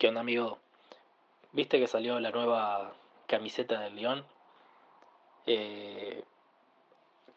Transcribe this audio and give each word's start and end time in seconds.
¿Qué 0.00 0.08
onda, 0.08 0.22
amigo? 0.22 0.58
¿Viste 1.52 1.78
que 1.78 1.86
salió 1.86 2.18
la 2.20 2.30
nueva 2.30 2.96
camiseta 3.26 3.78
del 3.80 3.96
León? 3.96 4.24
Eh, 5.44 6.24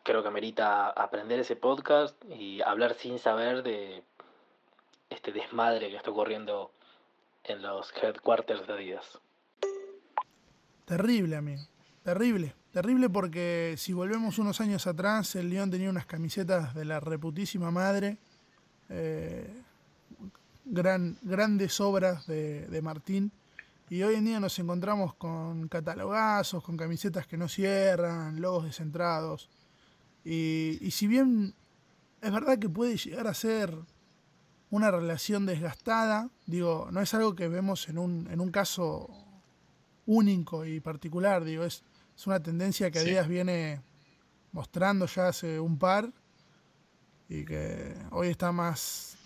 creo 0.02 0.22
que 0.22 0.30
amerita 0.30 0.88
aprender 0.92 1.42
ese 1.42 1.58
podcast 1.58 2.16
y 2.24 2.62
hablar 2.62 2.94
sin 2.94 3.20
saber 3.20 3.64
de 3.64 4.06
este 5.10 5.34
desmadre 5.34 5.90
que 5.90 5.98
está 5.98 6.12
ocurriendo 6.12 6.72
en 7.44 7.62
los 7.62 7.94
headquarters 8.02 8.66
de 8.66 8.72
Adidas. 8.72 9.20
Terrible, 10.86 11.36
amigo. 11.36 11.64
Terrible. 12.02 12.56
Terrible 12.72 13.10
porque 13.10 13.76
si 13.76 13.92
volvemos 13.92 14.40
unos 14.40 14.62
años 14.62 14.88
atrás, 14.88 15.36
el 15.36 15.50
León 15.50 15.70
tenía 15.70 15.90
unas 15.90 16.06
camisetas 16.06 16.74
de 16.74 16.86
la 16.86 17.02
reputísima 17.02 17.72
madre. 17.72 18.20
Eh, 18.88 19.54
gran, 20.66 21.18
grandes 21.22 21.80
obras 21.80 22.26
de, 22.28 22.68
de 22.68 22.82
Martín. 22.82 23.32
Y 23.90 24.02
hoy 24.04 24.16
en 24.16 24.26
día 24.26 24.40
nos 24.40 24.58
encontramos 24.60 25.14
con 25.16 25.68
catalogazos, 25.68 26.64
con 26.64 26.78
camisetas 26.78 27.28
que 27.28 27.38
no 27.38 27.48
cierran, 27.48 28.42
logos 28.42 28.66
descentrados. 28.66 29.50
Y, 30.26 30.80
y 30.82 30.92
si 30.92 31.08
bien 31.08 31.54
es 32.22 32.32
verdad 32.32 32.58
que 32.58 32.70
puede 32.70 32.98
llegar 32.98 33.28
a 33.28 33.34
ser 33.34 33.76
una 34.72 34.90
relación 34.90 35.46
desgastada, 35.46 36.30
digo, 36.48 36.88
no 36.92 37.02
es 37.02 37.14
algo 37.14 37.36
que 37.36 37.48
vemos 37.48 37.88
en 37.90 38.00
un, 38.00 38.28
en 38.32 38.40
un 38.40 38.50
caso 38.50 39.08
único 40.06 40.66
y 40.66 40.80
particular, 40.80 41.44
digo, 41.44 41.64
es, 41.64 41.84
es 42.16 42.28
una 42.28 42.42
tendencia 42.42 42.90
que 42.90 43.00
Sí. 43.00 43.06
Adidas 43.10 43.28
viene 43.28 43.82
mostrando 44.52 45.06
ya 45.06 45.28
hace 45.28 45.60
un 45.60 45.78
par 45.78 46.12
y 47.30 47.46
que 47.46 47.96
hoy 48.12 48.30
está 48.30 48.52
más, 48.52 49.18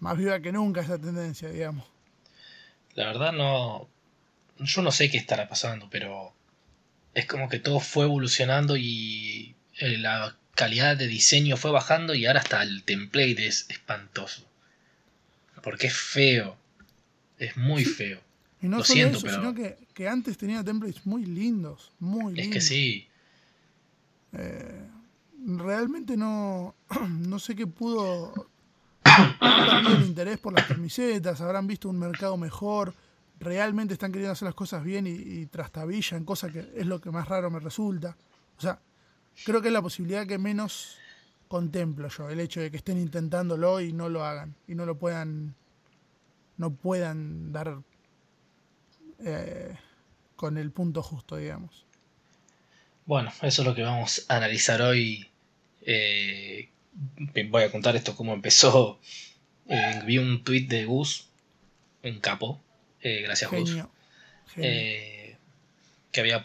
más 0.00 0.16
viva 0.18 0.40
que 0.40 0.52
nunca 0.52 0.80
esa 0.80 0.98
tendencia, 0.98 1.48
digamos. 1.50 1.86
La 2.94 3.06
verdad 3.06 3.32
no. 3.32 3.88
Yo 4.58 4.82
no 4.82 4.90
sé 4.92 5.10
qué 5.10 5.16
estará 5.16 5.48
pasando, 5.48 5.88
pero 5.90 6.34
es 7.14 7.26
como 7.26 7.48
que 7.48 7.58
todo 7.58 7.80
fue 7.80 8.04
evolucionando 8.04 8.76
y 8.76 9.54
eh, 9.78 9.96
la 9.98 10.36
calidad 10.54 10.96
de 10.96 11.06
diseño 11.06 11.56
fue 11.56 11.70
bajando 11.70 12.14
y 12.14 12.26
ahora 12.26 12.40
hasta 12.40 12.62
el 12.62 12.82
template 12.82 13.46
es 13.46 13.66
espantoso. 13.70 14.44
Porque 15.62 15.86
es 15.86 15.96
feo. 15.96 16.56
Es 17.38 17.56
muy 17.56 17.84
feo. 17.84 18.20
Y 18.60 18.68
no 18.68 18.78
Lo 18.78 18.84
solo 18.84 18.94
siento, 18.94 19.18
eso, 19.18 19.26
pero- 19.26 19.38
sino 19.40 19.54
que, 19.54 19.78
que 19.94 20.08
antes 20.08 20.36
tenía 20.36 20.62
templates 20.62 21.06
muy 21.06 21.24
lindos, 21.24 21.92
muy 21.98 22.32
Es 22.34 22.40
lindos. 22.40 22.54
que 22.54 22.60
sí. 22.60 23.08
Eh, 24.32 24.82
realmente 25.56 26.16
no, 26.16 26.74
no 27.08 27.38
sé 27.38 27.56
qué 27.56 27.66
pudo. 27.66 28.49
El 29.40 30.02
interés 30.06 30.38
por 30.38 30.52
las 30.52 30.66
camisetas, 30.66 31.40
habrán 31.40 31.66
visto 31.66 31.88
un 31.88 31.98
mercado 31.98 32.36
mejor, 32.36 32.94
realmente 33.38 33.94
están 33.94 34.12
queriendo 34.12 34.32
hacer 34.32 34.46
las 34.46 34.54
cosas 34.54 34.84
bien 34.84 35.06
y, 35.06 35.10
y 35.10 35.46
trastabillan, 35.46 36.24
cosa 36.24 36.50
que 36.50 36.72
es 36.74 36.86
lo 36.86 37.00
que 37.00 37.10
más 37.10 37.28
raro 37.28 37.50
me 37.50 37.60
resulta. 37.60 38.16
O 38.58 38.60
sea, 38.60 38.78
creo 39.44 39.62
que 39.62 39.68
es 39.68 39.74
la 39.74 39.82
posibilidad 39.82 40.26
que 40.26 40.38
menos 40.38 40.98
contemplo 41.50 42.06
yo, 42.08 42.30
el 42.30 42.38
hecho 42.38 42.60
de 42.60 42.70
que 42.70 42.76
estén 42.76 42.96
intentándolo 42.96 43.80
y 43.80 43.92
no 43.92 44.08
lo 44.08 44.24
hagan, 44.24 44.54
y 44.68 44.76
no 44.76 44.86
lo 44.86 44.98
puedan, 44.98 45.56
no 46.58 46.72
puedan 46.72 47.50
dar 47.50 47.78
eh, 49.18 49.76
con 50.36 50.58
el 50.58 50.70
punto 50.70 51.02
justo, 51.02 51.36
digamos. 51.36 51.84
Bueno, 53.04 53.32
eso 53.42 53.62
es 53.62 53.68
lo 53.68 53.74
que 53.74 53.82
vamos 53.82 54.26
a 54.28 54.36
analizar 54.36 54.80
hoy. 54.80 55.28
Eh, 55.82 56.70
voy 57.48 57.62
a 57.62 57.70
contar 57.70 57.96
esto 57.96 58.14
cómo 58.16 58.32
empezó. 58.34 58.98
Eh, 59.72 60.02
vi 60.04 60.18
un 60.18 60.42
tweet 60.42 60.66
de 60.66 60.84
Gus, 60.84 61.28
un 62.02 62.18
capo. 62.18 62.60
eh, 63.02 63.22
gracias, 63.22 63.48
Gus. 63.52 63.76
Eh, 64.56 65.36
que 66.10 66.20
había 66.20 66.44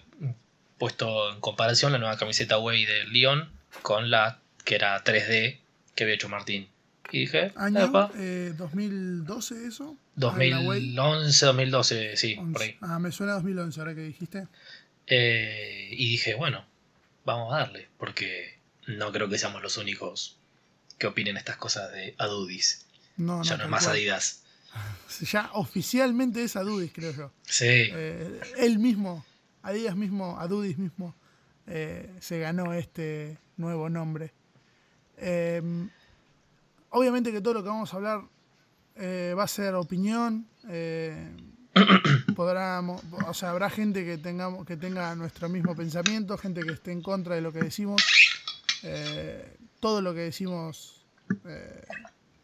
puesto 0.78 1.34
en 1.34 1.39
comparación 1.39 1.92
la 1.92 1.97
nueva 1.97 2.17
camiseta 2.17 2.59
Way 2.59 2.85
de 2.85 3.06
Lyon 3.07 3.50
con 3.81 4.12
la 4.12 4.41
que 4.63 4.75
era 4.75 5.03
3D 5.03 5.57
que 5.96 6.03
había 6.03 6.13
hecho 6.16 6.29
Martín. 6.29 6.68
Y 7.12 7.22
dije, 7.22 7.52
¿Año? 7.56 7.85
"Epa, 7.85 8.12
Eh, 8.16 8.53
¿2012 8.56 9.68
eso? 9.68 9.97
Ah, 10.18 10.38
la 10.38 10.59
Way. 10.59 10.94
2011, 10.94 11.46
2012, 11.47 12.18
sí, 12.18 12.35
por 12.35 12.46
11. 12.46 12.63
ahí. 12.63 12.78
Ah, 12.81 13.00
me 13.00 13.12
suena 13.12 13.34
2011 13.34 13.79
ahora 13.79 13.96
que 13.96 14.02
dijiste. 14.02 14.47
Eh, 15.08 15.90
y 15.94 16.09
dije, 16.09 16.35
bueno, 16.35 16.63
vamos 17.25 17.52
a 17.53 17.58
darle, 17.58 17.88
porque 17.97 18.59
no 18.85 19.12
creo 19.12 19.28
que 19.29 19.40
seamos 19.40 19.63
los 19.63 19.78
únicos 19.78 20.38
que 20.97 21.07
opinen 21.07 21.38
estas 21.38 21.57
cosas 21.57 21.91
de 21.91 22.16
Adudis. 22.17 22.85
No, 23.17 23.44
ya 23.44 23.51
no, 23.51 23.57
no 23.59 23.63
es 23.66 23.69
más 23.69 23.83
cual. 23.85 23.95
Adidas. 23.97 24.41
Ya 25.31 25.50
oficialmente 25.53 26.44
es 26.44 26.56
Adudis, 26.57 26.91
creo 26.94 27.13
yo. 27.13 27.31
Sí, 27.44 27.66
Eh, 27.66 28.41
él 28.57 28.78
mismo, 28.79 29.25
Adidas 29.63 29.95
mismo, 29.95 30.38
Adudis 30.39 30.78
mismo, 30.78 31.16
eh, 31.67 32.11
se 32.19 32.39
ganó 32.39 32.73
este 32.73 33.38
nuevo 33.57 33.89
nombre. 33.89 34.34
Eh, 35.17 35.61
obviamente 36.89 37.31
que 37.31 37.39
todo 37.39 37.53
lo 37.55 37.63
que 37.63 37.69
vamos 37.69 37.94
a 37.94 37.95
hablar 37.95 38.22
eh, 38.97 39.34
va 39.38 39.44
a 39.44 39.47
ser 39.47 39.75
opinión. 39.75 40.45
eh, 40.67 41.31
podrá, 42.35 42.79
o 42.81 43.34
sea, 43.34 43.50
habrá 43.51 43.69
gente 43.69 44.05
que 44.05 44.17
tengamos 44.17 44.66
que 44.66 44.78
tenga 44.78 45.13
nuestro 45.16 45.50
mismo 45.50 45.75
pensamiento, 45.75 46.38
gente 46.38 46.61
que 46.61 46.72
esté 46.73 46.91
en 46.91 47.01
contra 47.01 47.35
de 47.35 47.41
lo 47.41 47.51
que 47.51 47.59
decimos. 47.59 48.01
Eh, 48.84 49.57
todo 49.80 50.02
lo 50.02 50.13
que 50.13 50.22
decimos, 50.22 51.06
eh, 51.46 51.84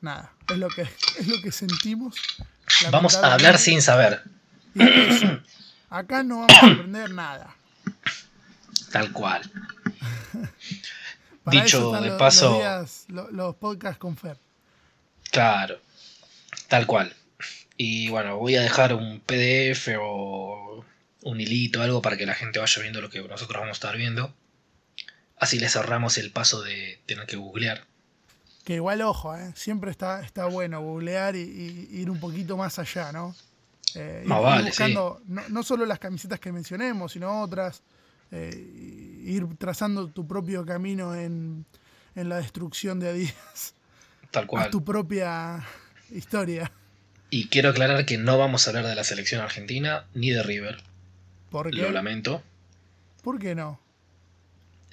nada, 0.02 0.32
es 0.50 0.58
lo 0.58 0.68
que 0.70 0.82
es 1.20 1.28
lo 1.28 1.42
que 1.42 1.52
sentimos. 1.52 2.16
vamos 2.92 3.16
a 3.16 3.34
hablar 3.34 3.58
sin 3.58 3.82
saber, 3.82 4.24
Y 4.76 4.84
eso, 4.84 5.40
acá 5.90 6.24
no 6.24 6.42
vamos 6.48 6.56
a 6.62 6.66
aprender 6.68 7.12
nada. 7.12 7.56
tal 8.92 9.12
cual. 9.12 9.42
Dicho 11.46 11.92
de 11.94 12.02
los, 12.10 12.20
paso- 12.20 12.50
los, 12.52 12.58
días- 12.60 13.06
lo- 13.10 13.32
los 13.32 13.56
podcasts 13.56 13.98
con 13.98 14.16
Fer. 14.16 14.38
Claro, 15.32 15.80
tal 16.68 16.86
cual. 16.86 17.14
Y 17.78 18.10
bueno, 18.10 18.38
voy 18.38 18.56
a 18.58 18.62
dejar 18.62 18.94
un 18.94 19.20
PDF 19.22 19.90
o 20.00 20.86
un 21.24 21.42
hilito, 21.42 21.82
algo 21.82 22.02
para 22.02 22.16
que 22.18 22.26
la 22.28 22.36
gente 22.36 22.60
vaya 22.60 22.82
viendo 22.82 23.02
lo 23.02 23.10
que 23.10 23.22
nosotros 23.22 23.60
vamos 23.60 23.70
a 23.70 23.80
estar 23.80 23.98
viendo. 23.98 24.34
Así 25.42 25.60
les 25.60 25.76
ahorramos 25.76 26.18
el 26.18 26.32
paso 26.32 26.62
de 26.62 27.00
tener 27.06 27.26
que 27.26 27.36
googlear. 27.36 27.86
Que 28.64 28.76
igual, 28.76 29.02
ojo, 29.02 29.36
¿eh? 29.36 29.52
siempre 29.56 29.92
está, 29.92 30.22
está 30.22 30.46
bueno 30.46 30.80
googlear 30.82 31.36
y, 31.36 31.40
y 31.92 32.00
ir 32.00 32.10
un 32.10 32.20
poquito 32.20 32.56
más 32.56 32.80
allá, 32.80 33.12
¿no? 33.12 33.36
Eh, 33.96 34.22
ir- 34.24 34.30
ir 34.30 34.30
vale, 34.42 34.64
buscando 34.70 35.22
no, 35.26 35.42
no 35.50 35.64
solo 35.64 35.86
las 35.86 36.00
camisetas 36.00 36.40
que 36.40 36.52
mencionemos, 36.54 37.12
sino 37.12 37.42
otras. 37.42 37.82
eh, 38.32 38.54
ir 39.26 39.46
trazando 39.58 40.08
tu 40.08 40.26
propio 40.26 40.66
camino 40.66 41.14
en, 41.16 41.66
en 42.16 42.30
la 42.30 42.38
destrucción 42.38 43.00
de 43.00 43.10
Adidas. 43.10 43.74
Tal 44.32 44.44
A 44.46 44.48
cual. 44.48 44.70
tu 44.70 44.86
propia 44.86 45.66
historia. 46.12 46.72
Y 47.32 47.48
quiero 47.48 47.70
aclarar 47.70 48.06
que 48.06 48.18
no 48.18 48.38
vamos 48.38 48.66
a 48.68 48.70
hablar 48.70 48.86
de 48.86 48.96
la 48.96 49.04
selección 49.04 49.42
argentina 49.42 50.06
ni 50.14 50.30
de 50.30 50.44
River. 50.44 50.82
¿Por 51.50 51.74
Lo 51.76 51.88
qué? 51.88 51.92
lamento. 51.92 52.42
¿Por 53.24 53.40
qué 53.40 53.56
no? 53.56 53.80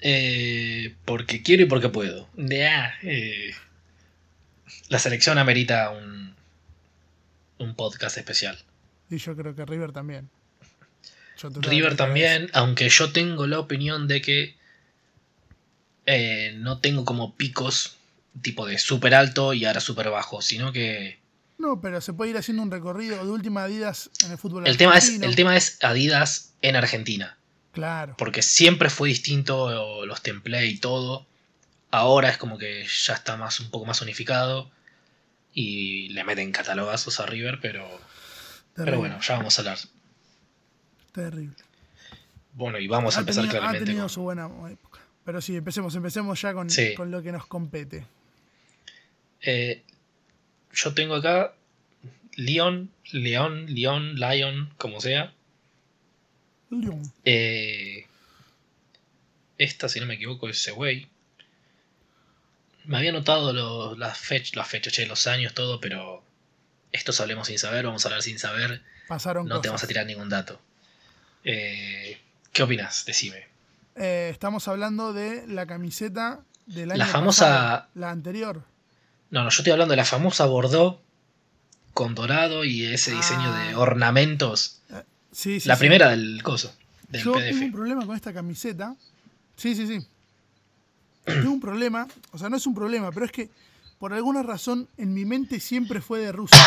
Eh, 0.01 0.95
porque 1.05 1.41
quiero 1.43 1.63
y 1.63 1.65
porque 1.65 1.89
puedo. 1.89 2.29
De, 2.35 2.67
ah, 2.67 2.93
eh, 3.03 3.51
la 4.87 4.99
selección 4.99 5.37
amerita 5.37 5.89
un, 5.91 6.35
un 7.57 7.75
podcast 7.75 8.17
especial. 8.17 8.57
Y 9.09 9.17
yo 9.17 9.35
creo 9.35 9.55
que 9.55 9.65
River 9.65 9.91
también. 9.91 10.29
River 11.61 11.95
también, 11.95 12.49
aunque 12.53 12.89
yo 12.89 13.11
tengo 13.11 13.47
la 13.47 13.59
opinión 13.59 14.07
de 14.07 14.21
que 14.21 14.55
eh, 16.05 16.53
no 16.57 16.79
tengo 16.79 17.05
como 17.05 17.35
picos 17.35 17.97
tipo 18.41 18.65
de 18.65 18.77
súper 18.77 19.15
alto 19.15 19.53
y 19.53 19.65
ahora 19.65 19.79
súper 19.79 20.09
bajo, 20.09 20.41
sino 20.41 20.71
que 20.71 21.19
No, 21.57 21.81
pero 21.81 22.01
se 22.01 22.13
puede 22.13 22.31
ir 22.31 22.37
haciendo 22.37 22.63
un 22.63 22.71
recorrido 22.71 23.23
de 23.23 23.31
última 23.31 23.63
Adidas 23.63 24.09
en 24.23 24.31
el 24.31 24.37
fútbol 24.37 24.67
el 24.67 24.77
tema, 24.77 24.97
es, 24.97 25.05
argentino. 25.05 25.29
el 25.29 25.35
tema 25.35 25.57
es 25.57 25.77
Adidas 25.81 26.53
en 26.61 26.75
Argentina, 26.75 27.37
Claro. 27.79 28.15
porque 28.17 28.41
siempre 28.41 28.89
fue 28.89 29.09
distinto 29.09 30.05
los 30.05 30.21
templates 30.21 30.69
y 30.69 30.77
todo, 30.79 31.25
ahora 31.91 32.29
es 32.29 32.37
como 32.37 32.57
que 32.57 32.85
ya 33.05 33.13
está 33.13 33.37
más 33.37 33.59
un 33.59 33.69
poco 33.71 33.85
más 33.85 34.01
unificado 34.01 34.69
y 35.53 36.09
le 36.09 36.23
meten 36.23 36.51
catalogazos 36.51 37.19
a 37.19 37.25
River, 37.25 37.59
pero, 37.61 37.87
pero 38.75 38.97
bueno, 38.97 39.19
ya 39.21 39.37
vamos 39.37 39.57
a 39.57 39.61
hablar. 39.61 39.77
Terrible. 41.13 41.55
Bueno, 42.53 42.77
y 42.79 42.87
vamos 42.87 43.15
a 43.17 43.21
empezar 43.21 43.43
tenido, 43.43 43.57
ha 43.57 43.59
claramente 43.61 43.85
tenido 43.85 44.03
con- 44.05 44.09
su 44.09 44.21
buena 44.21 44.49
época. 44.69 44.99
Pero 45.25 45.41
sí, 45.41 45.55
empecemos, 45.55 45.95
empecemos 45.95 46.41
ya 46.41 46.53
con, 46.53 46.69
Sí. 46.69 46.93
con 46.95 47.11
lo 47.11 47.21
que 47.21 47.31
nos 47.31 47.45
compete. 47.45 48.05
Eh, 49.41 49.83
yo 50.73 50.93
tengo 50.93 51.15
acá 51.15 51.53
León, 52.35 52.91
León, 53.11 53.65
León, 53.73 54.15
Lion, 54.15 54.73
como 54.77 55.01
sea. 55.01 55.33
Eh, 57.25 58.05
esta, 59.57 59.89
si 59.89 59.99
no 59.99 60.05
me 60.05 60.15
equivoco, 60.15 60.47
es 60.49 60.61
Segway. 60.61 61.07
Me 62.85 62.97
había 62.97 63.11
notado 63.11 63.53
lo- 63.53 63.95
las 63.97 64.17
fechas, 64.17 64.55
las 64.55 64.67
fechas, 64.67 64.93
che, 64.93 65.05
los 65.05 65.27
años, 65.27 65.53
todo, 65.53 65.79
pero 65.79 66.23
Esto 66.91 67.11
es 67.11 67.19
Hablemos 67.21 67.45
sin 67.47 67.59
saber, 67.59 67.85
vamos 67.85 68.03
a 68.03 68.07
hablar 68.07 68.23
sin 68.23 68.39
saber. 68.39 68.81
Pasaron 69.07 69.47
No 69.47 69.61
te 69.61 69.67
vamos 69.67 69.83
a 69.83 69.87
tirar 69.87 70.07
ningún 70.07 70.27
dato. 70.27 70.59
Eh, 71.43 72.19
¿Qué 72.51 72.63
opinas? 72.63 73.05
Decime. 73.05 73.47
Eh, 73.95 74.29
estamos 74.31 74.67
hablando 74.67 75.13
de 75.13 75.45
la 75.45 75.67
camiseta 75.67 76.41
del 76.65 76.89
año 76.89 76.97
La 76.97 77.05
famosa- 77.05 77.45
pasado, 77.45 77.87
la 77.93 78.09
anterior. 78.09 78.63
No, 79.29 79.43
no, 79.43 79.49
yo 79.51 79.57
estoy 79.59 79.71
hablando 79.71 79.91
de 79.91 79.97
la 79.97 80.05
famosa 80.05 80.47
Bordeaux 80.47 80.99
con 81.93 82.15
dorado 82.15 82.63
y 82.65 82.85
ese 82.85 83.11
diseño 83.13 83.53
de 83.53 83.69
Ah. 83.73 83.79
ornamentos. 83.79 84.78
Sí, 85.31 85.59
sí, 85.59 85.67
la 85.67 85.75
sí. 85.75 85.79
primera 85.79 86.09
del 86.09 86.41
coso, 86.43 86.73
del 87.09 87.23
Yo 87.23 87.33
tengo 87.33 87.65
un 87.65 87.71
problema 87.71 88.05
con 88.05 88.15
esta 88.15 88.33
camiseta. 88.33 88.95
Sí, 89.55 89.75
sí, 89.75 89.85
sí. 89.87 90.05
Tengo 91.25 91.51
un 91.51 91.59
problema. 91.59 92.07
O 92.31 92.37
sea, 92.37 92.49
no 92.49 92.57
es 92.57 92.65
un 92.65 92.73
problema, 92.73 93.11
pero 93.11 93.25
es 93.25 93.31
que 93.31 93.49
por 93.99 94.13
alguna 94.13 94.41
razón 94.43 94.87
en 94.97 95.13
mi 95.13 95.25
mente 95.25 95.59
siempre 95.59 96.01
fue 96.01 96.19
de 96.19 96.31
Rusia. 96.31 96.59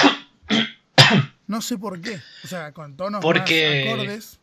No 1.46 1.60
sé 1.60 1.76
por 1.76 2.00
qué. 2.00 2.20
O 2.44 2.46
sea, 2.48 2.72
con 2.72 2.96
tonos 2.96 3.20
Porque- 3.22 3.84
más 3.86 3.94
acordes. 3.94 4.38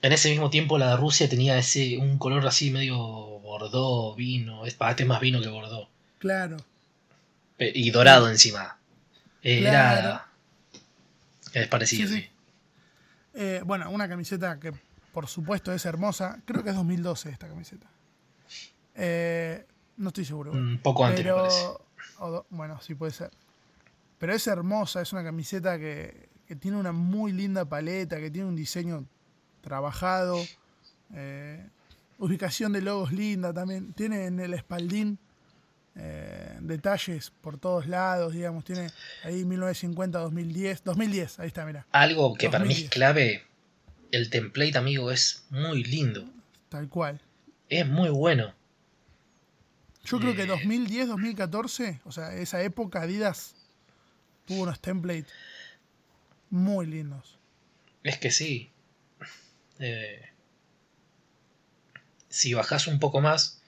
En 0.00 0.12
ese 0.12 0.30
mismo 0.30 0.48
tiempo 0.48 0.78
la 0.78 0.90
de 0.90 0.96
Rusia 0.96 1.28
tenía 1.28 1.58
ese 1.58 1.98
un 1.98 2.16
color 2.16 2.46
así 2.46 2.70
medio 2.70 2.96
Bordeaux, 2.96 4.16
vino. 4.16 4.64
Es, 4.64 4.76
es 4.96 5.06
más 5.06 5.20
vino 5.20 5.42
que 5.42 5.48
Bordeaux. 5.48 5.88
Claro. 6.18 6.56
Y 7.58 7.90
dorado 7.90 8.28
encima. 8.30 8.78
Era. 9.42 9.70
Claro. 9.70 10.20
Es 11.52 11.68
parecido, 11.68 12.08
Sí, 12.08 12.22
sí. 12.22 12.28
Eh, 13.34 13.62
bueno, 13.64 13.90
una 13.90 14.08
camiseta 14.08 14.58
que 14.60 14.72
por 15.12 15.26
supuesto 15.26 15.72
es 15.72 15.84
hermosa. 15.86 16.40
Creo 16.44 16.62
que 16.62 16.70
es 16.70 16.76
2012 16.76 17.30
esta 17.30 17.48
camiseta. 17.48 17.86
Eh, 18.94 19.66
no 19.96 20.08
estoy 20.08 20.24
seguro. 20.24 20.50
igual. 20.50 20.64
Un 20.66 20.78
poco 20.78 21.04
antes, 21.04 21.20
pero, 21.20 21.36
me 21.36 21.42
parece. 21.42 21.66
o 22.18 22.30
do- 22.30 22.46
bueno, 22.50 22.80
sí 22.80 22.94
puede 22.94 23.12
ser. 23.12 23.30
Pero 24.18 24.32
es 24.32 24.46
hermosa, 24.46 25.02
es 25.02 25.12
una 25.12 25.22
camiseta 25.24 25.78
que, 25.78 26.28
que 26.46 26.56
tiene 26.56 26.76
una 26.76 26.92
muy 26.92 27.32
linda 27.32 27.64
paleta, 27.64 28.16
que 28.18 28.30
tiene 28.30 28.48
un 28.48 28.56
diseño 28.56 29.04
trabajado. 29.60 30.36
eh, 31.14 31.68
ubicación 32.18 32.72
de 32.72 32.80
logos 32.80 33.12
linda 33.12 33.52
también. 33.52 33.92
Tiene 33.92 34.26
en 34.26 34.40
el 34.40 34.54
espaldín 34.54 35.18
eh, 35.96 36.58
detalles 36.60 37.30
por 37.40 37.58
todos 37.58 37.86
lados, 37.86 38.32
digamos. 38.32 38.64
Tiene 38.64 38.90
ahí 39.22 39.44
1950, 39.44 40.18
2010. 40.18 40.84
2010, 40.84 41.38
ahí 41.40 41.48
está, 41.48 41.64
mira. 41.64 41.86
Algo 41.92 42.34
que 42.34 42.48
para 42.50 42.64
mí 42.64 42.72
es 42.72 42.78
2010. 42.84 42.90
clave. 42.90 43.44
El 44.10 44.30
template, 44.30 44.78
amigo, 44.78 45.10
es 45.10 45.44
muy 45.50 45.82
lindo. 45.84 46.28
Tal 46.68 46.88
cual. 46.88 47.20
Es 47.68 47.86
muy 47.86 48.10
bueno. 48.10 48.54
Yo 50.04 50.18
creo 50.20 50.34
que 50.34 50.42
Eh. 50.42 50.46
2010, 50.46 51.08
2014, 51.08 52.00
o 52.04 52.12
sea, 52.12 52.34
esa 52.34 52.62
época 52.62 53.02
Adidas 53.02 53.54
tuvo 54.44 54.64
unos 54.64 54.78
templates 54.80 55.32
muy 56.50 56.86
lindos. 56.86 57.38
Es 58.02 58.18
que 58.18 58.30
sí. 58.30 58.70
Eh, 59.78 60.22
si 62.28 62.52
bajás 62.54 62.86
un 62.86 62.98
poco 62.98 63.20
más, 63.20 63.62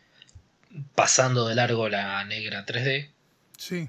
pasando 0.94 1.46
de 1.48 1.54
largo 1.54 1.88
la 1.88 2.24
negra 2.24 2.64
3D, 2.66 3.10
Sí. 3.58 3.88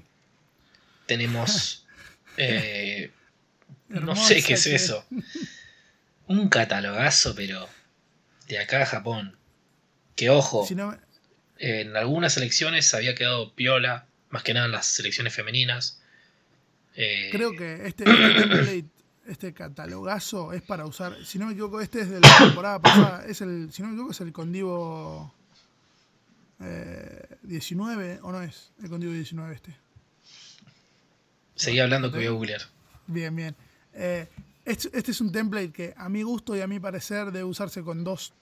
tenemos... 1.06 1.86
eh, 2.36 3.10
no 3.88 4.14
sé 4.16 4.42
qué 4.42 4.54
es 4.54 4.64
que- 4.64 4.74
eso. 4.74 5.04
Un 6.26 6.48
catalogazo, 6.48 7.34
pero 7.34 7.68
de 8.48 8.58
acá 8.58 8.82
a 8.82 8.86
Japón. 8.86 9.36
Que 10.14 10.30
ojo, 10.30 10.66
Si 10.66 10.74
no 10.74 10.96
en 11.60 11.96
algunas 11.96 12.34
selecciones 12.34 12.92
había 12.94 13.14
quedado 13.16 13.52
piola, 13.54 14.06
más 14.30 14.42
que 14.44 14.54
nada 14.54 14.66
en 14.66 14.72
las 14.72 14.86
selecciones 14.86 15.34
femeninas. 15.34 16.00
Eh, 16.94 17.28
creo 17.32 17.50
que 17.52 17.86
este, 17.86 18.04
este 18.04 18.34
template, 18.34 18.84
este 19.26 19.54
catalogazo 19.54 20.52
es 20.52 20.62
para 20.62 20.84
usar, 20.86 21.16
si 21.24 21.38
no 21.38 21.46
me 21.46 21.52
equivoco, 21.52 21.80
este 21.80 22.02
es 22.02 22.10
de 22.10 22.20
la 22.20 22.38
temporada 22.38 22.80
pasada, 22.80 23.24
es 23.26 23.40
el, 23.40 23.72
si 23.72 23.82
no 23.82 23.88
me 23.88 23.94
equivoco, 23.94 24.12
es 24.12 24.20
el 24.20 24.32
Condivo 24.32 25.34
eh, 26.60 27.36
19, 27.42 28.20
¿o 28.22 28.32
no 28.32 28.42
es? 28.42 28.72
El 28.82 28.88
Condivo 28.88 29.12
19 29.12 29.54
este. 29.54 29.76
Seguí 31.54 31.80
hablando 31.80 32.10
que 32.10 32.18
voy 32.18 32.26
a 32.26 32.30
googlear. 32.30 32.62
Bien, 33.06 33.34
bien. 33.34 33.56
Eh, 33.94 34.28
este, 34.64 34.96
este 34.96 35.10
es 35.10 35.20
un 35.20 35.32
template 35.32 35.72
que 35.72 35.94
a 35.96 36.08
mi 36.08 36.22
gusto 36.22 36.56
y 36.56 36.60
a 36.60 36.66
mi 36.66 36.78
parecer 36.78 37.26
debe 37.32 37.44
usarse 37.44 37.82
con 37.82 38.04
dos 38.04 38.32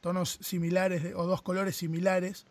tonos 0.00 0.38
similares 0.42 1.14
o 1.14 1.26
dos 1.26 1.42
colores 1.42 1.76
similares. 1.76 2.46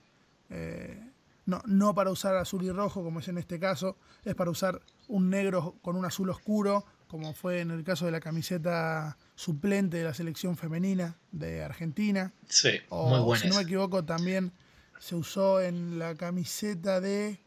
Eh, 0.49 0.99
no, 1.45 1.61
no 1.65 1.93
para 1.93 2.09
usar 2.11 2.35
azul 2.35 2.63
y 2.63 2.71
rojo 2.71 3.03
como 3.03 3.19
es 3.19 3.27
en 3.27 3.37
este 3.37 3.59
caso, 3.59 3.95
es 4.25 4.35
para 4.35 4.49
usar 4.51 4.81
un 5.07 5.29
negro 5.29 5.75
con 5.81 5.95
un 5.95 6.03
azul 6.05 6.29
oscuro, 6.29 6.85
como 7.07 7.33
fue 7.33 7.61
en 7.61 7.71
el 7.71 7.83
caso 7.83 8.05
de 8.05 8.11
la 8.11 8.19
camiseta 8.19 9.17
suplente 9.35 9.97
de 9.97 10.03
la 10.03 10.13
selección 10.13 10.57
femenina 10.57 11.15
de 11.31 11.63
Argentina. 11.63 12.33
Sí, 12.49 12.71
O, 12.89 13.09
muy 13.09 13.19
buena. 13.21 13.41
si 13.43 13.49
no 13.49 13.55
me 13.55 13.61
equivoco, 13.61 14.03
también 14.03 14.51
se 14.99 15.15
usó 15.15 15.61
en 15.61 15.99
la 15.99 16.15
camiseta 16.15 16.99
de... 17.01 17.39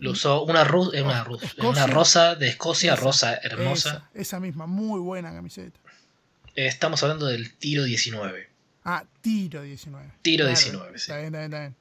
Lo 0.00 0.10
usó 0.10 0.42
una, 0.42 0.64
ru- 0.66 0.92
eh, 0.92 1.00
una, 1.02 1.24
ru- 1.24 1.40
Escocia. 1.42 1.68
una 1.70 1.86
rosa 1.86 2.34
de 2.34 2.48
Escocia, 2.48 2.92
Esa, 2.94 3.02
rosa 3.02 3.34
hermosa. 3.42 3.90
Esa, 3.90 4.10
esa 4.20 4.40
misma, 4.40 4.66
muy 4.66 5.00
buena 5.00 5.32
camiseta. 5.32 5.78
Eh, 6.54 6.66
estamos 6.66 7.02
hablando 7.02 7.26
del 7.26 7.54
tiro 7.54 7.84
19. 7.84 8.48
Ah, 8.84 9.04
tiro 9.22 9.62
19. 9.62 10.12
Tiro 10.22 10.46
19, 10.46 10.98
sí. 10.98 11.02
Está 11.02 11.16
bien, 11.18 11.26
está 11.34 11.38
bien, 11.38 11.52
está 11.52 11.60
bien. 11.60 11.76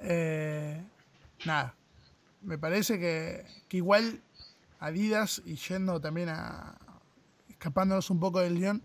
Eh, 0.00 0.82
nada. 1.44 1.74
Me 2.40 2.58
parece 2.58 2.98
que, 2.98 3.46
que 3.68 3.76
igual 3.76 4.20
Adidas 4.80 5.42
y 5.46 5.54
yendo 5.54 6.00
también 6.00 6.28
a. 6.30 6.74
escapándonos 7.48 8.10
un 8.10 8.18
poco 8.18 8.40
del 8.40 8.58
guion. 8.58 8.82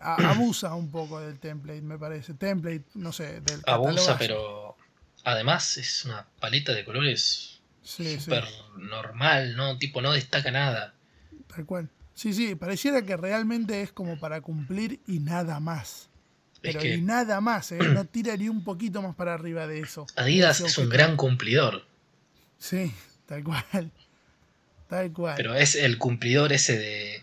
A- 0.00 0.30
abusa 0.30 0.74
un 0.74 0.90
poco 0.90 1.20
del 1.20 1.38
template, 1.38 1.82
me 1.82 1.98
parece. 1.98 2.34
Template, 2.34 2.84
no 2.94 3.12
sé, 3.12 3.40
del 3.40 3.60
Abusa, 3.66 4.16
pero 4.18 4.76
además 5.24 5.76
es 5.78 6.04
una 6.04 6.26
paleta 6.40 6.72
de 6.72 6.84
colores 6.84 7.60
Sí, 7.82 8.04
sí, 8.04 8.20
súper 8.20 8.44
normal, 8.78 9.56
¿no? 9.56 9.78
Tipo, 9.78 10.00
no 10.02 10.12
destaca 10.12 10.50
nada. 10.50 10.94
tal 11.54 11.64
cual. 11.66 11.88
Sí, 12.14 12.32
sí, 12.32 12.54
pareciera 12.54 13.02
que 13.02 13.16
realmente 13.16 13.82
es 13.82 13.92
como 13.92 14.18
para 14.18 14.40
cumplir 14.40 15.00
y 15.06 15.18
nada 15.20 15.60
más. 15.60 16.08
Es 16.54 16.60
Pero 16.62 16.80
que 16.80 16.94
y 16.94 17.00
nada 17.02 17.40
más, 17.40 17.70
¿eh? 17.72 17.78
No 17.78 18.04
tira 18.06 18.36
ni 18.36 18.48
un 18.48 18.64
poquito 18.64 19.02
más 19.02 19.14
para 19.14 19.34
arriba 19.34 19.66
de 19.66 19.80
eso. 19.80 20.06
Adidas 20.16 20.60
es 20.60 20.78
un 20.78 20.88
gran 20.88 21.16
cumplidor, 21.16 21.84
Sí, 22.58 22.92
tal 23.26 23.44
cual. 23.44 23.90
Tal 24.88 25.12
cual. 25.12 25.34
pero 25.36 25.54
es 25.54 25.74
el 25.74 25.98
cumplidor 25.98 26.52
ese 26.52 26.78
de 26.78 27.22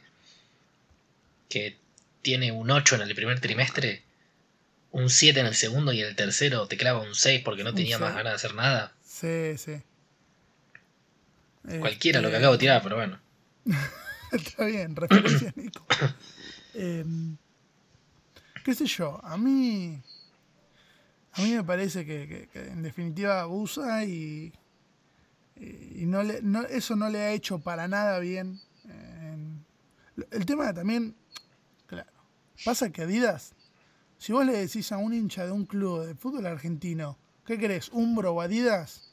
que 1.50 1.78
tiene 2.24 2.52
un 2.52 2.72
8 2.72 2.96
en 2.96 3.02
el 3.04 3.14
primer 3.14 3.40
trimestre, 3.40 4.04
un 4.92 5.10
7 5.12 5.40
en 5.42 5.46
el 5.46 5.54
segundo 5.56 5.94
y 5.94 6.02
en 6.02 6.08
el 6.08 6.16
tercero 6.16 6.68
te 6.68 6.78
clava 6.78 7.02
un 7.02 7.14
6 7.14 7.42
porque 7.46 7.64
no 7.64 7.70
Un 7.70 7.76
tenía 7.76 8.00
más 8.00 8.16
ganas 8.16 8.32
de 8.32 8.36
hacer 8.36 8.56
nada. 8.56 8.96
Sí, 9.06 9.58
sí. 9.58 9.82
Cualquiera 11.80 12.20
lo 12.22 12.28
que 12.30 12.36
Este, 12.36 12.38
acabo 12.44 12.54
de 12.54 12.60
tirar, 12.60 12.82
pero 12.84 12.96
bueno. 12.98 13.20
Está 14.32 14.66
bien, 14.66 14.96
referencia, 14.96 15.54
Nico. 15.56 15.86
Em, 16.74 17.38
¿Qué 18.66 18.74
sé 18.74 18.86
yo? 18.86 19.24
A 19.24 19.38
mí. 19.38 20.02
A 21.34 21.42
mí 21.42 21.52
me 21.56 21.64
parece 21.64 22.06
que, 22.06 22.28
que- 22.28 22.48
que 22.48 22.68
en 22.68 22.84
definitiva 22.84 23.42
abusa 23.42 24.04
y. 24.06 24.52
Y 25.56 26.06
no 26.06 26.24
le, 26.24 26.42
no- 26.42 26.64
eso 26.66 26.96
no 26.96 27.10
le 27.10 27.20
ha 27.20 27.32
hecho 27.32 27.60
para 27.60 27.88
nada 27.88 28.20
bien. 28.20 28.60
en- 28.86 29.64
el 30.32 30.46
tema 30.46 30.74
también. 30.74 31.16
Pasa 32.66 32.90
que 32.92 33.02
Adidas. 33.04 33.54
Si 34.18 34.32
vos 34.32 34.46
le 34.46 34.54
decís 34.54 34.92
a 34.92 34.98
un 34.98 35.14
hincha 35.14 35.46
de 35.46 35.52
un 35.52 35.66
club 35.66 36.06
de 36.06 36.16
fútbol 36.16 36.46
argentino, 36.46 37.18
¿qué 37.46 37.58
querés? 37.58 37.90
¿Umbro 37.92 38.34
o 38.34 38.42
Adidas? 38.42 39.12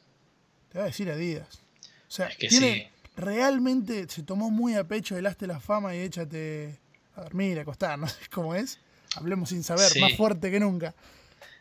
Te 0.70 0.78
va 0.78 0.84
a 0.84 0.86
decir 0.88 1.10
Adidas. 1.10 1.62
O 2.08 2.10
sea, 2.12 2.26
Es 2.28 2.36
que 2.36 2.48
tiene, 2.48 2.74
sí. 2.74 3.10
realmente 3.16 4.08
se 4.08 4.22
tomó 4.22 4.50
muy 4.50 4.74
a 4.74 4.86
pecho 4.86 5.16
el 5.16 5.26
hazte 5.26 5.46
la 5.46 5.58
fama 5.60 5.94
y 5.94 6.00
échate 6.00 6.78
a 7.16 7.22
dormir, 7.22 7.58
a 7.58 7.62
acostar, 7.62 7.98
no 7.98 8.06
sé 8.08 8.18
cómo 8.30 8.54
es. 8.54 8.78
Hablemos 9.16 9.48
sin 9.48 9.64
saber, 9.64 9.88
Sí. 9.90 10.00
más 10.00 10.16
fuerte 10.16 10.50
que 10.50 10.60
nunca. 10.60 10.94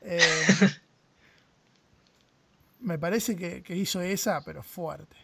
Eh, 0.02 0.20
me 2.82 2.98
parece 3.00 3.36
que, 3.36 3.62
que 3.64 3.76
hizo 3.76 4.02
esa, 4.02 4.44
pero 4.44 4.62
fuerte. 4.64 5.16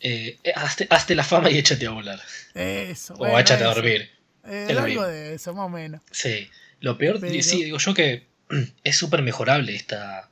Eh, 0.00 0.38
hazte, 0.54 0.86
hazte 0.90 1.14
la 1.14 1.24
fama 1.24 1.50
y 1.50 1.58
échate 1.58 1.86
a 1.86 1.90
volar. 1.90 2.20
Eso. 2.54 3.14
O 3.14 3.18
bueno, 3.18 3.38
échate 3.38 3.64
a 3.64 3.74
dormir. 3.74 4.10
Eh, 4.44 4.66
es 4.70 4.76
algo 4.76 5.06
de 5.06 5.34
eso, 5.34 5.52
más 5.54 5.66
o 5.66 5.68
menos. 5.68 6.00
Sí. 6.10 6.48
Lo 6.80 6.96
peor, 6.96 7.20
Pero- 7.20 7.42
sí, 7.42 7.64
digo 7.64 7.78
yo 7.78 7.94
que 7.94 8.26
es 8.84 8.96
súper 8.96 9.22
mejorable 9.22 9.74
esta, 9.76 10.30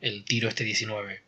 el 0.00 0.24
tiro 0.24 0.48
este 0.48 0.64
19. 0.64 1.22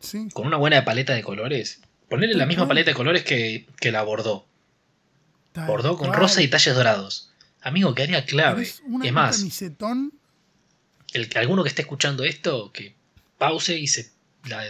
Sí, 0.00 0.28
Con 0.32 0.46
una 0.46 0.56
buena 0.56 0.84
paleta 0.84 1.14
de 1.14 1.22
colores. 1.22 1.80
Ponerle 2.08 2.34
la 2.34 2.46
misma 2.46 2.68
paleta 2.68 2.90
de 2.90 2.94
colores 2.94 3.22
que, 3.22 3.66
que 3.80 3.90
la 3.90 4.00
tal 4.00 5.66
Bordeaux 5.66 5.96
con 5.98 6.08
cual. 6.08 6.20
rosa 6.20 6.42
y 6.42 6.48
talles 6.48 6.74
dorados. 6.74 7.30
Amigo, 7.62 7.94
quedaría 7.94 8.24
clave. 8.26 8.68
Una- 8.86 9.06
es 9.06 9.12
más, 9.12 9.38
camisetón, 9.38 10.12
el 11.12 11.28
que 11.28 11.38
alguno 11.38 11.62
que 11.62 11.68
esté 11.70 11.82
escuchando 11.82 12.24
esto, 12.24 12.72
que 12.72 12.94
pause 13.38 13.78
y 13.78 13.86
se 13.86 14.10
la 14.46 14.64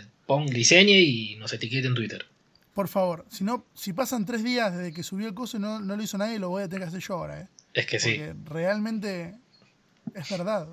diseñe 0.47 1.01
y 1.01 1.37
nos 1.37 1.53
etiquete 1.53 1.87
en 1.89 1.95
Twitter. 1.95 2.27
Por 2.75 2.89
favor, 2.89 3.25
si 3.31 3.45
no, 3.45 3.65
si 3.75 3.93
pasan 3.93 4.27
tres 4.27 4.43
días 4.43 4.77
desde 4.77 4.93
que 4.93 5.03
subió 5.05 5.29
el 5.29 5.35
coso 5.35 5.57
y 5.57 5.61
no, 5.61 5.79
no 5.81 5.97
lo 5.97 6.03
hizo 6.03 6.19
nadie, 6.19 6.39
lo 6.41 6.49
voy 6.49 6.65
a 6.65 6.69
tener 6.69 6.83
que 6.83 6.89
hacer 6.89 7.01
yo 7.01 7.15
ahora, 7.15 7.41
¿eh? 7.43 7.49
Es 7.73 7.87
que 7.87 7.99
sí. 8.01 8.19
Porque 8.19 8.35
realmente 8.53 9.39
es 10.15 10.29
verdad. 10.31 10.69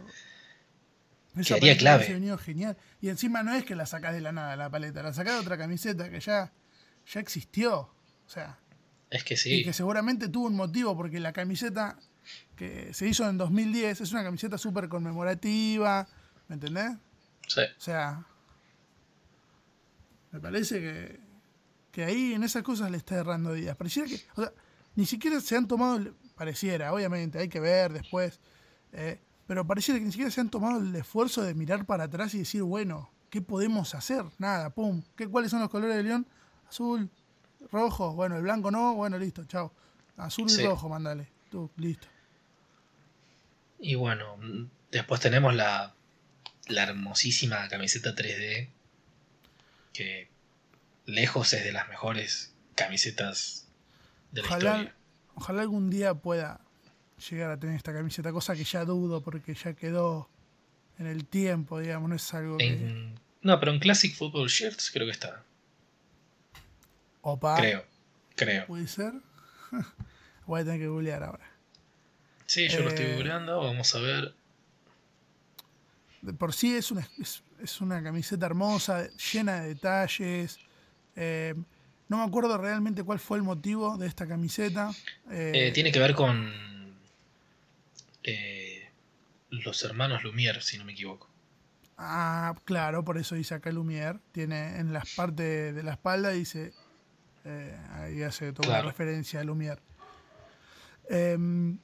Esa 1.38 1.56
Quedaría 1.56 1.78
clave. 1.78 1.98
hubiese 2.00 2.14
venido 2.14 2.38
genial. 2.38 2.76
Y 3.00 3.10
encima 3.10 3.44
no 3.44 3.54
es 3.54 3.64
que 3.64 3.76
la 3.76 3.86
sacás 3.86 4.14
de 4.14 4.22
la 4.22 4.32
nada 4.32 4.56
la 4.56 4.70
paleta, 4.70 5.02
la 5.04 5.14
sacás 5.14 5.36
de 5.36 5.40
otra 5.40 5.58
camiseta 5.58 6.10
que 6.10 6.20
ya, 6.20 6.52
ya 7.06 7.20
existió. 7.20 7.80
O 7.82 8.30
sea, 8.30 8.58
Es 9.12 9.24
que 9.24 9.36
y 9.36 9.38
sí. 9.38 9.64
que 9.64 9.72
seguramente 9.72 10.28
tuvo 10.28 10.48
un 10.48 10.56
motivo, 10.56 10.98
porque 10.98 11.20
la 11.20 11.32
camiseta 11.34 11.98
que 12.56 12.94
se 12.94 13.08
hizo 13.08 13.30
en 13.30 13.38
2010 13.38 14.02
es 14.02 14.12
una 14.12 14.24
camiseta 14.24 14.58
súper 14.58 14.90
conmemorativa, 14.90 16.08
¿me 16.50 16.56
entendés? 16.56 16.92
Sí. 17.48 17.62
O 17.78 17.82
sea, 17.82 18.26
me 20.32 20.40
parece 20.40 20.80
que, 20.82 21.20
que 21.92 22.04
ahí 22.06 22.34
en 22.34 22.44
esas 22.44 22.64
cosas 22.64 22.90
le 22.92 22.98
está 22.98 23.16
errando 23.16 23.54
días. 23.54 23.76
Pareciera 23.76 24.08
que, 24.08 24.16
o 24.36 24.42
sea, 24.42 24.52
ni 24.96 25.06
siquiera 25.06 25.40
se 25.42 25.56
han 25.58 25.68
tomado, 25.68 25.98
el- 25.98 26.14
pareciera, 26.36 26.94
obviamente, 26.94 27.38
hay 27.40 27.50
que 27.50 27.60
ver 27.60 27.94
después, 27.94 28.40
eh, 28.94 29.20
pero 29.48 29.66
pareciera 29.68 30.00
que 30.00 30.06
ni 30.06 30.12
siquiera 30.12 30.32
se 30.32 30.42
han 30.42 30.50
tomado 30.50 30.80
el 30.80 30.96
esfuerzo 30.96 31.42
de 31.44 31.54
mirar 31.54 31.86
para 31.86 32.06
atrás 32.06 32.34
y 32.34 32.40
decir, 32.40 32.64
bueno, 32.64 33.10
¿qué 33.30 33.42
podemos 33.42 33.94
hacer? 33.96 34.24
Nada, 34.38 34.70
pum. 34.70 35.02
¿Qué, 35.16 35.28
¿Cuáles 35.28 35.52
son 35.52 35.60
los 35.60 35.70
colores 35.70 35.96
de 35.98 36.04
León? 36.04 36.26
Azul, 36.70 37.10
rojo, 37.72 38.14
bueno, 38.14 38.38
el 38.38 38.44
blanco 38.44 38.72
no, 38.72 38.96
bueno, 38.96 39.18
listo, 39.18 39.44
chao. 39.46 39.72
Azul 40.18 40.48
y 40.48 40.54
Sí. 40.54 40.66
rojo, 40.66 40.88
mandale. 40.90 41.28
Tú, 41.50 41.70
listo. 41.78 42.08
Y 43.80 43.96
bueno, 43.96 44.38
después 44.92 45.20
tenemos 45.20 45.56
la, 45.56 45.94
la 46.68 46.84
hermosísima 46.84 47.68
camiseta 47.68 48.16
3D, 48.16 48.70
que 49.94 50.30
lejos 51.06 51.54
es 51.54 51.64
de 51.64 51.72
las 51.72 51.88
mejores 51.90 52.54
camisetas 52.76 53.68
de 54.32 54.42
la 54.42 54.48
Ojalá, 54.48 54.72
historia. 54.78 54.96
ojalá 55.36 55.62
algún 55.62 55.90
día 55.90 56.14
pueda 56.14 56.62
llegar 57.30 57.52
a 57.52 57.60
tener 57.60 57.76
esta 57.76 57.94
camiseta, 57.94 58.32
cosa 58.32 58.56
que 58.56 58.64
ya 58.64 58.86
dudo 58.86 59.22
porque 59.22 59.54
ya 59.54 59.74
quedó 59.74 60.30
en 60.98 61.08
el 61.08 61.26
tiempo, 61.26 61.80
digamos, 61.80 62.10
no 62.10 62.16
es 62.16 62.34
algo 62.34 62.58
que... 62.58 63.14
No, 63.42 63.60
pero 63.60 63.72
en 63.74 63.80
Classic 63.80 64.16
Football 64.16 64.48
Shirts 64.50 64.92
creo 64.92 65.06
que 65.08 65.12
está. 65.12 65.44
Opa, 67.22 67.58
Creo, 67.58 67.86
creo. 68.36 68.66
puede 68.68 68.88
ser. 68.88 69.14
Voy 70.46 70.62
a 70.62 70.64
tener 70.66 70.80
que 70.80 70.88
googlear 70.88 71.24
ahora. 71.24 71.50
Sí, 72.46 72.68
yo 72.68 72.82
lo 72.82 72.90
estoy 72.90 73.06
Eh, 73.06 73.16
googleando, 73.16 73.60
vamos 73.64 73.94
a 73.96 74.00
ver. 74.00 74.36
De 76.22 76.34
por 76.34 76.54
sí 76.54 76.76
es 76.76 76.92
una, 76.92 77.08
es, 77.20 77.44
es 77.62 77.82
una 77.82 78.04
camiseta 78.04 78.46
hermosa, 78.46 79.08
llena 79.34 79.62
de 79.62 79.70
detalles. 79.70 80.60
Eh, 81.16 81.56
no 82.10 82.18
me 82.18 82.24
acuerdo 82.24 82.58
realmente 82.58 83.04
cuál 83.04 83.20
fue 83.20 83.38
el 83.38 83.44
motivo 83.44 83.98
de 83.98 84.08
esta 84.08 84.28
camiseta. 84.28 84.92
eh, 85.30 85.52
Eh, 85.68 85.72
tiene 85.72 85.92
que 85.92 86.00
ver 86.00 86.14
con 86.14 86.52
los 89.50 89.84
hermanos 89.84 90.24
Lumière, 90.24 90.62
si 90.62 90.78
no 90.78 90.86
me 90.86 90.94
equivoco. 90.94 91.30
Ah, 91.98 92.56
claro, 92.66 93.04
por 93.04 93.18
eso 93.18 93.36
dice 93.36 93.54
acá 93.54 93.70
Lumière. 93.72 94.20
Tiene 94.32 94.78
en 94.80 94.92
las 94.94 95.14
partes 95.16 95.76
de 95.76 95.84
la 95.84 95.92
espalda, 95.94 96.30
dice. 96.30 96.74
ahí 97.94 98.22
hace 98.24 98.54
toda 98.54 98.68
Claro. 98.68 98.84
una 98.84 98.92
referencia 98.92 99.40
a 99.40 99.44
Lumière. 99.44 99.80
Em, 101.10 101.78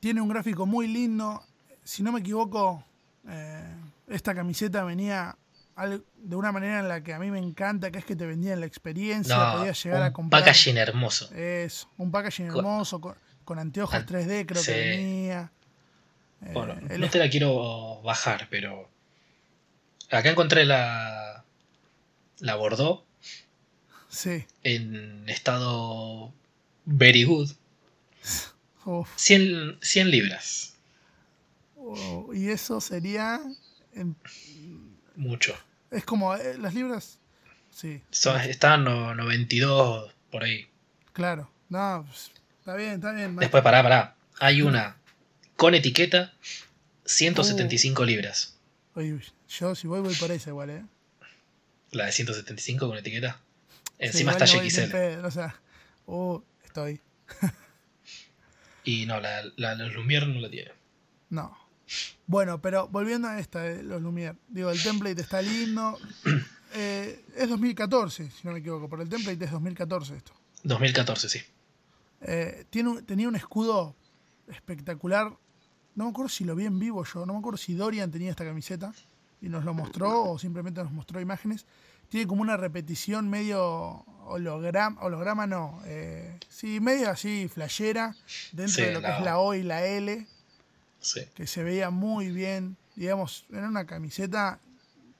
tiene 0.00 0.20
un 0.20 0.28
gráfico 0.28 0.66
muy 0.66 0.86
lindo. 0.86 1.42
Si 1.84 2.02
no 2.02 2.12
me 2.12 2.20
equivoco, 2.20 2.84
eh, 3.28 3.74
esta 4.08 4.34
camiseta 4.34 4.84
venía 4.84 5.36
de 5.76 6.36
una 6.36 6.52
manera 6.52 6.80
en 6.80 6.88
la 6.88 7.02
que 7.02 7.14
a 7.14 7.18
mí 7.18 7.30
me 7.30 7.38
encanta, 7.38 7.90
que 7.90 7.98
es 7.98 8.04
que 8.04 8.14
te 8.16 8.26
vendían 8.26 8.60
la 8.60 8.66
experiencia, 8.66 9.36
No, 9.36 9.58
podías 9.58 9.82
llegar 9.82 10.02
a 10.02 10.06
un 10.08 10.12
comprar. 10.12 10.42
packaging 10.42 10.76
hermoso. 10.76 11.32
Eso, 11.34 11.90
un 11.96 12.10
packaging 12.10 12.46
hermoso, 12.46 13.00
con, 13.00 13.14
con 13.44 13.58
anteojos 13.58 13.94
An- 13.94 14.06
3D, 14.06 14.46
creo 14.46 14.62
sí. 14.62 14.72
que 14.72 14.78
venía. 14.80 15.50
Eh, 16.42 16.50
Bueno, 16.52 16.74
el 16.90 17.00
no 17.00 17.08
te 17.08 17.18
la 17.18 17.30
quiero 17.30 18.02
bajar, 18.02 18.48
pero 18.50 18.88
acá 20.10 20.30
encontré 20.30 20.64
la 20.64 21.44
la 22.40 22.54
Bordeaux 22.56 23.04
Sí. 24.08 24.44
en 24.64 25.28
estado 25.28 26.32
very 26.84 27.24
good, 27.24 27.50
Uf. 28.84 29.08
100, 29.16 29.78
100 29.80 30.10
libras, 30.10 30.74
Oh, 31.76 32.30
y 32.34 32.48
eso 32.50 32.80
sería. 32.80 33.40
en- 33.94 34.16
mucho. 35.22 35.54
es 35.90 36.04
como. 36.04 36.34
eh, 36.34 36.58
las 36.58 36.74
libras. 36.74 37.18
Sí, 37.70 38.02
Son, 38.10 38.38
están 38.42 38.84
no- 38.84 39.14
92 39.14 40.12
por 40.30 40.44
ahí. 40.44 40.68
claro. 41.12 41.50
No, 41.70 42.04
pues, 42.06 42.30
está 42.58 42.74
bien, 42.76 42.92
está 42.94 43.12
bien. 43.12 43.34
Después, 43.36 43.62
pará, 43.62 43.82
pará. 43.82 44.14
Hay 44.40 44.60
una 44.60 44.96
con 45.56 45.74
etiqueta, 45.74 46.34
175 47.06 48.04
libras. 48.04 48.58
Oye, 48.94 49.18
yo 49.48 49.74
si 49.74 49.86
voy, 49.86 50.00
voy 50.02 50.14
por 50.16 50.30
esa 50.30 50.50
igual, 50.50 50.68
¿eh? 50.68 50.84
La 51.92 52.04
de 52.06 52.12
175 52.12 52.86
con 52.88 52.98
etiqueta. 52.98 53.40
Sí, 53.98 54.06
Encima 54.06 54.32
igual 54.32 54.42
está 54.44 54.58
XL. 54.86 54.90
pedo, 54.90 55.26
o 55.26 55.30
sea, 55.30 55.54
oh, 56.06 56.42
estoy. 56.64 57.00
Y 58.84 59.06
no, 59.06 59.20
la, 59.20 59.42
la, 59.56 59.74
la 59.76 59.86
Lumière 59.86 60.26
no 60.26 60.40
la 60.40 60.50
tiene. 60.50 60.72
No. 61.30 61.56
Bueno, 62.26 62.60
pero 62.62 62.88
volviendo 62.88 63.28
a 63.28 63.38
esta, 63.38 63.60
de 63.60 63.82
los 63.82 64.00
Lumière. 64.02 64.36
Digo, 64.48 64.70
el 64.70 64.82
template 64.82 65.20
está 65.20 65.40
lindo. 65.42 65.98
Eh, 66.74 67.22
es 67.36 67.50
2014, 67.50 68.30
si 68.30 68.46
no 68.46 68.54
me 68.54 68.60
equivoco, 68.60 68.88
pero 68.88 69.02
el 69.02 69.08
template 69.10 69.44
es 69.44 69.50
2014 69.50 70.16
esto. 70.16 70.32
2014, 70.64 71.28
sí. 71.28 71.38
Eh, 72.22 72.64
tiene 72.70 72.88
un- 72.88 73.04
tenía 73.04 73.28
un 73.28 73.36
escudo 73.36 73.94
espectacular. 74.48 75.36
No 75.94 76.04
me 76.04 76.10
acuerdo 76.10 76.30
si 76.30 76.44
lo 76.44 76.56
vi 76.56 76.64
en 76.64 76.78
vivo 76.78 77.04
yo, 77.04 77.26
no 77.26 77.34
me 77.34 77.38
acuerdo 77.40 77.58
si 77.58 77.74
Dorian 77.74 78.10
tenía 78.10 78.30
esta 78.30 78.46
camiseta 78.46 78.94
y 79.42 79.50
nos 79.50 79.64
lo 79.66 79.74
mostró 79.74 80.22
o 80.30 80.38
simplemente 80.38 80.82
nos 80.82 80.92
mostró 80.92 81.20
imágenes. 81.20 81.66
Tiene 82.08 82.26
como 82.26 82.40
una 82.40 82.56
repetición 82.56 83.28
medio 83.28 83.62
holograma, 84.24 84.98
holograma 85.02 85.46
no, 85.46 85.82
eh, 85.84 86.38
sí, 86.48 86.80
medio 86.80 87.10
así 87.10 87.48
flashera 87.52 88.16
dentro 88.52 88.76
Sí, 88.76 88.82
de 88.82 88.92
lo 88.94 89.00
que 89.02 89.08
es 89.10 89.20
la 89.20 89.38
O 89.38 89.52
y 89.54 89.62
la 89.62 89.84
L, 89.84 90.26
Sí. 91.02 91.20
que 91.34 91.46
se 91.46 91.62
veía 91.62 91.90
muy 91.90 92.30
bien. 92.30 92.76
Digamos, 92.96 93.44
era 93.52 93.68
una 93.68 93.86
camiseta 93.86 94.58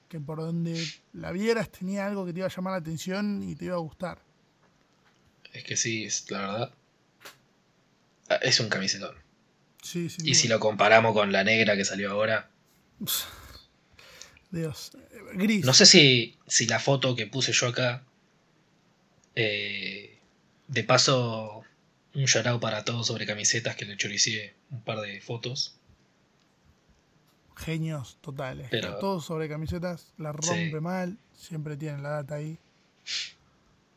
que 0.09 0.19
por 0.21 0.39
donde 0.39 0.83
la 1.13 1.33
vieras 1.33 1.71
tenía 1.71 2.07
algo 2.07 2.25
que 2.25 2.33
te 2.33 2.39
iba 2.41 2.47
a 2.47 2.51
llamar 2.55 2.73
la 2.73 2.79
atención 2.79 3.43
y 3.43 3.55
te 3.57 3.67
iba 3.67 3.75
a 3.75 3.79
gustar. 3.81 4.19
Es 5.53 5.65
que 5.65 5.77
sí, 5.77 6.05
es, 6.05 6.31
la 6.31 6.39
verdad. 6.41 6.75
ah, 8.31 8.37
Es 8.43 8.59
un 8.61 8.69
camisetón. 8.69 9.15
Sí, 9.83 10.09
Y 10.23 10.35
si 10.37 10.49
lo 10.49 10.61
comparamos 10.61 11.13
con 11.13 11.33
la 11.33 11.43
negra 11.45 11.77
que 11.77 11.85
salió 11.85 12.11
ahora. 12.13 12.49
Dios. 14.51 14.93
Eh, 14.95 15.19
Gris. 15.35 15.65
No 15.65 15.75
sé 15.75 15.87
si, 15.87 16.37
si 16.47 16.67
la 16.67 16.79
foto 16.79 17.17
que 17.17 17.27
puse 17.27 17.53
yo 17.53 17.69
acá. 17.69 18.05
eh, 19.35 20.19
de 20.69 20.85
paso, 20.85 21.62
un 22.15 22.25
shout 22.25 22.61
para 22.61 22.85
todos 22.85 23.07
sobre 23.07 23.27
camisetas 23.27 23.75
que 23.77 23.85
le 23.85 23.97
choricié 23.97 24.55
un 24.71 24.83
par 24.83 25.01
de 25.01 25.21
fotos. 25.21 25.75
Genios 27.57 28.19
totales. 28.21 28.69
Pero- 28.71 28.99
Todos 28.99 29.25
sobre 29.27 29.49
camisetas, 29.49 30.13
la 30.19 30.33
rompe 30.33 30.71
Sí. 30.71 30.81
mal, 30.81 31.19
siempre 31.37 31.77
tienen 31.77 32.03
la 32.03 32.11
data 32.11 32.37
ahí. 32.37 32.59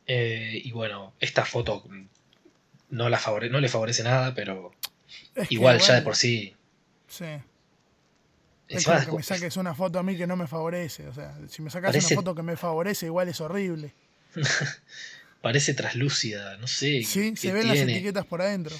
Eh, 0.07 0.61
y 0.63 0.71
bueno, 0.71 1.13
esta 1.19 1.45
foto 1.45 1.83
no, 2.89 3.09
la 3.09 3.17
favore- 3.19 3.49
no 3.49 3.59
le 3.59 3.69
favorece 3.69 4.03
nada, 4.03 4.35
pero 4.35 4.71
Es 5.33 5.47
que 5.47 5.55
igual 5.55 5.79
ya 5.79 5.95
de 5.95 6.01
por 6.01 6.15
sí. 6.15 6.55
Sí. 7.07 7.25
Es 8.67 8.85
como 8.85 9.05
que 9.05 9.11
me 9.17 9.23
saques 9.23 9.57
una 9.57 9.73
foto 9.75 9.99
a 9.99 10.03
mí 10.03 10.17
que 10.17 10.27
no 10.27 10.35
me 10.35 10.47
favorece. 10.47 11.07
O 11.07 11.13
sea, 11.13 11.35
si 11.47 11.61
me 11.61 11.69
sacas 11.69 11.89
Parece- 11.91 12.13
una 12.13 12.21
foto 12.21 12.35
que 12.35 12.43
me 12.43 12.57
favorece, 12.57 13.05
igual 13.07 13.29
es 13.29 13.39
horrible. 13.41 13.93
parece 15.45 15.75
traslúcida, 15.75 16.57
no 16.57 16.65
sé. 16.65 17.03
Sí, 17.03 17.35
se 17.35 17.53
ven 17.53 17.67
las 17.67 17.77
etiquetas 17.77 18.25
por 18.25 18.41
adentro. 18.41 18.75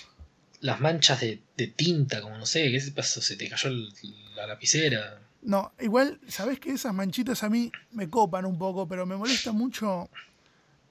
Las 0.61 0.81
manchas 0.81 1.21
de, 1.21 1.39
de 1.55 1.67
tinta, 1.67 2.21
como 2.21 2.39
no 2.39 2.47
sé, 2.47 2.71
¿qué 2.71 2.79
se 2.79 2.91
pasó? 2.91 3.21
Se 3.21 3.35
te 3.35 3.47
cayó 3.47 3.69
el- 3.69 3.93
la 4.35 4.47
lapicera. 4.47 5.21
No, 5.43 5.73
igual, 5.79 6.19
¿sabés 6.27 6.59
que 6.59 6.71
esas 6.71 6.91
manchitas 6.91 7.43
a 7.43 7.49
mí 7.51 7.71
me 7.91 8.09
copan 8.09 8.45
un 8.47 8.57
poco, 8.57 8.87
pero 8.87 9.05
me 9.05 9.15
molesta 9.15 9.51
mucho 9.51 10.09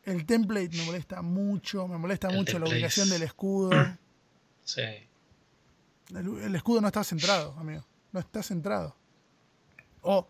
el 0.05 0.25
template, 0.27 0.69
me 0.77 0.85
molesta 0.85 1.23
mucho, 1.23 1.89
me 1.89 1.99
molesta 1.99 2.29
El 2.29 2.37
mucho 2.37 2.61
la 2.61 2.67
ubicación 2.69 3.07
es- 3.09 3.13
del 3.15 3.23
escudo. 3.25 3.71
Sí. 4.65 4.81
El, 6.15 6.39
el 6.41 6.55
escudo 6.55 6.81
no 6.83 6.87
está 6.87 7.03
centrado, 7.03 7.53
amigo. 7.59 7.85
No 8.13 8.21
está 8.21 8.45
centrado. 8.45 8.97
O, 10.03 10.29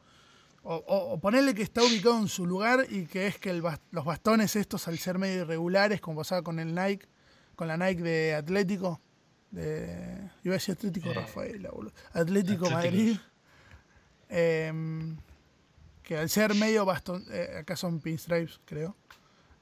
o, 0.65 0.75
o- 0.77 1.13
o 1.13 1.21
ponerle 1.21 1.55
que 1.55 1.63
está 1.63 1.83
ubicado 1.83 2.19
en 2.19 2.29
su 2.29 2.47
lugar 2.47 2.87
y 2.91 3.07
que 3.07 3.27
es 3.27 3.39
que 3.39 3.51
el 3.51 3.63
bas- 3.63 3.81
los 3.91 4.05
bastones 4.05 4.57
estos, 4.57 4.89
al 4.89 4.99
ser 4.99 5.19
medio 5.19 5.43
irregulares, 5.43 6.01
como 6.01 6.19
pasaba 6.19 6.43
con 6.43 6.59
el 6.59 6.75
Nike, 6.75 7.07
con 7.55 7.69
la 7.69 7.77
Nike 7.77 8.03
de 8.03 8.35
Atlético, 8.35 9.01
de, 9.51 10.31
iba 10.43 10.55
a 10.55 10.59
decir 10.59 10.75
Atlético 10.75 11.11
Eh, 11.11 11.59
boludo. 11.73 11.93
Atlético, 12.13 12.67
Atlético. 12.67 12.71
Madrid. 12.71 13.17
em, 14.29 15.17
que 16.03 16.17
al 16.19 16.29
ser 16.29 16.55
medio 16.55 16.85
bastón, 16.85 17.25
eh, 17.31 17.59
acá 17.61 17.77
son 17.77 18.01
pinstripes, 18.01 18.61
creo. 18.65 18.97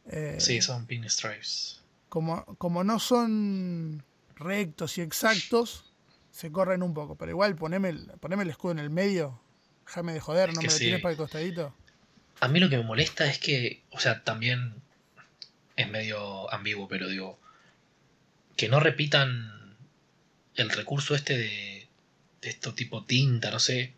Eh, 0.07 0.37
Sí, 0.41 0.61
son 0.63 0.87
pinstripes. 0.87 1.83
como, 2.09 2.45
como 2.59 2.83
no 2.85 2.99
son 2.99 4.03
rectos 4.37 4.99
y 4.99 5.03
exactos, 5.03 5.93
se 6.31 6.51
corren 6.51 6.83
un 6.83 6.95
poco. 6.95 7.17
Pero 7.17 7.31
igual 7.31 7.55
poneme 7.55 7.91
el, 7.91 8.07
poneme 8.21 8.43
el 8.45 8.51
escudo 8.51 8.73
en 8.73 8.79
el 8.81 8.91
medio, 8.91 9.39
déjame 9.87 10.13
de 10.15 10.21
joder, 10.21 10.51
Es 10.51 10.55
no 10.57 10.63
me 10.63 10.69
lo 10.69 10.73
sí. 10.75 10.85
tires 10.85 11.01
para 11.01 11.13
el 11.13 11.19
costadito. 11.19 11.75
A 12.41 12.49
mí 12.49 12.59
lo 12.61 12.69
que 12.69 12.77
me 12.77 12.85
molesta 12.85 13.27
es 13.27 13.39
que, 13.39 13.83
o 13.91 14.01
sea, 14.01 14.25
también 14.25 14.75
es 15.77 15.89
medio 15.89 16.53
ambiguo, 16.53 16.89
pero 16.89 17.09
digo, 17.09 17.39
que 18.57 18.69
no 18.69 18.81
repitan 18.81 19.77
el 20.57 20.71
recurso 20.71 21.15
este 21.15 21.37
de, 21.39 21.89
de 22.41 22.49
esto 22.51 22.75
tipo 22.75 23.05
tinta, 23.05 23.51
no 23.51 23.59
sé. 23.59 23.95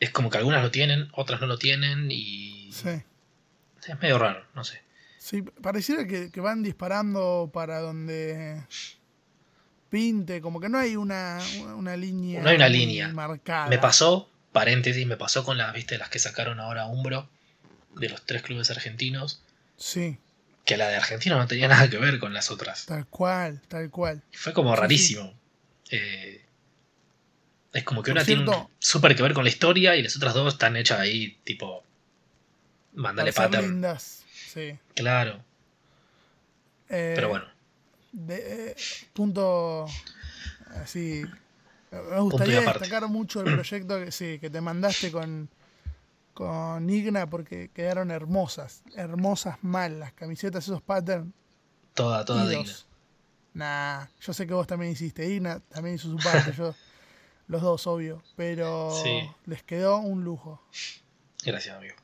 Es 0.00 0.10
como 0.10 0.30
que 0.30 0.38
algunas 0.38 0.62
lo 0.62 0.70
tienen, 0.70 1.08
otras 1.12 1.40
no 1.40 1.46
lo 1.46 1.58
tienen 1.58 2.10
y 2.10 2.70
Sí. 2.72 2.88
es 3.86 4.00
medio 4.00 4.18
raro, 4.18 4.44
no 4.54 4.64
sé. 4.64 4.82
Sí, 5.18 5.42
pareciera 5.42 6.06
que, 6.06 6.30
que 6.32 6.40
van 6.40 6.62
disparando 6.62 7.50
para 7.52 7.78
donde 7.80 8.64
pinte, 9.92 10.40
como 10.40 10.58
que 10.58 10.70
no 10.70 10.78
hay 10.78 10.96
una, 10.96 11.38
una- 11.60 11.74
una 11.76 11.96
línea. 11.98 12.40
No 12.40 12.48
hay 12.48 12.56
una 12.56 12.68
línea. 12.70 13.08
marcada. 13.08 13.68
Me 13.68 13.76
pasó, 13.78 14.30
paréntesis, 14.50 15.06
me 15.06 15.18
pasó 15.18 15.44
con 15.44 15.58
las, 15.58 15.72
viste, 15.74 15.98
las 15.98 16.08
que 16.08 16.18
sacaron 16.18 16.58
ahora 16.60 16.86
Umbro 16.86 17.28
de 17.94 18.08
los 18.08 18.24
tres 18.24 18.40
clubes 18.42 18.70
argentinos, 18.70 19.42
Sí, 19.76 20.16
que 20.64 20.76
la 20.78 20.88
de 20.88 20.96
Argentina 20.96 21.36
no 21.36 21.46
tenía 21.46 21.68
nada 21.68 21.90
que 21.90 21.98
ver 21.98 22.18
con 22.18 22.32
las 22.32 22.50
otras. 22.50 22.86
tal 22.86 23.06
cual, 23.06 23.60
tal 23.68 23.90
cual. 23.90 24.22
Fue 24.32 24.54
como 24.54 24.74
Sí, 24.74 24.80
rarísimo. 24.80 25.34
Eh, 25.90 26.42
es 27.74 27.84
como 27.84 28.02
que 28.02 28.12
Por 28.12 28.16
una 28.18 28.24
tiene 28.24 28.44
cierto- 28.44 28.62
un- 28.62 28.68
súper 28.78 29.14
que 29.14 29.22
ver 29.22 29.34
con 29.34 29.44
la 29.44 29.50
historia 29.50 29.94
y 29.96 30.02
las 30.02 30.16
otras 30.16 30.32
dos 30.32 30.54
están 30.54 30.76
hechas 30.76 31.00
ahí, 31.00 31.36
tipo. 31.44 31.84
Ser 32.94 33.34
pattern. 33.34 33.66
lindas. 33.66 34.22
Sí. 34.52 34.78
Claro, 34.94 35.42
Eh, 36.88 37.12
pero 37.14 37.28
bueno. 37.28 37.46
De- 38.12 38.70
eh, 38.70 38.76
punto 39.12 39.86
así. 40.82 41.22
Me 41.90 42.20
gustaría 42.20 42.60
destacar 42.60 43.06
mucho 43.08 43.40
el 43.40 43.52
proyecto 43.54 43.98
que 43.98 44.10
sí, 44.12 44.38
que 44.38 44.48
te 44.48 44.60
mandaste 44.62 45.12
con, 45.12 45.50
con 46.32 46.88
Igna 46.88 47.28
porque 47.28 47.70
quedaron 47.74 48.10
hermosas. 48.10 48.82
Hermosas 48.96 49.58
mal. 49.62 50.00
Las 50.00 50.12
camisetas, 50.14 50.64
esos 50.64 50.80
patterns. 50.82 51.32
Toda, 51.94 52.24
toda 52.24 52.46
digna. 52.48 52.62
idos. 52.62 52.86
Nah, 53.54 54.06
yo 54.20 54.32
sé 54.32 54.46
que 54.46 54.54
vos 54.54 54.66
también 54.66 54.92
hiciste. 54.92 55.28
Igna 55.28 55.60
también 55.60 55.96
hizo 55.96 56.08
su 56.10 56.16
parte. 56.16 56.52
yo, 56.56 56.74
los 57.48 57.60
dos, 57.60 57.86
obvio. 57.86 58.22
Pero 58.36 58.90
Sí. 59.02 59.28
les 59.44 59.62
quedó 59.62 59.98
un 59.98 60.24
lujo. 60.24 60.62
Gracias, 61.44 61.76
amigo. 61.76 61.96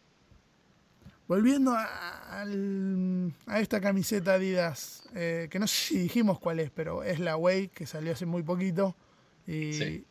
Volviendo 1.29 1.73
a, 1.73 2.41
al- 2.41 3.33
a 3.47 3.61
esta 3.61 3.81
camiseta 3.81 4.35
Adidas, 4.35 5.03
eh, 5.15 5.49
que 5.51 5.59
no 5.59 5.67
sé 5.67 5.77
si 5.77 5.99
dijimos 5.99 6.39
cuál 6.41 6.59
es, 6.59 6.71
pero 6.71 7.03
es 7.05 7.21
la 7.21 7.37
Way 7.37 7.69
que 7.69 7.87
salió 7.87 8.13
hace 8.13 8.25
muy 8.27 8.43
poquito. 8.43 8.97
Y. 9.47 9.73
Sí. 9.75 10.05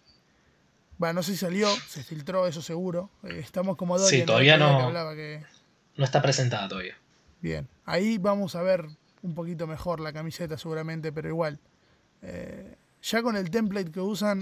Bueno, 1.00 1.16
no 1.16 1.24
sé 1.24 1.32
si 1.34 1.38
salió, 1.38 1.70
se 1.88 2.04
filtró, 2.04 2.48
eso 2.48 2.62
seguro. 2.62 3.10
Eh, 3.24 3.40
estamos 3.40 3.78
como 3.78 3.98
Dorian, 4.00 4.22
Sí, 4.22 4.26
todavía 4.26 4.58
no. 4.58 5.16
que- 5.16 5.44
No 5.96 6.04
está 6.04 6.22
presentada 6.22 6.68
todavía. 6.68 6.96
Bien, 7.42 7.68
ahí 7.86 8.18
vamos 8.18 8.56
a 8.56 8.62
ver 8.64 8.88
un 9.22 9.36
poquito 9.36 9.68
mejor 9.68 10.00
la 10.00 10.12
camiseta 10.14 10.58
seguramente, 10.58 11.12
pero 11.12 11.28
igual. 11.30 11.60
Eh, 12.24 12.76
ya 13.04 13.22
con 13.22 13.36
el 13.38 13.50
template 13.52 13.92
que 13.92 14.00
usan, 14.00 14.42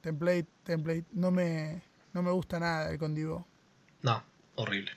template, 0.00 0.46
template, 0.64 1.04
no 1.12 1.30
me, 1.30 1.82
no 2.12 2.22
me 2.22 2.30
gusta 2.32 2.58
nada 2.58 2.90
el 2.90 2.98
condivo. 2.98 3.46
No, 4.02 4.22
horrible. 4.56 4.90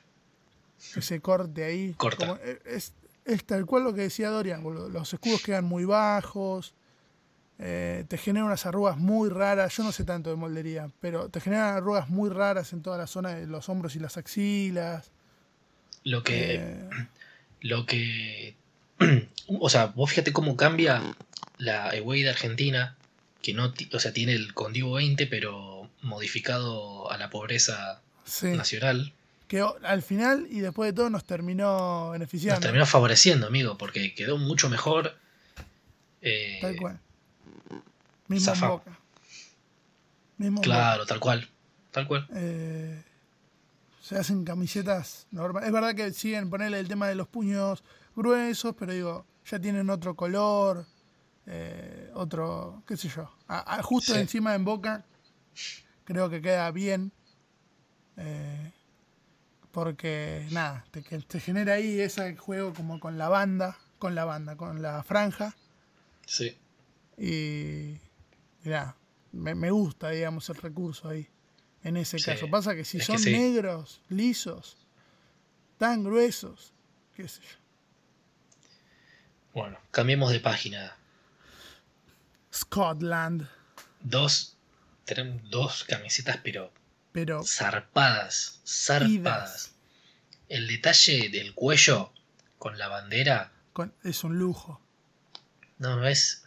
Ese 0.96 1.20
corte 1.22 1.64
ahí. 1.64 1.94
Corta. 1.98 2.26
como- 2.28 2.40
eh, 2.44 2.60
es, 2.66 2.94
es 3.26 3.44
tal 3.46 3.66
cual 3.66 3.84
lo 3.84 3.94
que 3.94 4.02
decía 4.02 4.30
Dorian, 4.30 4.64
boludo. 4.64 4.90
Los 4.90 5.14
escudos 5.14 5.42
quedan 5.42 5.66
muy 5.66 5.86
bajos. 5.86 6.74
eh, 7.60 8.06
te 8.08 8.20
generan 8.20 8.46
unas 8.48 8.66
arrugas 8.68 8.98
muy 8.98 9.30
raras. 9.30 9.76
Yo 9.76 9.84
no 9.84 9.92
sé 9.92 10.04
tanto 10.04 10.30
de 10.30 10.36
moldería, 10.36 10.92
pero 11.02 11.30
te 11.30 11.40
generan 11.42 11.76
arrugas 11.76 12.08
muy 12.08 12.30
raras 12.30 12.72
en 12.72 12.84
toda 12.84 13.00
la 13.00 13.08
zona 13.08 13.30
de 13.34 13.48
los 13.48 13.68
hombros 13.70 13.96
y 13.96 14.00
las 14.00 14.16
axilas. 14.18 15.10
Lo 16.04 16.22
que. 16.24 16.56
Eh, 16.56 16.90
Lo 17.62 17.86
que. 17.86 18.56
O 19.60 19.70
sea, 19.70 19.88
vos 19.88 20.10
fíjate 20.10 20.34
cómo 20.34 20.56
cambia 20.58 21.02
la 21.58 21.90
Away 21.90 22.22
de 22.24 22.30
Argentina, 22.30 22.96
que 23.42 23.54
no. 23.54 23.74
O 23.94 24.00
sea, 24.00 24.12
tiene 24.14 24.34
el 24.34 24.54
Condivo 24.54 24.94
20, 24.94 25.26
pero 25.26 25.90
modificado 26.02 27.10
a 27.12 27.18
la 27.18 27.30
pobreza 27.30 28.02
sí. 28.26 28.48
nacional. 28.48 29.14
Que 29.48 29.62
al 29.84 30.02
final 30.02 30.48
y 30.50 30.60
después 30.60 30.90
de 30.90 30.94
todo 30.94 31.10
nos 31.10 31.24
terminó 31.26 32.04
Nos 32.06 32.12
beneficiando. 32.14 32.60
terminó 32.62 32.86
favoreciendo, 32.86 33.48
amigo, 33.48 33.78
porque 33.78 34.14
quedó 34.14 34.38
mucho 34.38 34.70
mejor. 34.70 35.16
eh, 36.22 36.58
Tal 36.62 36.76
cual. 36.76 37.00
Mismo 38.28 38.54
en 38.54 38.60
boca. 38.62 39.00
Mismo 40.38 40.62
Claro, 40.62 41.06
tal 41.06 41.20
cual. 41.20 41.50
Tal 41.92 42.08
cual. 42.08 42.28
Eh, 42.36 43.02
se 44.02 44.18
hacen 44.18 44.44
camisetas 44.44 45.28
normales. 45.32 45.68
Es 45.68 45.74
verdad 45.74 45.96
que 45.96 46.12
siguen 46.12 46.50
ponerle 46.50 46.80
el 46.80 46.88
tema 46.88 47.08
de 47.08 47.16
los 47.16 47.28
puños 47.28 47.84
gruesos, 48.16 48.76
pero 48.78 48.92
digo, 48.94 49.26
ya 49.50 49.60
tienen 49.60 49.90
otro 49.90 50.16
color, 50.16 50.86
eh, 51.46 52.12
otro, 52.16 52.84
qué 52.86 52.98
sé 52.98 53.08
yo. 53.10 53.32
A- 53.48 53.78
a- 53.78 53.84
justo 53.84 54.14
Sí. 54.14 54.20
encima 54.20 54.54
en 54.56 54.66
boca, 54.66 55.06
creo 56.04 56.30
que 56.30 56.42
queda 56.42 56.70
bien. 56.72 57.12
eh, 58.18 58.72
porque 59.78 60.44
nada, 60.50 60.84
te, 60.90 61.04
que 61.04 61.20
te 61.20 61.40
genera 61.40 61.74
ahí 61.74 62.00
ese 62.00 62.36
juego 62.36 62.74
como 62.74 63.00
con 63.00 63.20
la 63.20 63.30
banda, 63.30 63.78
con 64.00 64.16
la 64.16 64.26
banda, 64.26 64.56
con 64.56 64.82
la 64.82 65.04
franja. 65.04 65.56
Sí. 66.26 66.58
Y, 67.16 67.92
y 68.64 68.70
nada, 68.70 68.98
me, 69.34 69.54
me 69.54 69.70
gusta, 69.70 70.10
digamos, 70.10 70.50
el 70.50 70.56
recurso 70.56 71.10
ahí. 71.10 71.28
En 71.84 71.96
ese 71.96 72.18
Sí, 72.18 72.26
caso. 72.26 72.50
Pasa 72.50 72.74
que 72.74 72.84
si 72.86 72.98
es 72.98 73.06
que 73.06 73.14
son 73.14 73.20
sí. 73.20 73.32
negros, 73.32 74.02
lisos, 74.10 74.78
tan 75.78 76.04
gruesos, 76.04 76.74
qué 77.16 77.28
sé 77.28 77.42
yo. 77.44 77.58
Bueno, 79.54 79.78
cambiemos 79.92 80.32
de 80.32 80.40
página. 80.40 80.98
Scotland. 82.52 83.48
Dos. 84.02 84.58
Tenemos 85.06 85.48
dos 85.52 85.84
camisetas, 85.84 86.40
pero 86.44 86.72
Pero 87.18 87.44
zarpadas. 87.44 88.62
Zarpadas. 88.64 89.10
Idas. 89.10 89.72
El 90.50 90.68
detalle 90.68 91.30
del 91.30 91.56
cuello 91.56 92.12
con 92.60 92.78
la 92.78 92.88
bandera. 92.90 93.52
con- 93.74 93.92
es 94.04 94.24
un 94.24 94.38
lujo. 94.38 94.80
No, 95.80 95.96
no 95.96 96.08
es. 96.08 96.44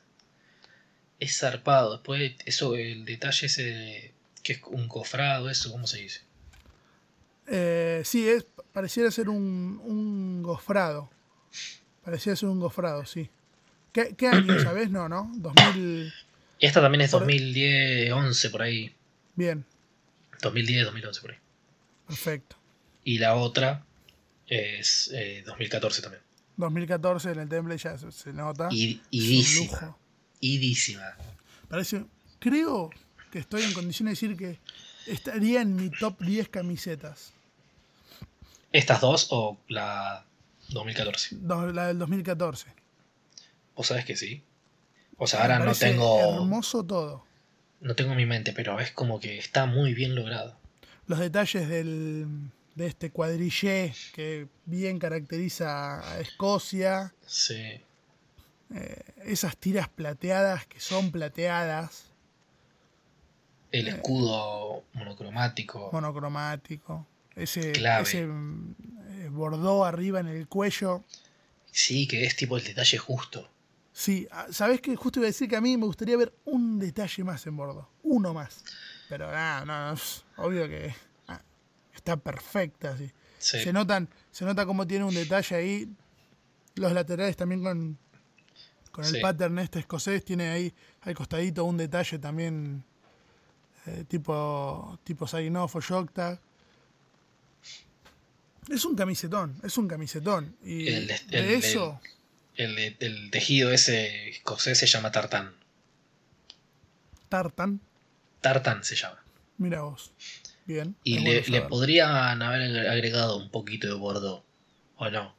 Es 1.18 1.38
zarpado. 1.38 1.92
Después, 1.96 2.34
eso, 2.46 2.76
el 2.76 3.04
detalle 3.04 3.46
ese 3.46 3.62
de- 3.64 4.14
que 4.44 4.52
es 4.54 4.60
un 4.64 4.86
cofrado, 4.88 5.50
eso, 5.50 5.70
¿cómo 5.72 5.86
se 5.88 5.98
dice? 5.98 6.20
Eh, 7.48 8.02
sí, 8.04 8.28
es, 8.28 8.46
pareciera 8.72 9.10
ser 9.10 9.28
un, 9.28 9.80
un 9.84 10.40
gofrado. 10.42 11.10
Pareciera 12.04 12.36
ser 12.36 12.48
un 12.48 12.60
gofrado, 12.60 13.04
sí. 13.06 13.28
¿Qué, 13.92 14.14
qué 14.16 14.28
año, 14.28 14.58
sabes? 14.62 14.88
No, 14.90 15.08
¿no? 15.08 15.30
2000. 15.34 16.12
Esta 16.60 16.80
también 16.80 17.00
es 17.02 17.10
Por- 17.10 17.20
2010, 17.22 18.12
11 18.12 18.50
por 18.50 18.62
ahí. 18.62 18.94
Bien, 19.34 19.64
2010, 20.42 20.84
2011 20.86 21.20
por 21.20 21.30
ahí. 21.32 21.38
perfecto. 22.06 22.56
Y 23.04 23.18
la 23.18 23.34
otra 23.36 23.84
es 24.46 25.10
eh, 25.14 25.42
2014 25.46 26.02
también. 26.02 26.22
2014 26.56 27.30
en 27.32 27.38
el 27.40 27.48
temple 27.48 27.78
ya 27.78 27.96
se, 27.96 28.12
se 28.12 28.32
nota. 28.32 28.68
Idísima. 28.70 29.96
Idísima. 30.40 31.16
Parece, 31.68 32.04
creo 32.38 32.90
que 33.30 33.38
estoy 33.38 33.62
en 33.62 33.72
condiciones 33.72 34.20
de 34.20 34.28
decir 34.28 34.38
que 34.38 34.60
estaría 35.10 35.62
en 35.62 35.76
mi 35.76 35.88
top 35.90 36.20
10 36.20 36.48
camisetas. 36.48 37.32
¿Estas 38.72 39.00
dos 39.00 39.28
o 39.30 39.58
la 39.68 40.24
2014? 40.68 41.36
Do- 41.40 41.72
La 41.72 41.86
del 41.88 41.98
2014. 41.98 42.66
Vos 43.74 43.86
sabés 43.86 44.04
que 44.04 44.16
sí. 44.16 44.42
O 45.16 45.26
sea, 45.26 45.42
ahora 45.42 45.54
Me 45.58 45.64
no 45.66 45.70
parece 45.72 45.90
tengo. 45.90 46.18
Hermoso 46.34 46.84
todo. 46.84 47.24
No 47.80 47.94
tengo 47.94 48.10
en 48.12 48.16
mi 48.18 48.26
mente, 48.26 48.52
pero 48.52 48.78
es 48.80 48.90
como 48.92 49.20
que 49.20 49.38
está 49.38 49.66
muy 49.66 49.94
bien 49.94 50.14
logrado. 50.14 50.56
Los 51.06 51.18
detalles 51.18 51.68
del, 51.68 52.26
de 52.74 52.86
este 52.86 53.10
cuadrillé 53.10 53.94
que 54.14 54.46
bien 54.66 54.98
caracteriza 54.98 56.00
a 56.12 56.20
Escocia. 56.20 57.14
Sí. 57.26 57.80
eh, 58.74 59.02
esas 59.24 59.56
tiras 59.56 59.88
plateadas 59.88 60.66
que 60.66 60.78
son 60.78 61.10
plateadas. 61.10 62.04
El 63.72 63.88
Eh. 63.88 63.90
escudo 63.92 64.84
monocromático. 64.92 65.90
Monocromático. 65.92 67.06
Ese, 67.34 67.72
Clave. 67.72 68.02
ese 68.02 68.20
eh, 68.22 69.28
bordó 69.30 69.84
arriba 69.84 70.20
en 70.20 70.28
el 70.28 70.46
cuello. 70.48 71.02
Sí, 71.72 72.06
que 72.06 72.24
es 72.26 72.36
tipo 72.36 72.56
el 72.56 72.64
detalle 72.64 72.98
justo. 72.98 73.48
Sí, 73.92 74.26
ah, 74.30 74.46
¿sabés 74.50 74.80
que 74.80 74.94
Justo 74.96 75.18
iba 75.20 75.26
a 75.26 75.28
decir 75.34 75.48
que 75.48 75.56
a 75.56 75.60
mí 75.60 75.76
me 75.76 75.84
gustaría 75.86 76.16
ver 76.16 76.32
un 76.44 76.78
detalle 76.78 77.24
más 77.24 77.46
en 77.46 77.56
bordo. 77.56 77.88
Uno 78.02 78.32
más. 78.32 78.62
Pero 79.08 79.30
nada, 79.30 79.64
no, 79.64 79.94
no, 79.94 80.00
obvio 80.44 80.68
que. 80.68 80.94
ah, 81.28 81.42
está 81.94 82.16
perfecta, 82.16 82.96
sí. 82.96 83.10
Sí. 83.38 83.60
Se 83.62 83.72
notan, 83.72 84.08
se 84.30 84.44
nota 84.44 84.64
cómo 84.66 84.86
tiene 84.86 85.04
un 85.04 85.14
detalle 85.14 85.56
ahí. 85.56 85.92
Los 86.76 86.92
laterales 86.92 87.36
también 87.36 87.62
con, 87.62 87.98
con 88.92 89.04
el 89.04 89.10
Sí. 89.14 89.20
pattern 89.20 89.58
este 89.58 89.80
escocés 89.80 90.24
tiene 90.24 90.48
ahí 90.50 90.72
al 91.02 91.14
costadito 91.14 91.64
un 91.64 91.76
detalle 91.76 92.18
también 92.18 92.84
eh, 93.86 94.04
tipo 94.06 94.98
tipo 95.02 95.26
sign 95.26 95.56
off 95.56 95.74
o 95.76 95.80
shock 95.80 96.12
tag. 96.12 96.38
Es 98.68 98.84
un 98.84 98.94
camisetón, 98.94 99.58
es 99.64 99.76
un 99.78 99.88
camisetón. 99.88 100.54
Y 100.62 100.86
El- 100.88 101.06
de 101.08 101.14
el- 101.30 101.34
el- 101.34 101.50
eso, 101.54 102.00
El, 102.04 102.10
el 102.56 103.30
tejido 103.30 103.70
ese 103.72 104.28
escocés 104.30 104.78
se 104.78 104.86
llama 104.86 105.10
tartán. 105.12 105.54
tartan, 107.28 107.80
Tartán 108.40 108.84
se 108.84 108.96
llama. 108.96 109.22
mira 109.58 109.82
vos. 109.82 110.12
Bien. 110.66 110.94
Y 111.04 111.18
le, 111.20 111.42
le 111.42 111.62
podrían 111.62 112.40
haber 112.42 112.88
agregado 112.88 113.36
un 113.38 113.50
poquito 113.50 113.88
de 113.88 113.94
bordeaux. 113.94 114.44
¿O 114.96 115.08
no? 115.10 115.34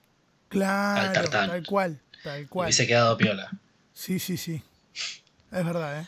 Claro, 0.50 1.13
tartán. 1.13 1.50
tal 1.50 1.65
cual, 1.65 2.02
tal 2.24 2.47
cual. 2.50 2.65
Hubiese 2.67 2.88
quedado 2.88 3.17
piola. 3.17 3.50
Sí, 3.93 4.19
sí, 4.19 4.36
sí. 4.38 4.62
Es 5.52 5.65
verdad, 5.65 6.02
¿eh? 6.02 6.08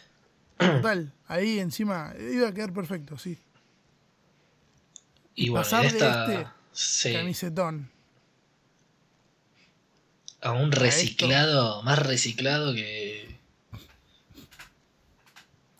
Total, 0.57 1.11
ahí 1.27 1.59
encima 1.59 2.13
iba 2.19 2.47
a 2.49 2.53
quedar 2.53 2.73
perfecto, 2.73 3.17
sí. 3.17 3.37
Y 5.35 5.49
bueno, 5.49 5.63
pasar 5.63 5.81
de 5.83 5.87
este 5.87 6.47
sí, 6.71 7.13
Camisetón. 7.13 7.89
A 10.43 10.51
un 10.51 10.71
reciclado, 10.71 11.81
más 11.83 11.99
reciclado 11.99 12.73
que. 12.73 13.37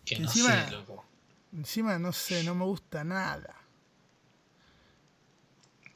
Que 0.05 0.19
no 0.19 0.27
Encima- 0.27 0.65
sé, 0.65 0.71
loco. 0.71 1.05
Encima, 1.53 1.99
no 1.99 2.11
sé, 2.13 2.43
no 2.43 2.55
me 2.55 2.65
gusta 2.65 3.03
nada. 3.03 3.55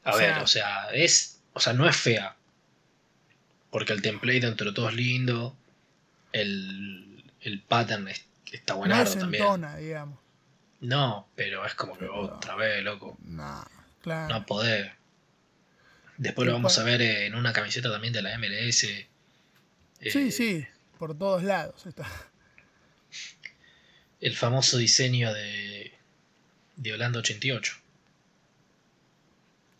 A 0.04 0.14
o 0.14 0.16
ver, 0.16 0.34
sea- 0.34 0.42
o 0.42 0.46
sea, 0.46 0.90
es. 0.92 1.40
O 1.52 1.60
sea, 1.60 1.72
no 1.72 1.88
es 1.88 1.96
fea. 1.96 2.36
Porque 3.70 3.92
el 3.92 4.00
template 4.02 4.40
dentro 4.40 4.68
de 4.70 4.74
todo 4.74 4.88
es 4.88 4.94
lindo. 4.94 5.56
El, 6.32 7.24
el 7.40 7.60
pattern 7.62 8.08
es- 8.08 8.24
está 8.52 8.74
No 8.74 8.78
buenardo 8.80 9.12
es 9.12 9.18
también. 9.18 9.42
entona, 9.42 9.76
digamos. 9.76 10.18
No, 10.80 11.26
pero 11.34 11.66
es 11.66 11.74
como 11.74 11.98
que 11.98 12.06
otra 12.06 12.54
vez, 12.54 12.82
loco. 12.84 13.18
No, 13.24 13.66
claro. 14.00 14.32
No 14.32 14.46
poder. 14.46 14.94
Después 16.18 16.46
lo 16.46 16.52
vamos 16.52 16.78
a 16.78 16.84
ver 16.84 17.00
en 17.00 17.34
una 17.34 17.52
camiseta 17.52 17.90
también 17.90 18.12
de 18.12 18.22
la 18.22 18.36
MLS. 18.38 18.84
Eh, 18.84 19.08
sí, 20.10 20.30
sí, 20.32 20.66
por 20.98 21.16
todos 21.16 21.42
lados 21.42 21.86
está. 21.86 22.06
El 24.20 24.36
famoso 24.36 24.76
diseño 24.78 25.32
de, 25.32 25.92
de 26.76 26.92
Holanda 26.92 27.20
88. 27.20 27.76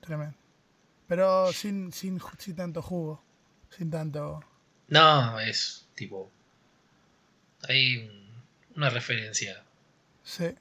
Tremendo. 0.01 0.37
Pero 1.07 1.53
sin, 1.53 1.93
sin, 1.93 2.21
sin 2.39 2.55
tanto 2.57 2.83
jugo. 2.83 3.23
Sin 3.77 3.91
tanto. 3.91 4.41
No, 4.89 5.41
es 5.41 5.87
tipo. 5.95 6.31
Hay 7.69 7.97
un- 7.99 8.29
una 8.77 8.91
referencia. 8.91 9.63
Sí. 10.23 10.55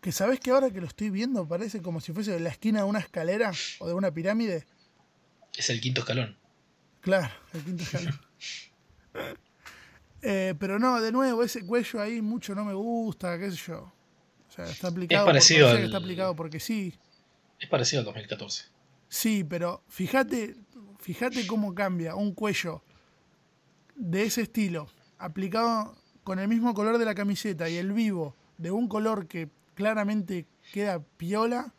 Que 0.00 0.12
sabes 0.12 0.38
que 0.40 0.50
ahora 0.50 0.70
que 0.70 0.80
lo 0.80 0.86
estoy 0.86 1.10
viendo 1.10 1.48
parece 1.48 1.80
como 1.82 2.00
si 2.00 2.12
fuese 2.12 2.32
de 2.32 2.40
la 2.40 2.50
esquina 2.50 2.80
de 2.80 2.84
una 2.84 2.98
escalera 2.98 3.50
o 3.78 3.88
de 3.88 3.94
una 3.94 4.10
pirámide. 4.12 4.66
Es 5.56 5.70
el 5.70 5.80
quinto 5.80 6.00
escalón. 6.02 6.36
Claro, 7.00 7.32
el 7.54 7.64
quinto 7.64 7.82
escalón. 7.82 8.20
Eh, 10.22 10.54
pero 10.58 10.78
no, 10.78 11.00
de 11.00 11.12
nuevo, 11.12 11.42
ese 11.42 11.64
cuello 11.64 12.00
ahí 12.00 12.20
mucho 12.20 12.54
no 12.54 12.64
me 12.64 12.74
gusta, 12.74 13.38
qué 13.38 13.50
sé 13.50 13.56
yo. 13.68 13.92
O 14.48 14.52
sea, 14.52 14.64
está 14.64 14.88
aplicado. 14.88 15.24
por- 15.24 15.32
parecido 15.34 15.68
al- 15.68 15.84
está 15.84 15.98
aplicado 15.98 16.34
porque 16.34 16.58
sí. 16.58 16.94
Es 17.60 17.68
parecido 17.68 18.00
al 18.00 18.06
2014. 18.06 18.64
Sí, 19.08 19.44
pero 19.44 19.82
fíjate, 19.88 20.56
fíjate 20.98 21.46
cómo 21.46 21.74
cambia 21.74 22.16
un 22.16 22.32
cuello 22.34 22.82
de 23.94 24.24
ese 24.24 24.42
estilo, 24.42 24.88
aplicado 25.18 25.96
con 26.24 26.38
el 26.40 26.48
mismo 26.48 26.74
color 26.74 26.98
de 26.98 27.04
la 27.04 27.14
camiseta 27.14 27.68
y 27.68 27.76
el 27.76 27.92
vivo 27.92 28.34
de 28.58 28.70
un 28.72 28.88
color 28.88 29.28
que 29.28 29.48
claramente 29.74 30.46
queda 30.72 30.98
piola, 31.18 31.72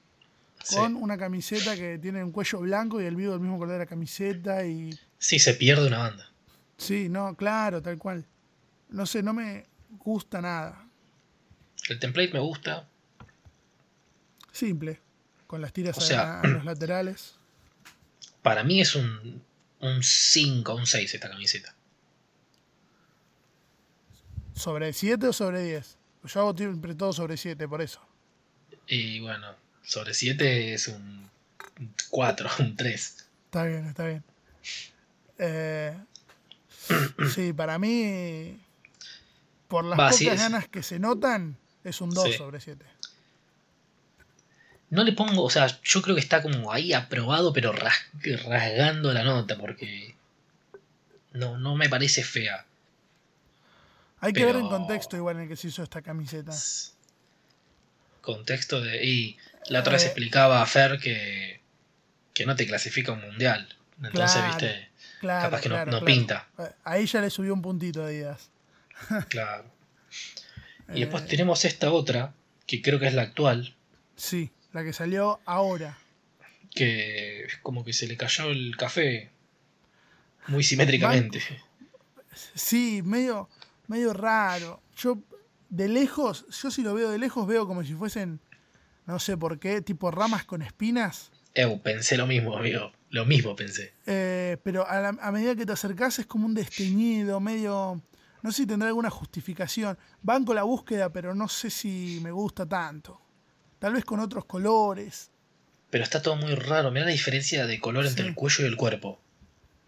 Sí. 0.63 0.75
con 0.75 0.95
una 0.95 1.17
camiseta 1.17 1.75
que 1.75 1.97
tiene 1.97 2.23
un 2.23 2.31
cuello 2.31 2.59
blanco 2.59 3.01
y 3.01 3.05
el 3.05 3.15
vivo 3.15 3.31
del 3.31 3.41
mismo 3.41 3.57
color 3.57 3.73
de 3.73 3.79
la 3.79 3.85
camiseta 3.85 4.65
y 4.65 4.97
Sí, 5.17 5.39
se 5.39 5.53
pierde 5.53 5.87
una 5.87 5.99
banda. 5.99 6.29
sí, 6.77 7.07
no, 7.09 7.35
claro, 7.35 7.81
tal 7.81 7.97
cual. 7.97 8.25
No 8.89 9.05
sé, 9.05 9.21
no 9.23 9.33
me 9.33 9.65
gusta 9.99 10.41
nada. 10.41 10.85
El 11.89 11.99
template 11.99 12.33
me 12.33 12.39
gusta. 12.39 12.87
Simple, 14.51 14.99
con 15.45 15.61
las 15.61 15.71
tiras 15.73 15.97
O 15.97 16.01
sea- 16.01 16.41
a 16.41 16.47
los 16.47 16.65
laterales. 16.65 17.35
Para 18.41 18.63
mí 18.63 18.81
es 18.81 18.95
un, 18.95 19.41
un 19.81 20.03
5, 20.03 20.73
un 20.75 20.85
6 20.85 21.13
esta 21.13 21.29
camiseta. 21.29 21.75
¿Sobre 24.53 24.91
7 24.93 25.27
o 25.27 25.33
sobre 25.33 25.63
10? 25.63 25.97
Yo 26.25 26.39
hago 26.41 26.57
siempre 26.57 26.95
todo 26.95 27.13
sobre 27.13 27.37
7, 27.37 27.67
por 27.67 27.81
eso. 27.81 28.01
Y 28.87 29.19
bueno, 29.19 29.47
sobre 29.87 30.13
7 30.13 30.73
es 30.73 30.87
un 30.89 31.29
4, 32.09 32.49
un 32.59 32.75
3. 32.75 33.25
Está 33.45 33.63
bien, 33.63 33.87
está 33.87 34.05
bien. 34.05 34.23
Eh, 35.39 35.97
sí, 37.33 37.53
para 37.53 37.79
mí, 37.79 38.59
por 39.67 39.85
las 39.85 39.97
Va, 39.99 40.09
pocas 40.09 40.37
ganas 40.37 40.67
que 40.67 40.83
se 40.83 40.99
notan, 40.99 41.57
es 41.83 42.01
un 42.01 42.09
2 42.09 42.23
Sí. 42.25 42.33
sobre 42.33 42.59
7. 42.59 42.85
No 44.89 45.03
le 45.03 45.11
pongo, 45.13 45.43
o 45.43 45.49
sea, 45.49 45.67
yo 45.83 46.01
creo 46.01 46.15
que 46.15 46.21
está 46.21 46.41
como 46.41 46.71
ahí 46.71 46.93
aprobado, 46.93 47.51
pero 47.51 47.73
ras- 47.73 48.07
rasgando 48.45 49.11
la 49.13 49.23
nota, 49.23 49.57
porque 49.57 50.15
no, 51.33 51.57
no 51.57 51.75
me 51.75 51.89
parece 51.89 52.23
fea. 52.23 52.65
Hay 54.19 54.33
que 54.33 54.45
ver 54.45 54.55
en 54.55 54.67
contexto 54.67 55.15
igual 55.17 55.35
en 55.37 55.41
el 55.43 55.47
que 55.49 55.55
se 55.57 55.67
hizo 55.67 55.83
esta 55.83 56.01
camiseta. 56.01 56.51
Contexto 58.21 58.81
de. 58.81 59.05
Y 59.05 59.37
la 59.69 59.79
otra 59.81 59.93
vez 59.93 60.03
Eh. 60.03 60.07
explicaba 60.07 60.61
a 60.61 60.65
Fer 60.65 60.97
que, 60.99 61.61
que 62.33 62.45
no 62.45 62.55
te 62.55 62.65
clasifica 62.67 63.11
un 63.11 63.21
mundial. 63.21 63.67
Entonces, 64.03 64.37
Claro. 64.41 64.47
viste, 64.47 64.89
Claro, 65.19 65.41
capaz 65.49 65.61
que 65.61 65.69
no- 65.69 65.75
claro, 65.75 65.91
no 65.91 65.97
claro. 65.99 66.05
pinta. 66.05 66.47
Eh, 66.59 66.71
Ahí 66.83 67.05
ya 67.07 67.21
le 67.21 67.29
subió 67.29 67.53
un 67.53 67.61
puntito 67.61 68.03
a 68.03 68.07
Adidas. 68.07 68.49
claro. 69.29 69.65
Y 70.93 71.01
después 71.01 71.23
Eh, 71.23 71.27
tenemos 71.29 71.65
esta 71.65 71.91
otra, 71.91 72.33
que 72.65 72.81
creo 72.81 72.99
que 72.99 73.07
es 73.07 73.13
la 73.13 73.23
actual, 73.23 73.75
Sí, 74.15 74.51
la 74.73 74.83
que 74.83 74.93
salió 74.93 75.39
ahora. 75.45 75.97
que 76.73 77.45
es 77.45 77.57
como 77.57 77.83
que 77.83 77.91
se 77.93 78.07
le 78.07 78.17
cayó 78.17 78.51
el 78.51 78.75
café 78.77 79.31
muy 80.47 80.63
simétricamente. 80.63 81.41
Sí, 82.53 83.01
medio, 83.03 83.49
medio 83.87 84.13
raro. 84.13 84.81
Yo, 84.97 85.17
de 85.69 85.87
lejos, 85.89 86.45
yo 86.61 86.69
si 86.71 86.83
lo 86.83 86.93
veo 86.93 87.09
de 87.09 87.17
lejos 87.17 87.47
veo 87.47 87.65
como 87.67 87.83
si 87.83 87.93
fuesen, 87.95 88.39
no 89.07 89.17
sé 89.19 89.35
por 89.37 89.57
qué, 89.59 89.81
tipo 89.81 90.11
ramas 90.11 90.43
con 90.45 90.61
espinas. 90.61 91.31
Eu, 91.55 91.81
pensé 91.81 92.17
lo 92.17 92.27
mismo, 92.27 92.55
amigo. 92.55 92.91
Lo 93.09 93.25
mismo 93.25 93.55
pensé. 93.55 93.93
Eh, 94.05 94.57
pero 94.63 94.87
a, 94.87 94.99
la- 94.99 95.17
a 95.21 95.31
medida 95.31 95.55
que 95.55 95.65
te 95.65 95.71
acercás 95.73 96.19
es 96.19 96.25
como 96.27 96.45
un 96.45 96.53
desteñido, 96.53 97.39
medio... 97.39 98.01
No 98.43 98.51
sé 98.51 98.63
si 98.63 98.67
tendrá 98.67 98.89
alguna 98.89 99.09
justificación. 99.09 99.97
Banco 100.21 100.53
la 100.53 100.63
búsqueda, 100.63 101.11
pero 101.11 101.33
no 101.33 101.47
sé 101.47 101.69
si 101.71 102.19
me 102.21 102.31
gusta 102.31 102.65
tanto. 102.67 103.19
Tal 103.79 103.93
vez 103.93 104.05
con 104.05 104.19
otros 104.19 104.45
colores. 104.45 105.31
Pero 105.89 106.03
está 106.03 106.21
todo 106.21 106.35
muy 106.35 106.53
raro. 106.53 106.91
Mira 106.91 107.05
la 107.05 107.11
diferencia 107.11 107.65
de 107.65 107.79
color 107.79 108.05
entre 108.05 108.27
el 108.27 108.35
cuello 108.35 108.63
y 108.65 108.67
el 108.67 108.75
cuerpo. 108.77 109.19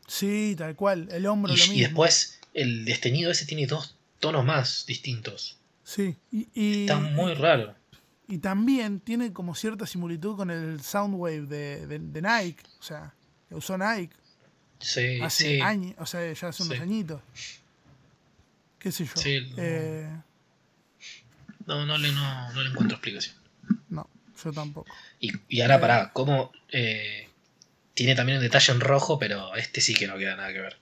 Sí, 0.07 0.55
tal 0.57 0.75
cual. 0.75 1.07
El 1.11 1.27
hombro 1.27 1.53
Y, 1.53 1.57
lo 1.57 1.65
y 1.65 1.69
mismo. 1.69 1.83
después 1.87 2.39
el 2.53 2.85
desteñido 2.85 3.29
ese 3.31 3.45
tiene 3.45 3.67
dos 3.67 3.97
tonos 4.19 4.43
más 4.43 4.85
distintos. 4.87 5.59
Sí. 5.83 6.15
Y, 6.31 6.47
y- 6.55 6.81
Está 6.81 6.99
muy 6.99 7.33
raro. 7.35 7.75
Y 8.29 8.37
también 8.37 8.99
tiene 8.99 9.33
como 9.33 9.55
cierta 9.55 9.85
similitud 9.87 10.37
con 10.37 10.51
el 10.51 10.81
Soundwave 10.81 11.41
de, 11.47 11.87
de- 11.87 11.99
de 11.99 12.21
Nike. 12.21 12.63
O 12.79 12.83
sea, 12.83 13.13
que 13.49 13.55
usó 13.55 13.77
Nike 13.77 14.15
Sí, 14.79 15.19
hace 15.21 15.55
sí. 15.55 15.61
años. 15.61 15.95
O 15.97 16.05
sea, 16.05 16.31
ya 16.31 16.47
hace 16.47 16.63
unos 16.63 16.77
Sí. 16.77 16.81
añitos. 16.83 17.21
¿Qué 18.77 18.91
sé 18.91 19.05
yo? 19.05 19.11
Sí, 19.15 19.41
no. 19.51 19.55
Eh, 19.57 20.21
No, 21.65 21.85
no 21.85 21.97
le, 21.97 22.11
no, 22.13 22.53
no 22.53 22.61
le 22.61 22.69
encuentro 22.69 22.95
explicación. 22.97 23.35
no, 23.89 24.07
yo 24.43 24.51
tampoco. 24.53 24.89
Y, 25.19 25.31
y 25.49 25.61
ahora, 25.61 25.75
Eh. 25.75 25.79
pará, 25.79 26.11
¿cómo? 26.13 26.51
eh, 26.71 27.29
tiene 27.95 28.15
también 28.15 28.37
un 28.37 28.43
detalle 28.43 28.71
en 28.73 28.79
rojo, 28.79 29.19
pero 29.19 29.55
este 29.55 29.81
sí 29.81 29.93
que 29.93 30.07
no 30.07 30.17
queda 30.17 30.35
nada 30.37 30.53
que 30.53 30.61
ver. 30.61 30.77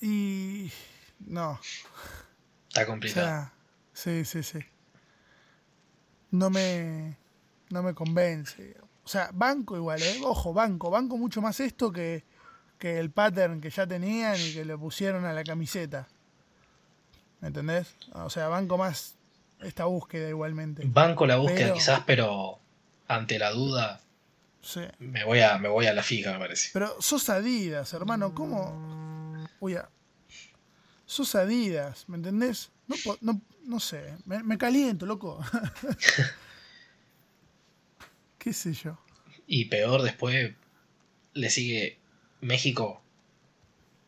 Y. 0.00 0.70
No. 1.20 1.60
Está 2.68 2.82
O 2.82 2.86
complicado. 2.86 3.26
sea, 3.26 3.52
sí, 3.94 4.24
sí, 4.24 4.42
sí. 4.42 4.58
No 6.36 6.50
me. 6.50 7.16
No 7.70 7.82
me 7.82 7.94
convence. 7.94 8.76
O 9.04 9.08
sea, 9.08 9.30
banco 9.32 9.76
igual, 9.76 10.02
¿eh? 10.02 10.20
Ojo, 10.24 10.52
banco. 10.52 10.90
Banco 10.90 11.16
mucho 11.16 11.40
más 11.40 11.58
esto 11.60 11.90
que, 11.92 12.24
que 12.78 12.98
el 12.98 13.10
pattern 13.10 13.60
que 13.60 13.70
ya 13.70 13.86
tenían 13.86 14.36
y 14.40 14.52
que 14.52 14.64
le 14.64 14.76
pusieron 14.76 15.24
a 15.24 15.32
la 15.32 15.42
camiseta. 15.44 16.06
¿Me 17.40 17.48
entendés? 17.48 17.94
O 18.12 18.30
sea, 18.30 18.48
banco 18.48 18.76
más 18.78 19.14
esta 19.60 19.84
búsqueda 19.86 20.28
igualmente. 20.28 20.82
Banco 20.86 21.26
la 21.26 21.36
búsqueda 21.36 21.58
Pero- 21.66 21.74
quizás, 21.74 22.02
pero 22.06 22.58
ante 23.08 23.38
la 23.38 23.50
duda 23.50 24.00
Sí. 24.60 24.80
me 24.98 25.24
voy 25.24 25.40
a, 25.40 25.58
me 25.58 25.68
voy 25.68 25.86
a 25.86 25.94
la 25.94 26.02
fija, 26.02 26.32
me 26.32 26.38
parece. 26.40 26.70
Pero 26.72 27.00
sos 27.00 27.28
Adidas, 27.30 27.92
hermano, 27.94 28.34
¿cómo? 28.34 29.46
Uy, 29.60 29.74
a- 29.76 29.88
sos 31.06 31.34
Adidas, 31.36 32.08
¿me 32.08 32.16
entendés? 32.16 32.70
No, 32.88 32.96
no, 33.20 33.40
no 33.66 33.80
sé, 33.80 34.14
me, 34.24 34.42
me 34.42 34.58
caliento, 34.58 35.06
loco. 35.06 35.44
¿Qué 38.38 38.52
sé 38.52 38.72
yo? 38.72 38.98
Y 39.46 39.66
peor 39.66 40.02
después 40.02 40.54
le 41.34 41.50
sigue 41.50 41.98
México, 42.40 43.02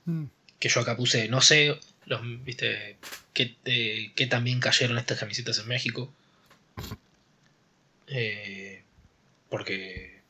Mm. 0.05 0.25
que 0.59 0.71
yo 0.71 0.81
acá 0.81 0.97
puse, 0.97 1.29
no 1.29 1.43
sé, 1.43 1.79
los, 2.07 2.23
viste, 2.43 2.97
qué, 3.35 3.57
eh, 3.67 4.11
qué 4.17 4.27
también 4.27 4.59
cayeron 4.61 4.97
estas 4.97 5.19
camisetas 5.19 5.59
en 5.59 5.69
México. 5.69 6.11
Eh, 8.07 8.83
porque 9.51 10.23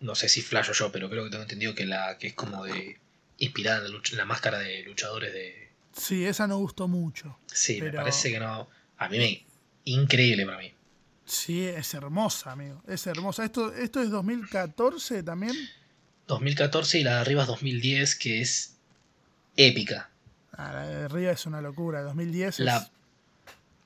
no 0.00 0.14
sé 0.16 0.28
si 0.28 0.42
flasho 0.42 0.72
yo, 0.72 0.90
pero 0.90 1.08
creo 1.08 1.24
que 1.24 1.30
tengo 1.30 1.44
entendido 1.44 1.74
que 1.74 1.86
la 1.86 2.18
que 2.18 2.26
es 2.28 2.34
como 2.34 2.64
de 2.64 2.98
inspirada 3.38 3.78
en 3.78 3.84
la, 3.84 3.90
lucha- 3.90 4.12
en 4.12 4.18
la 4.18 4.24
máscara 4.24 4.58
de 4.58 4.82
luchadores 4.82 5.32
de. 5.32 5.68
Sí, 5.96 6.24
esa 6.24 6.46
no 6.46 6.58
gustó 6.58 6.88
mucho. 6.88 7.38
Sí, 7.46 7.80
me 7.80 7.92
parece 7.92 8.30
que 8.30 8.40
no. 8.40 8.68
A 8.98 9.08
mí 9.08 9.18
me. 9.18 9.44
Increíble 9.84 10.44
para 10.46 10.58
mí. 10.58 10.72
Sí, 11.26 11.64
es 11.64 11.94
hermosa, 11.94 12.52
amigo. 12.52 12.82
Es 12.86 13.06
hermosa. 13.06 13.44
Esto, 13.44 13.72
esto 13.74 14.00
es 14.02 14.10
2014 14.10 15.22
también. 15.22 15.54
2014 16.26 17.00
y 17.00 17.04
la 17.04 17.14
de 17.16 17.20
arriba 17.20 17.42
es 17.42 17.48
2010, 17.48 18.14
que 18.16 18.40
es 18.40 18.76
épica. 19.56 20.10
Ah, 20.52 20.72
la 20.72 20.86
de 20.88 21.04
arriba 21.04 21.32
es 21.32 21.46
una 21.46 21.60
locura. 21.60 22.02
2010 22.02 22.60
es- 22.60 22.64
La, 22.64 22.90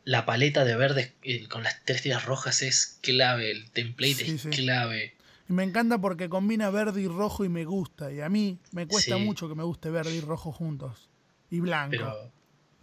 la 0.05 0.25
paleta 0.25 0.65
de 0.65 0.77
verde 0.77 1.15
eh, 1.23 1.47
con 1.49 1.63
las 1.63 1.85
tres 1.85 2.03
tiras 2.03 2.25
rojas 2.25 2.63
es 2.63 2.99
clave, 3.03 3.51
el 3.51 3.71
template 3.71 4.15
Sí, 4.15 4.31
es 4.37 4.43
sí. 4.43 4.49
clave. 4.51 5.15
Y 5.49 5.53
me 5.53 5.65
encanta 5.65 5.99
porque 5.99 6.29
combina 6.29 6.71
verde 6.71 7.03
y 7.03 7.09
rojo 7.09 7.45
y 7.45 7.49
me 7.49 7.65
gusta. 7.65 8.13
Y 8.13 8.21
a 8.21 8.29
mí 8.29 8.59
me 8.73 8.87
cuesta 8.87 9.17
Sí. 9.17 9.23
mucho 9.23 9.49
que 9.49 9.55
me 9.55 9.63
guste 9.65 9.91
verde 9.91 10.15
y 10.15 10.21
rojo 10.21 10.53
juntos. 10.53 11.08
Y 11.51 11.61
blanco. 11.61 11.91
Pero 11.91 12.33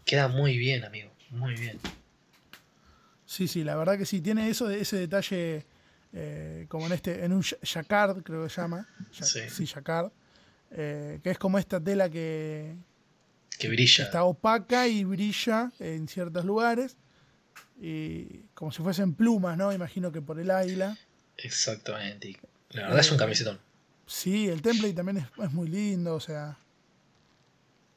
queda 0.06 0.28
muy 0.28 0.58
bien, 0.58 0.84
amigo. 0.86 1.12
Muy 1.32 1.54
bien. 1.56 1.80
Sí, 3.26 3.48
sí, 3.48 3.64
la 3.64 3.76
verdad 3.76 3.98
que 3.98 4.06
sí. 4.06 4.22
Tiene 4.22 4.50
eso, 4.50 4.70
ese 4.70 4.98
detalle 4.98 5.66
eh, 6.14 6.66
como 6.70 6.86
en 6.86 6.94
este, 6.94 7.26
en 7.26 7.34
un 7.34 7.42
ja- 7.42 7.58
jacquard, 7.62 8.24
creo 8.24 8.44
que 8.44 8.50
se 8.50 8.62
llama. 8.62 8.88
Sí. 9.12 9.42
Sí, 9.50 9.66
jacquard. 9.66 10.12
eh, 10.72 11.20
que 11.24 11.32
es 11.32 11.38
como 11.38 11.58
esta 11.58 11.80
tela 11.80 12.10
que, 12.10 12.76
Que 13.52 13.58
que 13.58 13.68
brilla. 13.70 14.04
está 14.06 14.24
opaca 14.24 14.88
y 14.88 15.04
brilla 15.04 15.72
en 15.80 16.08
ciertos 16.08 16.46
lugares. 16.46 16.98
Y 17.82 18.44
como 18.54 18.72
si 18.72 18.82
fuesen 18.82 19.14
plumas, 19.16 19.58
¿no? 19.58 19.74
Imagino 19.74 20.12
que 20.12 20.22
por 20.22 20.40
el 20.40 20.52
águila. 20.52 20.98
Exactamente. 21.38 22.40
La 22.70 22.84
verdad 22.84 23.00
es 23.00 23.10
un 23.12 23.16
Eh, 23.16 23.20
camisetón. 23.20 23.60
Sí, 24.08 24.48
el 24.48 24.62
template 24.62 24.94
también 24.94 25.18
es, 25.18 25.26
es 25.44 25.52
muy 25.52 25.68
lindo, 25.68 26.16
o 26.16 26.20
sea. 26.20 26.58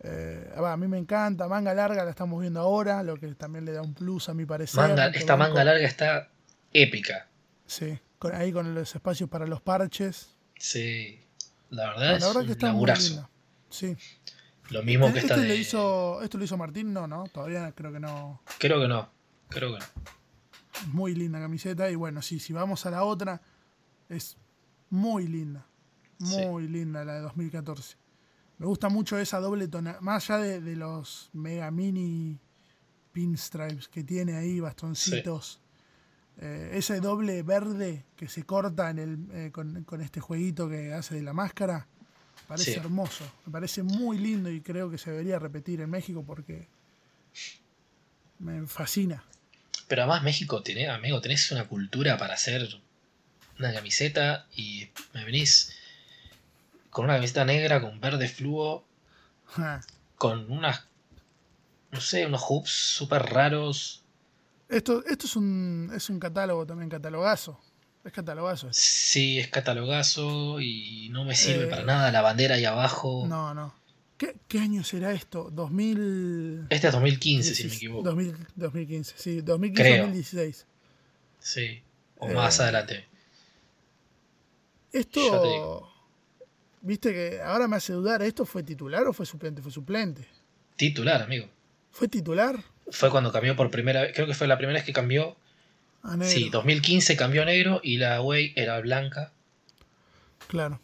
Eh, 0.00 0.54
va, 0.60 0.72
a 0.72 0.76
mí 0.76 0.86
me 0.86 0.98
encanta, 0.98 1.48
manga 1.48 1.74
larga 1.74 2.04
la 2.04 2.10
estamos 2.10 2.40
viendo 2.40 2.60
ahora, 2.60 3.02
lo 3.02 3.16
que 3.16 3.26
también 3.34 3.64
le 3.64 3.72
da 3.72 3.82
un 3.82 3.94
plus 3.94 4.28
a 4.28 4.34
mi 4.34 4.46
parecer. 4.46 4.80
Manga, 4.80 5.08
esta 5.08 5.36
manga 5.36 5.64
larga 5.64 5.86
está 5.86 6.30
épica. 6.72 7.28
Sí, 7.66 7.98
con, 8.18 8.34
ahí 8.34 8.52
con 8.52 8.74
los 8.74 8.94
espacios 8.94 9.28
para 9.28 9.46
los 9.46 9.60
parches. 9.60 10.36
Sí. 10.56 11.20
La 11.70 11.88
verdad 11.88 12.14
es 12.14 12.20
la 12.20 12.26
verdad 12.28 12.42
un 12.42 12.46
que 12.46 12.52
está 12.52 12.72
muy 12.72 12.90
linda. 12.90 13.28
Sí. 13.70 13.96
Lo 14.70 14.82
mismo 14.82 15.12
que 15.12 15.18
¿Este 15.18 15.32
esta 15.32 15.40
de... 15.40 15.48
le 15.48 15.56
hizo, 15.56 16.22
¿Esto 16.22 16.38
lo 16.38 16.44
hizo 16.44 16.56
Martín? 16.56 16.92
No, 16.92 17.06
no, 17.06 17.24
todavía 17.32 17.72
creo 17.72 17.92
que 17.92 18.00
no. 18.00 18.42
Creo 18.58 18.80
que 18.80 18.88
no. 18.88 19.10
Creo 19.48 19.74
que 19.74 19.80
no. 19.80 19.86
Muy 20.92 21.14
linda 21.14 21.40
camiseta. 21.40 21.90
Y 21.90 21.96
bueno, 21.96 22.22
sí, 22.22 22.38
si 22.38 22.52
vamos 22.52 22.86
a 22.86 22.90
la 22.90 23.02
otra, 23.02 23.40
es 24.08 24.36
muy 24.90 25.26
linda. 25.26 25.66
Muy 26.18 26.68
linda 26.68 27.04
la 27.04 27.14
de 27.14 27.20
2014. 27.20 27.96
Me 28.58 28.66
gusta 28.66 28.88
mucho 28.88 29.18
esa 29.18 29.38
doble 29.40 29.68
tonalidad. 29.68 30.00
Más 30.00 30.28
allá 30.30 30.42
de, 30.42 30.60
de 30.60 30.76
los 30.76 31.30
mega 31.32 31.70
mini 31.70 32.38
pinstripes 33.12 33.88
que 33.88 34.02
tiene 34.04 34.36
ahí, 34.36 34.60
bastoncitos. 34.60 35.60
eh, 36.40 36.70
ese 36.74 37.00
doble 37.00 37.42
verde 37.42 38.04
que 38.16 38.28
se 38.28 38.44
corta 38.44 38.90
en 38.90 38.98
el, 39.00 39.18
eh, 39.32 39.50
con, 39.52 39.82
con 39.84 40.00
este 40.00 40.20
jueguito 40.20 40.68
que 40.68 40.92
hace 40.92 41.16
de 41.16 41.22
la 41.22 41.32
máscara. 41.32 41.86
Parece 42.46 42.72
Sí. 42.74 42.78
hermoso. 42.78 43.24
Me 43.46 43.52
parece 43.52 43.82
muy 43.82 44.18
lindo 44.18 44.48
y 44.50 44.60
creo 44.60 44.88
que 44.90 44.98
se 44.98 45.10
debería 45.10 45.38
repetir 45.38 45.80
en 45.80 45.90
México 45.90 46.24
porque 46.26 46.68
me 48.38 48.66
fascina. 48.66 49.24
Pero 49.88 50.02
además 50.02 50.22
México, 50.22 50.62
tiene, 50.62 50.88
amigo, 50.88 51.20
tenés 51.20 51.50
una 51.50 51.66
cultura 51.66 52.16
para 52.18 52.34
hacer 52.34 52.68
una 53.58 53.72
camiseta 53.72 54.46
y 54.54 54.88
me 55.14 55.24
venís 55.24 55.72
con 56.90 57.04
una 57.04 57.14
camiseta 57.14 57.44
negra, 57.44 57.80
con 57.80 58.00
verde 58.00 58.28
fluo, 58.28 58.84
con 60.16 60.50
unas, 60.50 60.86
no 61.90 62.00
sé, 62.00 62.26
unos 62.26 62.42
hoops 62.42 62.70
súper 62.70 63.22
raros. 63.22 64.02
Esto, 64.68 65.04
esto 65.06 65.26
es 65.26 65.36
un, 65.36 65.90
es 65.94 66.10
un 66.10 66.18
catálogo 66.18 66.66
también, 66.66 66.90
catalogazo. 66.90 67.60
Es 68.04 68.12
catalogazo. 68.12 68.68
esto. 68.68 68.80
Sí, 68.82 69.38
es 69.38 69.48
catalogazo 69.48 70.60
y 70.60 71.08
no 71.10 71.24
me 71.24 71.34
sirve 71.34 71.64
Eh, 71.64 71.66
para 71.68 71.84
nada 71.84 72.12
la 72.12 72.22
bandera 72.22 72.54
ahí 72.54 72.64
abajo. 72.64 73.26
No, 73.26 73.54
no. 73.54 73.74
¿Qué, 74.16 74.36
qué 74.48 74.58
año 74.58 74.82
será 74.82 75.12
esto? 75.12 75.50
2000... 75.52 76.66
Este 76.70 76.88
es 76.88 76.92
2015, 76.92 77.54
si 77.54 77.62
no 77.64 77.68
me 77.70 77.76
equivoco. 77.76 78.02
2000 78.02 78.36
2015, 78.56 79.14
sí. 79.16 79.42
Creo. 79.74 80.08
2015-2016. 80.08 80.64
Sí, 81.38 81.82
o 82.18 82.28
Eh, 82.28 82.34
más 82.34 82.58
adelante. 82.60 83.06
Ya 84.92 84.92
te 84.92 84.98
Esto... 84.98 85.92
Viste 86.80 87.12
que 87.12 87.40
ahora 87.42 87.66
me 87.68 87.76
hace 87.76 87.92
dudar, 87.92 88.22
¿esto 88.22 88.44
fue 88.44 88.62
titular 88.62 89.06
o 89.06 89.12
fue 89.12 89.26
suplente? 89.26 89.62
Fue 89.62 89.72
suplente. 89.72 90.26
Titular, 90.76 91.22
amigo. 91.22 91.48
¿Fue 91.90 92.08
titular? 92.08 92.56
Fue 92.90 93.10
cuando 93.10 93.32
cambió 93.32 93.56
por 93.56 93.70
primera 93.70 94.02
vez, 94.02 94.12
creo 94.14 94.26
que 94.26 94.34
fue 94.34 94.46
la 94.46 94.56
primera 94.56 94.78
vez 94.78 94.84
que 94.84 94.92
cambió. 94.92 95.36
A 96.02 96.16
negro. 96.16 96.32
Sí, 96.32 96.48
2015 96.50 97.16
cambió 97.16 97.42
a 97.42 97.44
negro 97.44 97.80
y 97.82 97.96
la 97.98 98.20
Way 98.22 98.52
era 98.56 98.78
blanca. 98.80 99.32
Claro. 100.46 100.80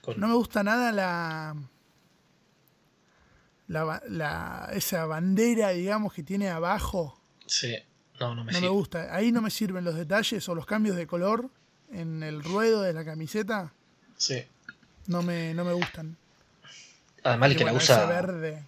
Con, 0.00 0.18
No 0.18 0.26
me 0.28 0.34
gusta 0.34 0.64
nada 0.64 0.90
la, 0.90 1.54
la, 3.68 4.02
la- 4.08 4.70
esa 4.74 5.06
bandera, 5.06 5.70
digamos, 5.70 6.12
que 6.12 6.22
tiene 6.22 6.48
abajo. 6.48 7.20
Sí, 7.46 7.76
no, 8.20 8.34
no 8.34 8.44
me 8.44 8.52
No 8.52 8.60
me 8.60 8.68
gusta. 8.68 9.14
Ahí 9.14 9.30
no 9.32 9.40
me 9.40 9.50
sirven 9.50 9.84
los 9.84 9.94
detalles 9.94 10.48
o 10.48 10.54
los 10.54 10.66
cambios 10.66 10.96
de 10.96 11.06
color 11.06 11.48
en 11.92 12.22
el 12.22 12.42
ruedo 12.42 12.82
de 12.82 12.92
la 12.92 13.04
camiseta. 13.04 13.72
Sí. 14.16 14.44
No 15.06 15.22
me, 15.22 15.52
no 15.54 15.64
me 15.64 15.72
gustan. 15.72 16.16
Además, 17.24 17.46
el 17.50 17.52
Y 17.54 17.58
que 17.58 17.64
la 17.64 17.72
usa. 17.72 18.06
verde. 18.06 18.64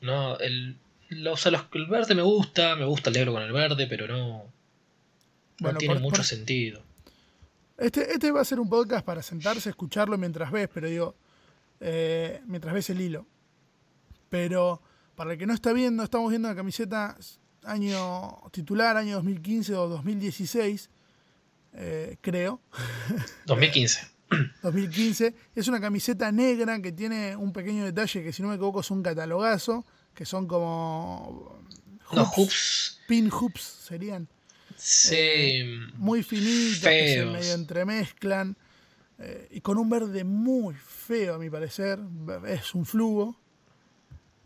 No, 0.00 0.38
el, 0.38 0.76
la 1.10 1.32
usa 1.32 1.50
los- 1.50 1.64
el 1.72 1.86
verde 1.86 2.14
me 2.14 2.22
gusta, 2.22 2.76
me 2.76 2.84
gusta 2.84 3.10
el 3.10 3.16
negro 3.16 3.32
con 3.32 3.42
el 3.42 3.52
verde, 3.52 3.86
pero 3.86 4.06
no. 4.06 4.44
No 5.60 5.74
tiene 5.76 5.94
por- 5.94 6.02
mucho 6.02 6.16
por- 6.16 6.24
sentido. 6.24 6.82
Este, 7.78 8.12
este 8.12 8.30
va 8.30 8.40
a 8.40 8.44
ser 8.44 8.60
un 8.60 8.68
podcast 8.68 9.04
para 9.04 9.22
sentarse, 9.22 9.68
escucharlo 9.70 10.16
mientras 10.18 10.50
ves, 10.52 10.68
pero 10.72 10.88
digo, 10.88 11.14
eh, 11.80 12.40
mientras 12.46 12.72
ves 12.74 12.90
el 12.90 13.00
hilo. 13.00 13.26
Pero 14.28 14.80
para 15.16 15.32
el 15.32 15.38
que 15.38 15.46
no 15.46 15.54
está 15.54 15.72
viendo, 15.72 16.02
estamos 16.02 16.30
viendo 16.30 16.48
la 16.48 16.54
camiseta 16.54 17.16
año 17.64 18.42
titular, 18.52 18.96
año 18.96 19.16
2015 19.16 19.74
o 19.74 19.88
2016, 19.88 20.90
eh, 21.74 22.16
creo. 22.20 22.60
2015. 23.46 24.08
2015. 24.62 25.34
Es 25.54 25.68
una 25.68 25.80
camiseta 25.80 26.30
negra 26.32 26.80
que 26.80 26.92
tiene 26.92 27.36
un 27.36 27.52
pequeño 27.52 27.84
detalle 27.84 28.22
que 28.22 28.32
si 28.32 28.42
no 28.42 28.48
me 28.48 28.54
equivoco 28.54 28.80
es 28.80 28.90
un 28.90 29.02
catalogazo, 29.02 29.84
que 30.14 30.24
son 30.24 30.46
como 30.46 31.60
hoops, 32.06 32.30
hoops. 32.36 33.00
pin 33.08 33.30
hoops 33.30 33.62
serían. 33.62 34.28
Sí. 34.76 35.14
Eh, 35.16 35.78
Muy 35.94 36.22
finitos, 36.22 36.80
que 36.88 37.14
se 37.14 37.24
medio 37.26 37.54
entremezclan. 37.54 38.56
eh, 39.18 39.48
y 39.52 39.60
con 39.60 39.78
un 39.78 39.88
verde 39.88 40.24
muy 40.24 40.74
feo 40.74 41.34
a 41.34 41.38
mi 41.38 41.48
parecer. 41.50 42.00
Es 42.46 42.74
un 42.74 42.84
flujo. 42.84 43.36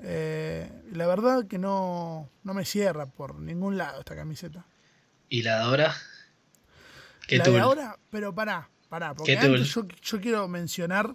Eh, 0.00 0.70
la 0.92 1.06
verdad 1.06 1.46
que 1.48 1.58
no, 1.58 2.30
no 2.44 2.54
me 2.54 2.64
cierra 2.64 3.06
por 3.06 3.34
ningún 3.40 3.76
lado 3.76 4.00
esta 4.00 4.14
camiseta. 4.14 4.64
¿Y 5.28 5.42
la 5.42 5.56
de 5.56 5.62
ahora? 5.64 5.96
¿Qué 7.26 7.38
la 7.38 7.44
de 7.44 7.58
ahora, 7.60 7.98
pero 8.10 8.34
pará, 8.34 8.70
pará, 8.88 9.14
porque 9.14 9.36
¿Qué 9.36 9.38
antes 9.38 9.74
yo, 10.02 10.20
quiero 10.20 10.48
mencionar 10.48 11.14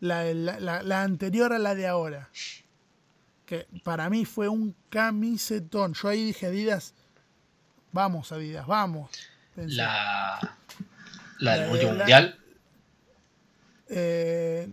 la, 0.00 0.24
la- 0.34 0.58
la- 0.60 0.82
la 0.82 1.02
anterior 1.02 1.52
a 1.52 1.58
la 1.58 1.74
de 1.74 1.86
ahora. 1.86 2.28
Que 3.46 3.66
para 3.84 4.08
mí 4.10 4.24
fue 4.24 4.48
un 4.48 4.74
camisetón. 4.88 5.94
Yo 5.94 6.08
ahí 6.08 6.24
dije 6.26 6.46
Adidas, 6.46 6.94
vamos 7.92 8.30
Adidas, 8.32 8.66
vamos. 8.66 9.10
Pensé. 9.54 9.76
La. 9.76 10.56
La 11.40 11.56
del 11.58 11.70
último 11.72 11.92
mundial. 11.94 12.38
Eh, 13.88 14.70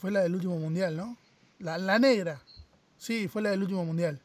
fue 0.00 0.10
la 0.10 0.20
del 0.22 0.34
último 0.34 0.58
mundial, 0.58 0.96
¿no? 0.96 1.16
La, 1.58 1.78
la 1.78 1.98
negra. 1.98 2.40
Sí, 2.96 3.28
fue 3.28 3.42
la 3.42 3.50
del 3.50 3.62
último 3.62 3.84
mundial. 3.84 4.20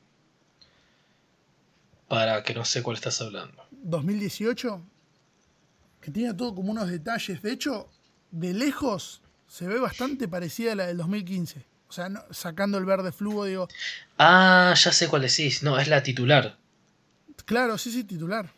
Para 2.07 2.43
que 2.43 2.53
no 2.53 2.65
sé 2.65 2.81
cuál 2.83 2.95
estás 2.97 3.21
hablando. 3.21 3.65
2018, 3.71 4.81
que 6.01 6.11
tiene 6.11 6.33
todo 6.33 6.55
como 6.55 6.71
unos 6.71 6.89
detalles. 6.89 7.41
De 7.41 7.51
hecho, 7.51 7.89
de 8.31 8.53
lejos 8.53 9.21
se 9.47 9.67
ve 9.67 9.79
bastante 9.79 10.27
parecida 10.27 10.71
a 10.73 10.75
la 10.75 10.87
del 10.87 10.97
2015. 10.97 11.65
O 11.87 11.93
sea, 11.93 12.09
no- 12.09 12.23
sacando 12.31 12.77
el 12.77 12.85
verde 12.85 13.11
fluo, 13.11 13.45
digo, 13.45 13.67
Ah, 14.17 14.73
ya 14.75 14.91
sé 14.91 15.07
cuál 15.09 15.21
decís. 15.23 15.61
No, 15.63 15.77
es 15.79 15.87
la 15.87 16.03
titular. 16.03 16.57
claro, 17.45 17.77
sí, 17.77 17.91
sí, 17.91 18.03
titular. 18.03 18.49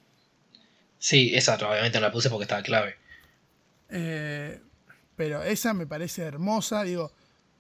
Sí, 1.00 1.32
esa 1.34 1.56
obviamente 1.56 2.00
no 2.00 2.06
la 2.08 2.12
puse 2.12 2.30
porque 2.30 2.44
estaba 2.44 2.62
clave. 2.64 2.96
Eh, 3.90 4.62
pero 5.16 5.44
esa 5.44 5.74
me 5.74 5.86
parece 5.88 6.22
hermosa, 6.24 6.84
digo, 6.84 7.12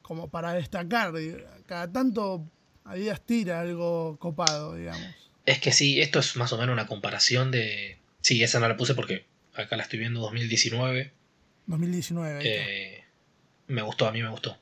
como 0.01 0.29
para 0.29 0.53
destacar. 0.53 1.13
digo, 1.13 1.37
cada 1.65 1.91
tanto 1.91 2.45
Adidas 2.85 3.21
tira 3.21 3.61
algo 3.61 4.17
copado, 4.19 4.75
digamos. 4.75 5.07
Es 5.45 5.59
que 5.59 5.71
sí, 5.71 6.01
esto 6.01 6.19
es 6.19 6.35
más 6.35 6.51
o 6.53 6.57
menos 6.57 6.73
una 6.73 6.85
comparación 6.87 7.49
de. 7.51 7.97
Sí, 8.21 8.43
esa 8.43 8.59
no 8.59 8.67
la 8.67 8.75
puse 8.77 8.93
porque 8.93 9.25
acá 9.53 9.75
la 9.77 9.83
estoy 9.83 9.99
viendo 9.99 10.19
2019. 10.21 11.11
2019. 11.67 12.37
ahí 12.39 12.47
está. 12.47 12.71
Eh, 12.71 13.03
me 13.67 13.81
gustó, 13.81 14.07
a 14.07 14.11
mí 14.11 14.21
me 14.21 14.29
gustó. 14.29 14.57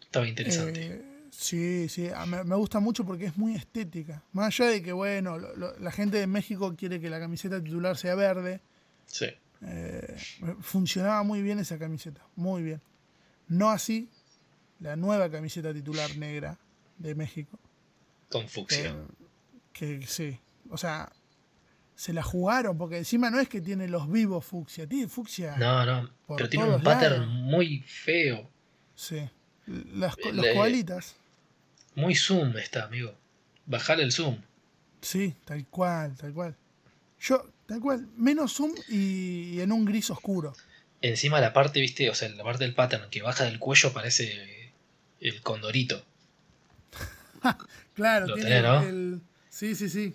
Estaba 0.00 0.28
interesante. 0.28 0.86
Eh, 0.86 1.04
sí, 1.30 1.88
sí, 1.88 2.08
me, 2.26 2.44
me 2.44 2.54
gusta 2.54 2.80
mucho 2.80 3.04
porque 3.04 3.26
es 3.26 3.36
muy 3.36 3.54
estética. 3.54 4.22
Más 4.32 4.46
allá 4.60 4.70
de 4.70 4.82
que, 4.82 4.92
bueno, 4.92 5.38
lo- 5.38 5.54
lo- 5.56 5.78
la 5.78 5.90
gente 5.90 6.18
de 6.18 6.26
México 6.26 6.74
quiere 6.76 7.00
que 7.00 7.10
la 7.10 7.18
camiseta 7.20 7.62
titular 7.62 7.96
sea 7.96 8.14
verde, 8.14 8.60
Sí. 9.06 9.26
eh, 9.66 10.16
funcionaba 10.60 11.22
muy 11.24 11.42
bien 11.42 11.58
esa 11.58 11.78
camiseta, 11.78 12.22
muy 12.36 12.62
bien. 12.62 12.80
No 13.48 13.70
así 13.70 14.08
la 14.80 14.96
nueva 14.96 15.30
camiseta 15.30 15.72
titular 15.74 16.16
negra 16.16 16.58
de 16.98 17.14
México. 17.14 17.58
Con 18.30 18.48
fucsia. 18.48 18.94
Que 19.72 20.06
sí, 20.06 20.38
o 20.70 20.76
sea, 20.78 21.10
se 21.94 22.12
la 22.12 22.22
jugaron 22.22 22.76
porque 22.76 22.98
encima 22.98 23.30
no 23.30 23.38
es 23.40 23.48
que 23.48 23.60
tiene 23.60 23.88
los 23.88 24.10
vivos 24.10 24.44
fucsia, 24.44 24.86
tiene 24.86 25.08
fucsia. 25.08 25.56
no, 25.56 25.84
no. 25.86 26.10
Pero 26.36 26.48
tiene 26.48 26.66
un 26.66 26.82
pattern 26.82 27.20
lados. 27.20 27.28
muy 27.28 27.80
feo. 27.86 28.48
Sí, 28.94 29.28
las, 29.66 30.16
los 30.32 30.46
koalitas. 30.54 31.16
Muy 31.94 32.14
zoom 32.14 32.56
está, 32.56 32.84
amigo. 32.84 33.14
Bajale 33.66 34.02
el 34.02 34.12
zoom. 34.12 34.38
Sí, 35.00 35.34
tal 35.44 35.66
cual, 35.66 36.16
tal 36.16 36.32
cual. 36.32 36.56
Yo, 37.20 37.50
tal 37.66 37.80
cual, 37.80 38.08
menos 38.16 38.52
zoom 38.54 38.72
y, 38.88 39.54
y 39.54 39.60
en 39.60 39.70
un 39.72 39.84
gris 39.84 40.10
oscuro. 40.10 40.54
Encima 41.02 41.40
la 41.40 41.52
parte, 41.52 41.80
viste, 41.80 42.08
o 42.10 42.14
sea, 42.14 42.28
la 42.30 42.42
parte 42.42 42.64
del 42.64 42.74
pattern 42.74 43.10
que 43.10 43.22
baja 43.22 43.44
del 43.44 43.58
cuello 43.58 43.92
parece 43.92 44.72
el 45.20 45.40
condorito. 45.42 46.04
Claro, 47.94 48.26
Lo 48.26 48.34
tiene 48.34 48.50
tenés, 48.50 48.62
¿no? 48.64 48.82
el. 48.82 49.20
Sí, 49.48 49.74
sí, 49.76 49.88
sí. 49.88 50.14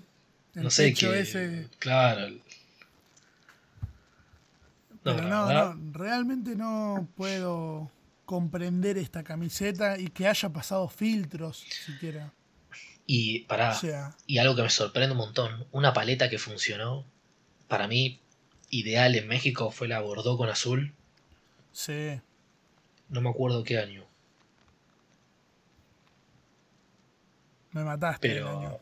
El 0.56 0.64
no 0.64 0.70
sé 0.70 0.94
qué. 0.94 1.20
ese. 1.20 1.70
Claro. 1.80 2.30
No, 5.04 5.16
Pero 5.16 5.22
no, 5.28 5.48
verdad, 5.48 5.76
no, 5.76 5.94
realmente 5.94 6.56
no 6.56 7.08
puedo 7.16 7.90
comprender 8.26 8.98
esta 8.98 9.24
camiseta 9.24 9.98
y 9.98 10.10
que 10.10 10.28
haya 10.28 10.50
pasado 10.50 10.88
filtros 10.90 11.66
siquiera. 11.70 12.34
Y 13.08 13.40
pará, 13.46 13.72
O 13.72 13.74
sea, 13.74 14.16
y 14.28 14.38
algo 14.38 14.56
que 14.56 14.62
me 14.64 14.70
sorprende 14.70 15.12
un 15.14 15.18
montón, 15.18 15.66
una 15.72 15.94
paleta 15.94 16.30
que 16.30 16.38
funcionó, 16.38 17.06
para 17.68 17.88
mí, 17.88 18.20
ideal 18.70 19.16
en 19.16 19.28
México 19.28 19.72
fue 19.72 19.88
la 19.88 20.00
Bordeaux 20.02 20.38
con 20.38 20.50
azul, 20.50 20.94
sí. 21.72 22.22
no 23.10 23.22
me 23.22 23.30
acuerdo 23.30 23.64
qué 23.64 23.80
año, 23.80 24.06
Me 27.72 27.84
mataste 27.84 28.28
el 28.28 28.34
pero 28.34 28.60
año. 28.60 28.80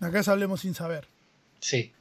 Acá 0.00 0.22
se 0.22 0.30
hablemos 0.30 0.60
sin 0.60 0.74
saber. 0.74 1.06
sí, 1.60 1.92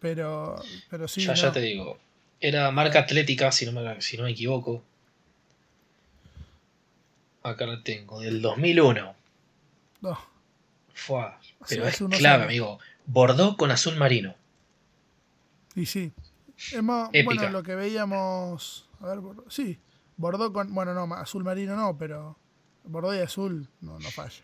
Pero, 0.00 0.62
pero 0.90 1.08
sí. 1.08 1.22
ya, 1.22 1.28
no. 1.34 1.34
ya 1.40 1.52
te 1.52 1.60
digo, 1.60 1.98
era 2.40 2.70
marca 2.70 3.00
atlética, 3.00 3.50
si 3.50 3.66
no 3.66 3.72
me, 3.72 4.00
si 4.00 4.16
no 4.16 4.24
me 4.24 4.30
equivoco. 4.30 4.82
Acá 7.42 7.66
la 7.66 7.82
tengo, 7.82 8.20
del 8.20 8.42
2001. 8.42 9.14
No, 10.00 10.18
Fue, 10.94 11.24
pero 11.68 11.86
es 11.86 11.96
clave, 11.98 12.34
años. 12.34 12.44
amigo. 12.46 12.78
Bordeaux 13.06 13.56
con 13.56 13.70
azul 13.70 13.96
marino. 13.96 14.34
Y 15.74 15.86
sí. 15.86 16.12
Es 16.72 16.82
más, 16.82 17.10
Épica. 17.12 17.34
bueno, 17.34 17.50
lo 17.50 17.62
que 17.62 17.74
veíamos. 17.74 18.88
A 19.00 19.06
ver, 19.08 19.18
Bordeaux- 19.18 19.44
sí. 19.50 19.78
Bordeaux 20.16 20.52
con. 20.52 20.74
Bueno, 20.74 20.92
no, 20.94 21.12
azul 21.14 21.44
marino 21.44 21.76
no, 21.76 21.96
pero. 21.96 22.36
Bordeaux 22.84 23.16
y 23.16 23.20
azul 23.20 23.68
no, 23.80 23.98
no 23.98 24.10
falla. 24.10 24.42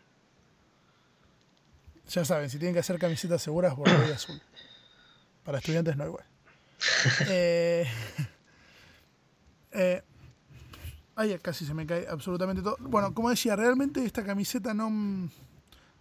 Ya 2.15 2.25
saben, 2.25 2.51
si 2.51 2.59
tienen 2.59 2.75
que 2.75 2.81
hacer 2.81 2.99
camisetas 2.99 3.43
seguras, 3.43 3.75
Bordeaux 3.77 4.09
y 4.09 4.13
azul. 4.13 4.41
Para 5.45 5.59
estudiantes 5.59 5.97
no 5.97 6.07
igual. 6.07 6.25
eh, 7.29 7.87
eh, 9.73 10.03
ay, 11.17 11.39
casi 11.41 11.65
se 11.65 11.75
me 11.75 11.87
cae 11.87 12.07
absolutamente 12.09 12.63
todo. 12.63 12.77
Bueno, 12.81 13.15
como 13.15 13.31
decía, 13.31 13.57
realmente 13.57 14.05
esta 14.05 14.25
camiseta 14.25 14.75
no. 14.75 14.91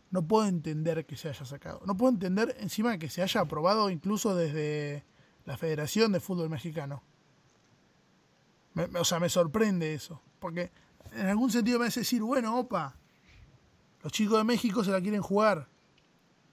No 0.09 0.21
puedo 0.27 0.45
entender 0.45 1.05
que 1.05 1.15
se 1.15 1.29
haya 1.29 1.45
sacado. 1.45 1.81
No 1.85 1.95
puedo 1.95 2.11
entender 2.11 2.57
encima 2.59 2.97
que 2.97 3.09
se 3.09 3.21
haya 3.21 3.39
aprobado 3.39 3.89
incluso 3.89 4.35
desde 4.35 5.05
la 5.45 5.55
Federación 5.55 6.11
de 6.11 6.19
Fútbol 6.19 6.49
Mexicano. 6.49 7.01
Me- 8.73 8.87
me- 8.87 8.99
o 8.99 9.05
sea, 9.05 9.21
me 9.21 9.29
sorprende 9.29 9.93
eso. 9.93 10.21
Porque 10.39 10.69
en 11.13 11.27
algún 11.27 11.49
sentido 11.49 11.79
me 11.79 11.85
hace 11.85 12.01
decir, 12.01 12.21
bueno, 12.23 12.57
opa, 12.59 12.95
los 14.03 14.11
chicos 14.11 14.37
de 14.37 14.43
México 14.43 14.83
se 14.83 14.91
la 14.91 14.99
quieren 14.99 15.21
jugar. 15.21 15.69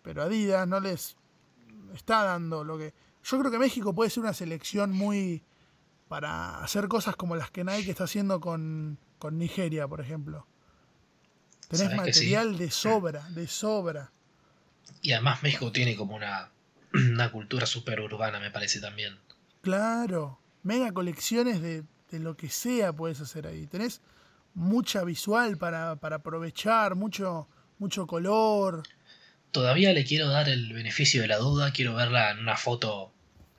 Pero 0.02 0.22
Adidas 0.22 0.66
no 0.66 0.80
les 0.80 1.16
está 1.94 2.24
dando 2.24 2.64
lo 2.64 2.78
que... 2.78 2.94
Yo 3.24 3.38
creo 3.38 3.50
que 3.50 3.58
México 3.58 3.94
puede 3.94 4.10
ser 4.10 4.22
una 4.22 4.32
selección 4.32 4.92
muy... 4.92 5.42
para 6.08 6.62
hacer 6.62 6.88
cosas 6.88 7.16
como 7.16 7.36
las 7.36 7.50
que 7.50 7.64
Nike 7.64 7.90
está 7.90 8.04
haciendo 8.04 8.40
con, 8.40 8.98
con 9.18 9.38
Nigeria, 9.38 9.86
por 9.86 10.00
ejemplo. 10.00 10.46
Tenés 11.68 11.90
sí. 11.90 11.96
material 11.96 12.56
de 12.56 12.70
sobra, 12.70 13.28
de 13.30 13.46
sobra. 13.46 14.12
Y 15.02 15.12
además 15.12 15.42
México 15.42 15.70
tiene 15.70 15.96
como 15.96 16.16
una, 16.16 16.50
una 16.94 17.30
cultura 17.30 17.66
súper 17.66 18.00
urbana, 18.00 18.40
me 18.40 18.50
parece 18.50 18.80
también. 18.80 19.18
Claro, 19.60 20.38
mega 20.62 20.92
colecciones 20.92 21.60
de, 21.60 21.84
de 22.10 22.18
lo 22.18 22.36
que 22.36 22.48
sea 22.48 22.92
puedes 22.92 23.20
hacer 23.20 23.46
ahí. 23.46 23.66
Tenés 23.66 24.00
mucha 24.54 25.04
visual 25.04 25.56
para, 25.56 25.96
para 25.96 26.16
aprovechar, 26.16 26.94
mucho, 26.94 27.48
mucho 27.78 28.06
color. 28.06 28.82
Todavía 29.52 29.92
le 29.92 30.04
quiero 30.04 30.28
dar 30.28 30.48
el 30.48 30.72
beneficio 30.72 31.22
de 31.22 31.28
la 31.28 31.38
duda, 31.38 31.72
quiero 31.72 31.94
verla 31.94 32.30
en 32.30 32.38
una 32.40 32.56
foto 32.56 33.10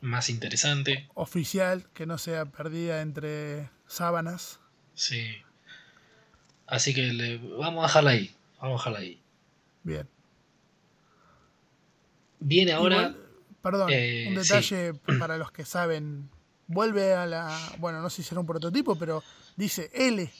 más 0.02 0.30
interesante. 0.30 1.10
Oficial, 1.16 1.88
que 1.94 2.06
no 2.06 2.18
sea 2.18 2.46
perdida 2.46 3.02
entre 3.02 3.70
sábanas. 3.88 4.60
Sí. 4.94 5.26
Así 6.68 6.94
que 6.94 7.02
le- 7.14 7.38
vamos 7.58 7.84
a 7.84 7.88
dejarla 7.88 8.12
ahí. 8.12 8.36
Vamos 8.62 8.76
a 8.76 8.90
dejarla 8.90 9.00
ahí. 9.00 9.22
Bien. 9.84 10.08
Viene 12.40 12.72
ahora. 12.72 12.96
Igual, 12.98 13.18
perdón, 13.62 13.90
eh, 13.92 14.26
un 14.30 14.36
detalle 14.36 14.94
para 15.20 15.38
los 15.38 15.52
que 15.52 15.66
saben. 15.66 16.30
Vuelve 16.68 17.14
a 17.14 17.26
la. 17.26 17.58
Bueno, 17.80 18.02
no 18.02 18.10
sé 18.10 18.18
si 18.18 18.30
será 18.30 18.40
un 18.42 18.48
prototipo, 18.48 18.96
pero 18.98 19.24
dice 19.56 19.90
L. 19.94 20.32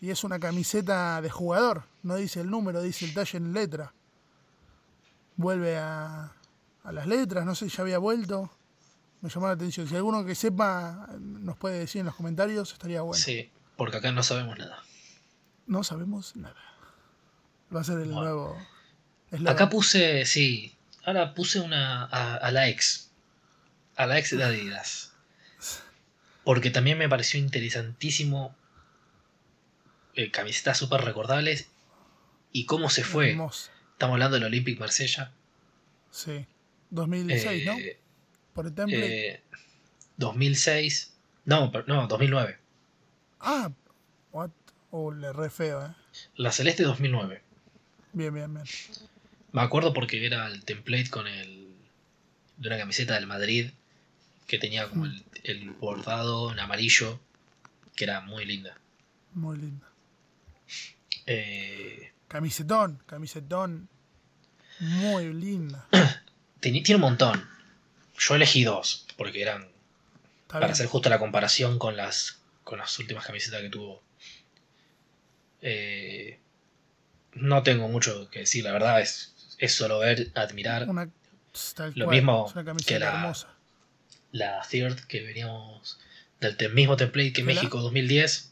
Y 0.00 0.10
es 0.10 0.22
una 0.22 0.38
camiseta 0.38 1.20
de 1.20 1.28
jugador. 1.28 1.82
No 2.04 2.14
dice 2.14 2.40
el 2.40 2.48
número, 2.48 2.80
dice 2.80 3.04
el 3.04 3.12
talle 3.14 3.38
en 3.38 3.52
letra. 3.52 3.92
Vuelve 5.38 5.78
a, 5.78 6.32
a 6.84 6.92
las 6.92 7.06
letras. 7.06 7.46
No 7.46 7.54
sé 7.54 7.70
si 7.70 7.76
ya 7.78 7.82
había 7.82 7.98
vuelto. 7.98 8.50
Me 9.22 9.30
llamó 9.30 9.46
la 9.46 9.54
atención. 9.54 9.88
Si 9.88 9.96
alguno 9.96 10.24
que 10.26 10.34
sepa 10.34 11.08
nos 11.18 11.56
puede 11.56 11.78
decir 11.78 12.00
en 12.00 12.06
los 12.06 12.14
comentarios, 12.14 12.72
estaría 12.72 13.00
bueno. 13.00 13.18
Sí, 13.24 13.50
porque 13.76 13.96
acá 13.96 14.12
no 14.12 14.22
sabemos 14.22 14.58
nada. 14.58 14.82
No 15.66 15.82
sabemos 15.84 16.36
nada. 16.36 16.54
Va 17.74 17.80
a 17.80 17.84
ser 17.84 17.98
el 18.00 18.06
Bueno. 18.08 18.20
nuevo. 18.20 18.58
eslogan. 19.30 19.54
Acá 19.54 19.68
puse, 19.70 20.24
sí. 20.26 20.74
Ahora 21.04 21.32
puse 21.34 21.60
una 21.60 22.04
a, 22.04 22.34
a 22.36 22.50
la 22.52 22.68
ex. 22.68 23.10
A 23.96 24.06
la 24.06 24.18
ex 24.18 24.36
de 24.36 24.44
Adidas. 24.44 25.12
Porque 26.44 26.70
también 26.70 26.98
me 26.98 27.08
pareció 27.08 27.38
interesantísimo. 27.40 28.54
eh, 30.14 30.30
camisetas 30.32 30.76
súper 30.78 31.02
recordables. 31.02 31.68
Y 32.52 32.64
cómo 32.66 32.88
se 32.90 33.04
fue. 33.04 33.30
Estamos 33.32 34.14
hablando 34.14 34.34
del 34.36 34.44
Olympic 34.44 34.80
Marsella. 34.80 35.32
Sí. 36.10 36.46
2006, 36.90 37.66
¿no? 37.66 37.78
Eh, 37.78 37.98
Por 38.54 38.66
el 38.66 38.74
temple. 38.74 39.28
eh, 39.34 39.42
2006. 40.16 41.14
No, 41.44 41.70
no, 41.86 42.06
2009. 42.06 42.58
Ah, 43.40 43.70
what? 44.32 44.50
Oh, 44.90 45.10
le 45.12 45.32
re 45.32 45.50
feo, 45.50 45.84
eh. 45.86 45.94
La 46.36 46.50
Celeste 46.52 46.82
2009. 46.82 47.42
Bien, 48.12 48.32
bien, 48.34 48.52
bien. 48.54 48.66
Me 49.52 49.62
acuerdo 49.62 49.92
porque 49.92 50.24
era 50.24 50.46
el 50.46 50.64
template 50.64 51.10
con 51.10 51.26
el. 51.26 51.68
de 52.56 52.68
una 52.68 52.78
camiseta 52.78 53.14
del 53.14 53.26
Madrid. 53.26 53.70
Que 54.46 54.58
tenía 54.58 54.88
como 54.88 55.04
el, 55.04 55.24
el 55.44 55.70
bordado 55.72 56.50
en 56.52 56.58
amarillo. 56.58 57.20
Que 57.94 58.04
era 58.04 58.20
muy 58.22 58.44
linda. 58.46 58.78
Muy 59.34 59.58
linda. 59.58 59.86
Eh, 61.26 62.12
Camisetón, 62.28 63.02
camisetón. 63.06 63.88
Muy 64.80 65.32
linda. 65.32 65.86
Tiene, 66.60 66.80
tiene 66.82 66.96
un 66.96 67.02
montón. 67.02 67.48
Yo 68.18 68.34
elegí 68.34 68.64
dos, 68.64 69.06
porque 69.16 69.40
eran 69.42 69.62
Está 70.42 70.58
para 70.60 70.72
hacer 70.72 70.86
justo 70.86 71.08
la 71.08 71.18
comparación 71.20 71.78
con 71.78 71.96
las, 71.96 72.40
con 72.64 72.78
las 72.80 72.98
últimas 72.98 73.24
camisetas 73.24 73.60
que 73.62 73.68
tuvo. 73.70 74.02
Eh, 75.62 76.38
no 77.34 77.62
tengo 77.62 77.88
mucho 77.88 78.28
que 78.30 78.40
decir, 78.40 78.64
la 78.64 78.72
verdad 78.72 79.00
es, 79.00 79.34
es 79.58 79.74
solo 79.74 79.98
ver, 80.00 80.30
admirar 80.34 80.88
Una, 80.88 81.08
Lo 81.94 82.06
cual, 82.06 82.16
mismo 82.16 82.46
una 82.54 82.74
que 82.84 82.98
la- 82.98 83.06
hermosa. 83.20 83.54
la 84.32 84.62
third 84.68 84.98
que 85.06 85.22
veníamos 85.22 85.98
del 86.40 86.56
te- 86.56 86.68
mismo 86.68 86.96
template 86.96 87.32
que 87.32 87.42
¿Hola? 87.42 87.54
México 87.54 87.80
2010. 87.80 88.50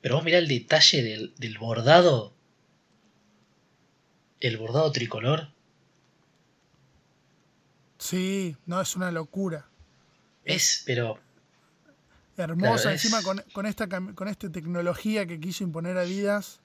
Pero 0.00 0.14
vos 0.16 0.24
mirá 0.24 0.38
el 0.38 0.46
detalle 0.48 1.02
del, 1.02 1.34
del 1.38 1.58
bordado. 1.58 2.32
El 4.40 4.56
bordado 4.56 4.90
tricolor. 4.92 5.48
Sí, 7.98 8.56
no, 8.66 8.80
es 8.80 8.94
una 8.96 9.10
locura. 9.10 9.66
Es, 10.44 10.82
pero 10.86 11.18
Hermosa, 12.36 12.82
Claro, 12.82 12.90
es- 12.94 13.04
encima 13.04 13.22
con, 13.22 13.42
con 13.52 13.66
esta 13.66 13.88
con 13.88 14.28
esta 14.28 14.50
tecnología 14.50 15.26
que 15.26 15.40
quiso 15.40 15.64
imponer 15.64 15.98
Adidas, 15.98 16.60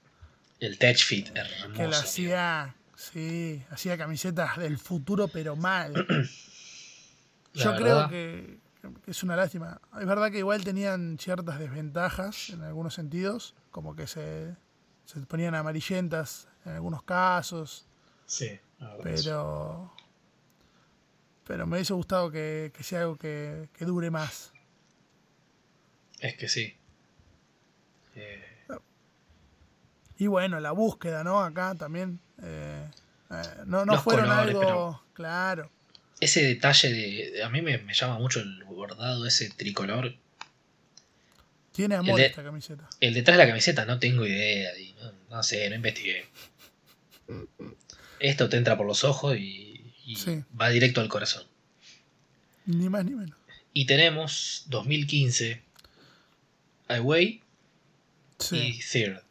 el 0.60 0.78
Tech 0.78 0.98
Fit 0.98 1.30
que 1.76 1.88
la 1.88 1.98
hacía, 1.98 2.76
sí, 2.96 3.64
hacía 3.72 3.98
camisetas 3.98 4.58
del 4.58 4.78
futuro, 4.78 5.28
pero 5.28 5.56
mal. 5.56 6.06
Yo 7.56 7.72
verdad, 7.72 7.78
creo 7.78 8.08
que, 8.10 8.60
que 9.04 9.12
es 9.12 9.24
una 9.24 9.36
lástima. 9.36 9.82
Es 10.00 10.06
verdad 10.06 10.32
que 10.32 10.38
igual 10.40 10.64
tenían 10.64 11.18
ciertas 11.20 11.60
desventajas 11.60 12.50
en 12.52 12.62
algunos 12.64 12.94
sentidos, 12.94 13.56
como 13.72 13.96
que 13.96 14.06
se, 14.08 14.56
se 15.06 15.20
ponían 15.22 15.56
amarillentas 15.56 16.48
en 16.66 16.72
algunos 16.74 17.04
casos, 17.04 17.86
Sí, 18.26 18.60
la 18.80 18.96
verdad 18.96 19.14
es- 19.14 19.24
pero 19.24 19.94
pero 21.46 21.68
me 21.68 21.76
hubiese 21.76 21.94
gustado 21.94 22.32
que, 22.32 22.72
que 22.76 22.84
sea 22.84 23.02
algo 23.02 23.18
que, 23.18 23.68
que 23.74 23.86
dure 23.86 24.10
más. 24.10 24.52
es 26.20 26.36
que 26.36 26.48
sí. 26.48 26.76
Eh, 28.16 28.46
Y 30.20 30.28
bueno, 30.28 30.60
la 30.60 30.72
búsqueda, 30.72 31.24
¿no? 31.24 31.42
Acá 31.42 31.76
también. 31.76 32.20
eh, 32.42 32.88
eh, 33.32 33.42
no 33.66 33.84
no 33.86 33.94
Los 33.96 34.04
fueron 34.04 34.28
colores, 34.28 34.56
algo. 34.56 35.04
Claro. 35.14 35.70
ese 36.20 36.44
detalle 36.44 36.90
de, 36.94 37.44
A 37.44 37.50
mí 37.50 37.62
me, 37.62 37.78
me 37.80 37.94
llama 37.94 38.18
mucho 38.20 38.40
el 38.40 38.64
bordado, 38.64 39.26
ese 39.26 39.50
tricolor. 39.50 40.16
Tiene 41.74 41.96
amor 41.96 42.18
de- 42.20 42.28
esta 42.28 42.44
camiseta. 42.44 42.88
El 43.02 43.14
detrás 43.16 43.38
de 43.38 43.44
la 43.44 43.50
camiseta 43.50 43.84
no 43.86 44.00
tengo 44.00 44.26
idea. 44.26 44.72
no 45.30 45.42
sé, 45.44 45.68
no 45.70 45.76
investigué. 45.76 46.26
Esto 48.20 48.50
te 48.50 48.58
entra 48.58 48.78
por 48.78 48.86
los 48.88 49.04
ojos 49.04 49.36
y, 49.38 49.94
y 50.06 50.16
Sí. 50.16 50.44
va 50.60 50.70
directo 50.70 51.02
al 51.02 51.10
corazón. 51.10 51.44
Ni 52.66 52.90
más 52.90 53.04
ni 53.06 53.12
menos. 53.16 53.38
Y 53.74 53.86
tenemos 53.86 54.66
2015 54.68 55.62
Away 56.90 57.42
Sí. 58.40 58.58
y 58.58 58.80
Third. 58.80 59.22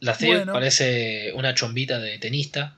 La 0.00 0.16
Third 0.16 0.36
Bueno. 0.38 0.52
parece 0.52 1.32
una 1.34 1.54
chombita 1.54 1.98
de 1.98 2.18
tenista. 2.18 2.76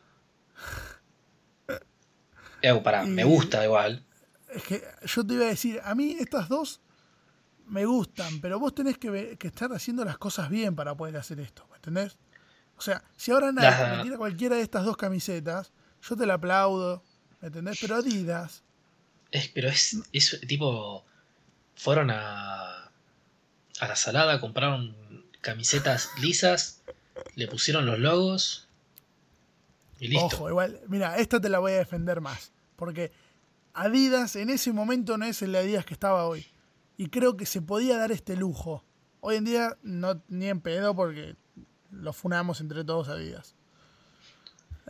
Eh, 2.63 2.75
pará, 2.83 3.05
me 3.05 3.25
gusta 3.25 3.65
igual. 3.65 4.05
Es 4.55 4.63
que 4.65 4.83
yo 5.07 5.27
te 5.27 5.35
iba 5.35 5.45
a 5.47 5.49
decir, 5.49 5.81
a 5.83 5.95
mí 5.95 6.17
estas 6.21 6.49
dos 6.49 6.81
me 7.67 7.85
gustan, 7.87 8.41
pero 8.41 8.59
vos 8.61 8.75
tenés 8.75 8.99
que, 8.99 9.37
que 9.39 9.47
estar 9.49 9.73
haciendo 9.73 10.05
las 10.05 10.19
cosas 10.19 10.51
bien 10.51 10.77
para 10.77 10.95
poder 10.97 11.17
hacer 11.17 11.41
esto, 11.41 11.67
¿me 11.71 11.77
entendés? 11.77 12.19
O 12.83 12.85
sea, 12.85 13.05
si 13.17 13.31
ahora 13.31 13.53
La- 13.53 13.97
me 13.99 14.03
tira 14.03 14.17
cualquiera 14.17 14.57
de 14.57 14.63
estas 14.63 14.85
dos 14.85 14.97
camisetas, 14.97 15.71
yo 16.03 16.17
te 16.17 16.27
la 16.27 16.35
aplaudo, 16.35 17.01
¿me 17.41 17.47
entendés? 17.47 17.79
Pero 17.81 17.95
Adidas, 17.95 18.65
Es, 19.31 19.47
pero 19.55 19.69
es, 19.69 19.99
es 20.13 20.41
tipo. 20.49 21.05
Fueron 21.77 22.11
a. 22.11 22.91
A 23.79 23.89
la 23.89 23.95
salada, 23.95 24.41
compraron 24.41 24.97
camisetas 25.41 26.09
lisas, 26.21 26.83
le 27.37 27.47
pusieron 27.47 27.87
los 27.87 28.01
logos 28.01 28.67
y 30.01 30.09
listo. 30.09 30.27
ojo, 30.27 30.49
igual, 30.49 30.81
mira, 30.89 31.19
esta 31.19 31.41
te 31.41 31.49
la 31.49 31.61
voy 31.61 31.73
a 31.73 31.77
defender 31.79 32.21
más, 32.21 32.51
porque 32.75 33.13
Adidas 33.75 34.35
en 34.35 34.51
ese 34.51 34.73
momento 34.73 35.17
no 35.19 35.25
es 35.25 35.41
el 35.43 35.55
Adidas 35.55 35.85
que 35.87 35.95
estaba 35.95 36.27
hoy, 36.27 36.47
y 36.97 37.07
creo 37.11 37.37
que 37.37 37.47
se 37.47 37.63
podía 37.63 37.97
dar 37.97 38.11
este 38.11 38.35
lujo. 38.37 38.85
Hoy 39.21 39.37
en 39.37 39.45
día 39.45 39.79
no 39.83 40.21
ni 40.29 40.49
en 40.49 40.61
pedo 40.61 40.95
porque 40.97 41.37
lo 41.93 42.13
funamos 42.13 42.61
entre 42.61 42.85
todos 42.85 43.09
Adidas. 43.09 43.55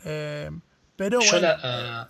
Eh, 0.04 0.50
pero 0.96 1.20
Yo 1.20 1.30
bueno, 1.30 1.46
la. 1.48 1.60
ah, 1.62 2.08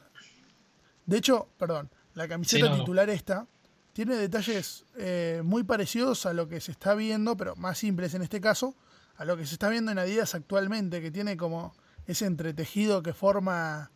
De 1.06 1.16
hecho, 1.18 1.48
perdón, 1.58 1.90
la 2.14 2.28
camiseta 2.28 2.64
Sí, 2.66 2.70
no, 2.70 2.76
no. 2.76 2.82
titular 2.84 3.10
esta 3.10 3.46
tiene 3.92 4.16
detalles 4.16 4.84
eh, 4.96 5.42
muy 5.44 5.64
parecidos 5.64 6.24
a 6.26 6.32
lo 6.32 6.48
que 6.48 6.60
se 6.60 6.70
está 6.72 6.94
viendo, 6.94 7.36
pero 7.36 7.54
más 7.56 7.76
simples 7.78 8.14
en 8.14 8.22
este 8.22 8.40
caso, 8.40 8.74
a 9.16 9.24
lo 9.26 9.36
que 9.36 9.44
se 9.46 9.54
está 9.54 9.68
viendo 9.68 9.92
en 9.92 9.98
Adidas 9.98 10.34
actualmente, 10.34 11.02
que 11.02 11.10
tiene 11.10 11.36
como 11.36 11.74
ese 12.06 12.24
entretejido 12.26 13.02
que 13.02 13.12
forma 13.12 13.90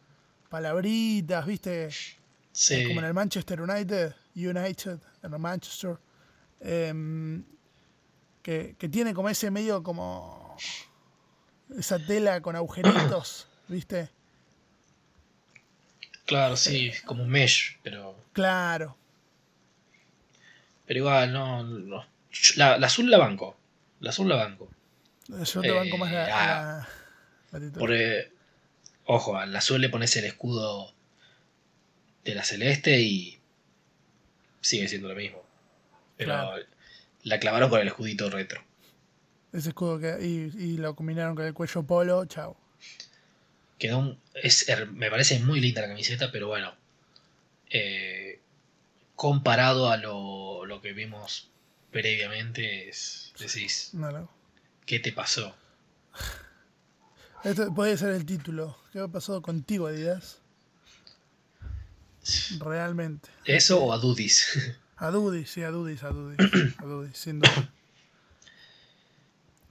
palabritas, 0.51 1.47
¿viste? 1.47 1.89
sí, 2.53 2.87
Como 2.89 3.01
en 3.01 3.07
el 3.07 3.15
Manchester 3.15 3.61
United, 3.61 4.15
United, 4.35 4.99
en 5.23 5.33
el 5.33 5.39
Manchester, 5.39 5.99
em, 6.61 7.43
que, 8.43 8.77
que 8.79 8.89
tiene 8.91 9.15
como 9.15 9.29
ese 9.31 9.51
medio 9.51 9.83
como 9.83 10.46
esa 11.79 11.99
tela 11.99 12.41
con 12.41 12.57
agujeritos, 12.57 13.47
¿viste? 13.69 14.09
claro, 16.25 16.57
sí, 16.57 16.93
como 17.05 17.23
un 17.23 17.29
mesh, 17.31 17.79
pero. 17.83 18.17
Claro, 18.33 18.97
Pero 20.87 20.99
igual, 21.01 21.33
no. 21.33 21.63
no. 21.63 22.05
La, 22.57 22.77
la 22.79 22.87
azul 22.87 23.11
la 23.11 23.19
banco. 23.19 23.57
La 24.01 24.11
azul 24.11 24.29
la 24.29 24.37
banco. 24.37 24.69
yo 25.29 25.61
te 25.61 25.71
banco 25.71 25.97
más 25.99 26.13
la, 26.13 26.25
Eh, 26.27 26.31
la- 26.31 26.89
la 27.53 27.59
titular. 27.61 27.79
Porque, 27.79 28.33
ojo, 29.07 29.37
al 29.39 29.55
azul 29.57 29.81
le 29.81 29.89
pones 29.89 30.15
el 30.17 30.25
escudo 30.27 30.93
de 32.25 32.35
la 32.35 32.45
celeste 32.45 33.01
y 33.01 33.39
sigue 34.61 34.89
siendo 34.89 35.09
lo 35.09 35.15
mismo. 35.15 35.43
Pero 36.17 36.33
Claro. 36.33 36.63
la 37.23 37.39
clavaron 37.41 37.71
con 37.71 37.81
el 37.81 37.89
escudito 37.89 38.29
retro. 38.31 38.63
Ese 39.57 39.71
escudo 39.71 39.99
que. 39.99 40.19
Y, 40.25 40.53
y 40.63 40.77
lo 40.77 40.95
combinaron 40.95 41.35
con 41.35 41.45
el 41.47 41.55
cuello 41.55 41.83
polo, 41.83 42.25
chao. 42.27 42.57
Quedó 43.79 43.99
un- 43.99 44.19
es, 44.35 44.67
me 44.93 45.11
parece 45.11 45.39
muy 45.41 45.61
linda 45.61 45.83
la 45.83 45.89
camiseta, 45.89 46.31
pero 46.31 46.49
bueno. 46.49 46.75
eh, 47.71 48.41
comparado 49.17 49.91
a 49.91 49.97
lo, 49.97 50.67
lo 50.67 50.81
que 50.83 50.93
vimos 50.93 51.51
previamente, 51.91 52.89
es, 52.91 53.33
decís, 53.39 53.91
No, 53.95 54.13
no. 54.13 54.31
¿qué 54.85 54.99
te 55.01 55.11
pasó? 55.13 55.55
Este 57.45 57.71
puede 57.71 57.97
ser 57.97 58.11
el 58.11 58.27
título. 58.27 58.77
¿Qué 58.93 59.01
ha 59.01 59.09
pasado 59.09 59.41
contigo, 59.41 59.87
Adidas? 59.87 60.39
Realmente. 62.61 63.29
¿Eso 63.45 63.83
o 63.85 63.93
a 63.93 63.99
Dudis? 63.99 64.47
A 64.97 65.11
Dudis, 65.11 65.51
sí, 65.51 65.63
a 65.63 65.71
Dudis, 65.71 66.03
a 66.03 66.09
Dudis. 66.11 66.39
A 66.79 66.85
Dudis, 66.85 67.17
sin 67.17 67.39
duda. 67.41 67.73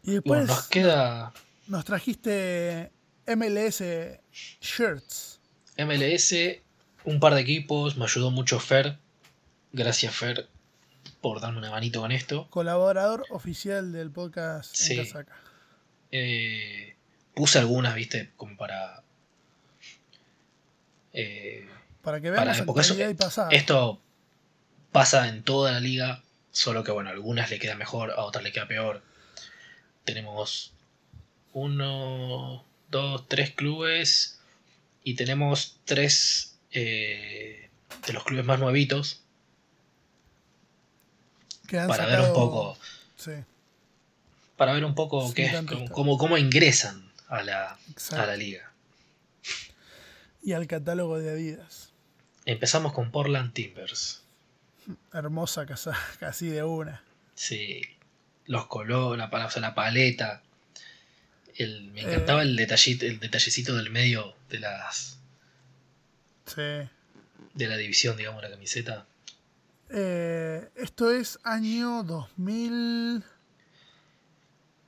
Y 0.06 0.12
después 0.14 0.42
bueno, 0.42 0.46
nos 0.54 0.68
queda 0.68 1.34
nos 1.68 1.84
trajiste 1.86 2.92
MLS 3.28 3.84
Shirts. 4.62 5.40
MLS, 5.78 6.34
un 7.06 7.20
par 7.20 7.34
de 7.34 7.42
equipos, 7.42 7.98
me 7.98 8.06
ayudó 8.06 8.30
mucho 8.32 8.60
Fer. 8.60 8.98
Gracias 9.74 10.16
Fer 10.16 10.48
por 11.22 11.42
darme 11.42 11.58
una 11.58 11.72
manito 11.72 12.02
con 12.02 12.12
esto. 12.12 12.48
Colaborador 12.50 13.26
oficial 13.32 13.92
del 13.92 14.12
podcast 14.12 14.76
Sí. 14.76 14.94
en 14.94 15.06
Casaca. 15.06 15.36
Eh, 16.12 16.96
puse 17.34 17.58
algunas, 17.60 17.96
viste, 17.96 18.32
como 18.38 18.56
para... 18.58 19.04
eh, 21.14 21.68
Para 22.02 22.22
que 22.22 22.30
para- 22.32 22.54
veamos 22.54 22.80
eso- 22.80 22.94
actualidad 22.94 23.50
y 23.52 23.56
esto 23.56 24.00
pasa 24.92 25.28
en 25.30 25.44
toda 25.44 25.72
la 25.72 25.80
liga, 25.80 26.24
solo 26.52 26.84
que 26.84 26.92
bueno, 26.92 27.10
a 27.10 27.14
algunas 27.14 27.50
le 27.50 27.60
queda 27.60 27.76
mejor, 27.76 28.12
a 28.12 28.22
otras 28.22 28.44
le 28.44 28.52
queda 28.52 28.68
peor. 28.68 29.02
Tenemos 30.06 30.72
uno, 31.54 32.64
dos, 32.90 33.28
tres 33.28 33.52
clubes 33.52 34.40
y 35.04 35.16
tenemos 35.16 35.78
tres 35.86 36.58
eh, 36.72 37.70
de 38.08 38.14
los 38.14 38.24
clubes 38.24 38.46
más 38.46 38.60
nuevitos 38.60 39.22
para 41.88 42.06
ver 42.06 42.20
un 42.22 42.34
poco 42.34 42.78
Sí, 43.18 43.32
para 44.58 44.74
ver 44.74 44.86
un 44.86 44.94
poco 44.96 45.28
Sí, 45.28 45.34
qué 45.34 45.46
es, 45.48 45.62
cómo, 45.66 45.90
cómo- 45.90 46.18
cómo 46.18 46.38
ingresan 46.38 47.12
a 47.28 47.42
la, 47.44 47.78
a 48.12 48.26
la 48.26 48.36
liga. 48.38 48.72
Y 50.44 50.54
al 50.54 50.68
catálogo 50.68 51.18
de 51.18 51.32
Adidas. 51.32 51.90
Empezamos 52.46 52.94
con 52.94 53.10
Portland 53.12 53.52
Timbers. 53.54 54.22
Hermosa 55.12 55.66
casaca, 55.66 55.98
así 56.28 56.48
de 56.50 56.64
una. 56.64 57.02
Sí, 57.34 57.82
los 58.48 58.68
colores, 58.68 59.18
la, 59.18 59.30
pala- 59.30 59.48
o 59.48 59.50
sea, 59.50 59.62
la 59.62 59.76
paleta. 59.76 60.42
El, 61.56 61.92
me 61.92 62.02
encantaba 62.02 62.42
Eh. 62.42 62.46
el, 62.46 62.56
detallito, 62.56 63.06
el 63.06 63.20
detallecito 63.20 63.76
del 63.76 63.90
medio 63.90 64.36
de 64.50 64.60
las 64.60 65.18
Sí. 66.46 66.62
de 67.54 67.68
la 67.68 67.78
división, 67.78 68.18
digamos, 68.18 68.42
la 68.44 68.50
camiseta. 68.52 69.06
Eh, 69.90 70.70
esto 70.76 71.12
es 71.12 71.40
año 71.44 72.04
2000. 72.04 73.24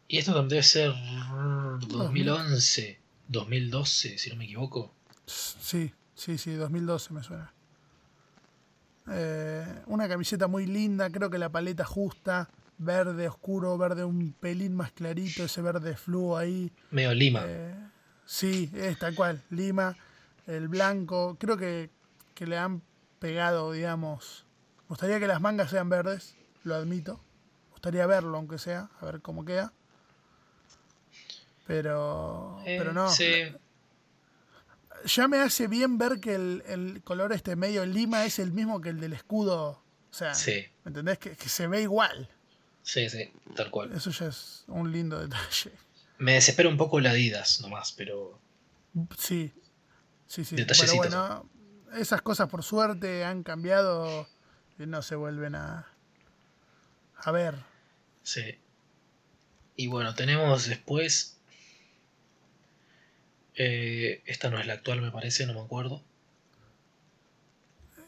Y 0.10 0.18
esto 0.18 0.32
también 0.34 0.49
debe 0.49 0.64
ser 0.64 0.93
2011, 1.88 2.99
2012, 3.28 4.18
si 4.18 4.30
no 4.30 4.36
me 4.38 4.45
equivoco. 4.45 4.93
Sí, 5.26 5.93
sí, 6.16 6.38
sí, 6.38 6.53
2012 6.53 7.14
me 7.14 7.24
suena. 7.24 7.51
Eh, 9.10 9.66
una 9.88 10.08
camiseta 10.08 10.47
muy 10.47 10.66
linda, 10.66 11.10
creo 11.10 11.30
que 11.30 11.38
la 11.38 11.49
paleta 11.49 11.86
justa, 11.86 12.49
verde 12.78 13.28
oscuro, 13.28 13.78
verde 13.78 14.03
un 14.03 14.34
pelín 14.34 14.75
más 14.75 14.91
clarito, 14.91 15.43
ese 15.43 15.61
verde 15.61 15.95
fluo 15.97 16.38
ahí. 16.38 16.71
Medio 16.91 17.13
lima. 17.13 17.41
Eh, 17.45 17.75
sí, 18.25 18.69
es 18.73 18.99
tal 18.99 19.15
cual, 19.15 19.43
lima, 19.49 19.95
el 20.45 20.67
blanco, 20.67 21.38
creo 21.39 21.57
que, 21.57 21.89
que 22.34 22.45
le 22.47 22.57
han 22.57 22.82
pegado, 23.19 23.71
digamos. 23.71 24.45
Me 24.84 24.89
gustaría 24.89 25.19
que 25.19 25.28
las 25.28 25.41
mangas 25.41 25.69
sean 25.71 25.89
verdes, 25.89 26.36
lo 26.63 26.75
admito. 26.75 27.15
Me 27.67 27.71
gustaría 27.71 28.05
verlo, 28.07 28.38
aunque 28.38 28.57
sea, 28.57 28.89
a 29.01 29.05
ver 29.05 29.21
cómo 29.21 29.43
queda. 29.45 29.73
Pero, 31.65 32.59
Eh, 32.65 32.75
pero 32.80 32.93
no. 32.93 33.09
sí. 33.09 33.43
Ya 35.05 35.28
me 35.28 35.38
hace 35.39 35.67
bien 35.67 35.97
ver 35.97 36.19
que 36.19 36.36
el, 36.36 36.63
el 36.67 37.01
color 37.03 37.32
este 37.34 37.55
medio 37.55 37.86
lima 37.86 38.25
es 38.25 38.39
el 38.39 38.51
mismo 38.51 38.82
que 38.82 38.89
el 38.89 38.99
del 38.99 39.13
escudo. 39.13 39.69
O 40.09 40.13
sea, 40.13 40.34
Sí, 40.34 40.65
¿me 40.84 40.89
entendés? 40.89 41.19
Que, 41.19 41.32
que 41.36 41.49
se 41.49 41.67
ve 41.67 41.82
igual. 41.82 42.30
Sí, 42.88 43.10
sí, 43.10 43.32
tal 43.56 43.70
cual. 43.72 43.92
Eso 43.94 44.10
ya 44.12 44.28
es 44.28 44.64
un 44.68 44.92
lindo 44.92 45.20
detalle. 45.20 45.72
Me 46.20 46.34
desespera 46.34 46.70
un 46.70 46.78
poco 46.78 47.00
la 47.00 47.12
Adidas 47.12 47.60
nomás, 47.62 47.92
pero 47.92 48.40
Sí, 49.18 49.54
sí, 50.26 50.44
sí. 50.46 50.56
Pero 50.56 50.96
bueno, 50.96 51.50
esas 51.96 52.22
cosas 52.22 52.50
por 52.50 52.64
suerte 52.64 53.24
han 53.24 53.44
cambiado 53.44 54.28
y 54.80 54.86
no 54.88 55.02
se 55.02 55.16
vuelven 55.16 55.56
a, 55.56 55.88
a 57.16 57.32
ver. 57.32 57.56
sí. 58.24 58.58
Y 59.80 59.86
bueno, 59.88 60.16
tenemos 60.16 60.68
después. 60.68 61.38
eh, 63.56 64.24
esta 64.26 64.50
no 64.50 64.60
es 64.60 64.66
la 64.66 64.74
actual, 64.74 65.02
me 65.02 65.12
parece, 65.12 65.46
no 65.46 65.54
me 65.54 65.62
acuerdo. 65.62 66.02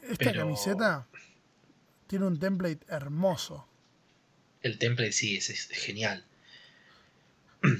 Esta 0.02 0.16
Pero- 0.24 0.40
camiseta 0.40 1.06
tiene 2.08 2.26
un 2.26 2.38
template 2.40 2.80
hermoso. 2.88 3.66
El 4.62 4.78
template 4.78 5.12
sí, 5.12 5.36
es, 5.36 5.50
es 5.50 5.68
genial. 5.68 6.24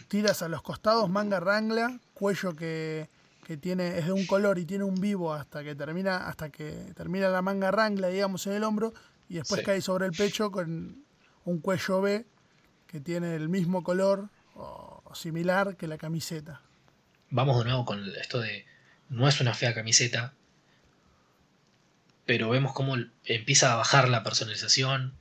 Tiras 0.09 0.43
a 0.43 0.49
los 0.49 0.63
costados 0.63 1.09
manga 1.09 1.41
rangla, 1.41 1.99
cuello 2.15 2.55
que, 2.55 3.09
que 3.47 3.57
tiene 3.57 3.99
es 3.99 4.07
de 4.07 4.13
un 4.13 4.27
color 4.27 4.59
y 4.59 4.67
tiene 4.67 4.85
un 4.85 5.01
vivo 5.01 5.33
hasta 5.33 5.65
que 5.65 5.75
termina 5.75 6.29
hasta 6.29 6.51
que 6.51 6.93
termina 6.95 7.29
la 7.29 7.41
manga 7.43 7.71
rangla, 7.71 8.09
digamos, 8.09 8.47
en 8.47 8.55
el 8.55 8.65
hombro 8.65 8.93
y 9.29 9.35
después 9.37 9.61
Sí. 9.61 9.65
cae 9.67 9.81
sobre 9.81 10.07
el 10.07 10.13
pecho 10.13 10.51
con 10.51 11.05
un 11.45 11.59
cuello 11.61 12.01
B 12.03 12.27
que 12.87 13.01
tiene 13.01 13.35
el 13.37 13.49
mismo 13.49 13.83
color 13.83 14.29
o 14.55 15.03
similar 15.15 15.77
que 15.77 15.87
la 15.87 15.97
camiseta. 15.97 16.61
Vamos 17.31 17.59
de 17.59 17.65
nuevo 17.65 17.85
con 17.85 18.05
esto 18.21 18.41
de. 18.41 18.67
No 19.09 19.29
es 19.29 19.41
una 19.41 19.55
fea 19.55 19.73
camiseta. 19.75 20.35
Pero 22.27 22.51
vemos 22.51 22.73
cómo 22.73 22.97
empieza 23.25 23.73
a 23.73 23.77
bajar 23.77 24.09
la 24.09 24.23
personalización. 24.23 25.15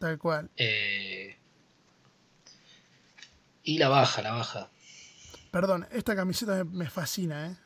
Tal 0.00 0.18
cual. 0.18 0.50
eh, 0.56 1.36
y 3.62 3.76
la 3.78 3.90
baja, 3.90 4.22
la 4.22 4.32
baja. 4.32 4.70
Perdón, 5.50 5.86
esta 5.92 6.16
camiseta 6.16 6.64
me, 6.64 6.88
fascina, 6.88 7.48
¿eh? 7.48 7.56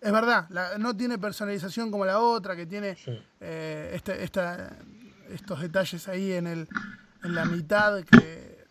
Es 0.00 0.10
verdad, 0.12 0.46
la- 0.50 0.76
no 0.78 0.96
tiene 0.96 1.18
personalización 1.18 1.92
como 1.92 2.04
la 2.04 2.18
otra, 2.18 2.56
que 2.56 2.66
tiene 2.66 2.96
Sí. 2.96 3.16
eh, 3.40 3.92
este- 3.94 4.24
esta- 4.24 4.76
estos 5.28 5.60
detalles 5.60 6.08
ahí 6.08 6.32
en, 6.32 6.48
el, 6.48 6.68
en 7.22 7.34
la 7.36 7.44
mitad 7.44 8.02
que 8.02 8.64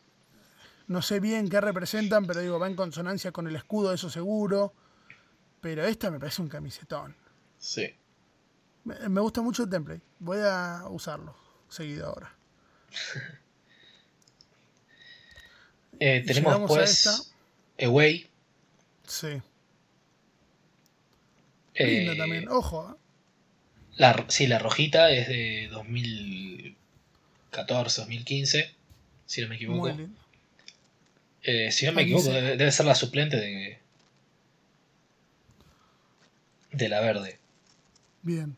no 0.88 1.02
sé 1.02 1.22
bien 1.22 1.48
qué 1.50 1.62
representan, 1.62 2.28
pero 2.28 2.42
digo, 2.42 2.60
va 2.60 2.68
en 2.68 2.76
consonancia 2.76 3.32
con 3.32 3.48
el 3.48 3.56
escudo, 3.56 3.94
eso 3.94 4.10
seguro. 4.10 4.74
Pero 5.62 5.86
esta 5.86 6.12
me 6.12 6.20
parece 6.20 6.42
un 6.42 6.50
camisetón. 6.50 7.16
Sí. 7.58 7.88
Me, 8.84 9.08
me 9.08 9.22
gusta 9.22 9.42
mucho 9.42 9.64
el 9.64 9.70
template. 9.70 10.04
Voy 10.20 10.40
a 10.44 10.84
usarlo 10.90 11.36
seguido 11.70 12.08
ahora. 12.08 12.34
Eh, 16.00 16.24
tenemos 16.26 16.68
pues. 16.68 17.34
Away. 17.82 18.28
Sí. 19.08 19.42
eh, 21.76 21.86
Linda 21.86 22.18
también. 22.18 22.48
Ojo, 22.50 22.92
¿eh? 22.92 22.96
la, 23.98 24.26
sí, 24.28 24.48
la 24.48 24.58
rojita 24.60 25.12
es 25.12 25.28
de 25.28 25.68
2014, 25.72 28.02
2015, 28.02 28.72
si 29.26 29.42
no 29.42 29.48
me 29.48 29.56
equivoco. 29.56 29.90
Eh, 31.44 31.72
si 31.72 31.86
no 31.86 31.94
me 31.94 32.02
equivoco, 32.04 32.30
debe 32.32 32.72
ser 32.72 32.86
la 32.86 32.96
suplente 32.96 33.38
de, 33.38 33.80
de 36.72 36.90
la 36.90 37.00
verde. 37.02 37.40
Bien. 38.22 38.56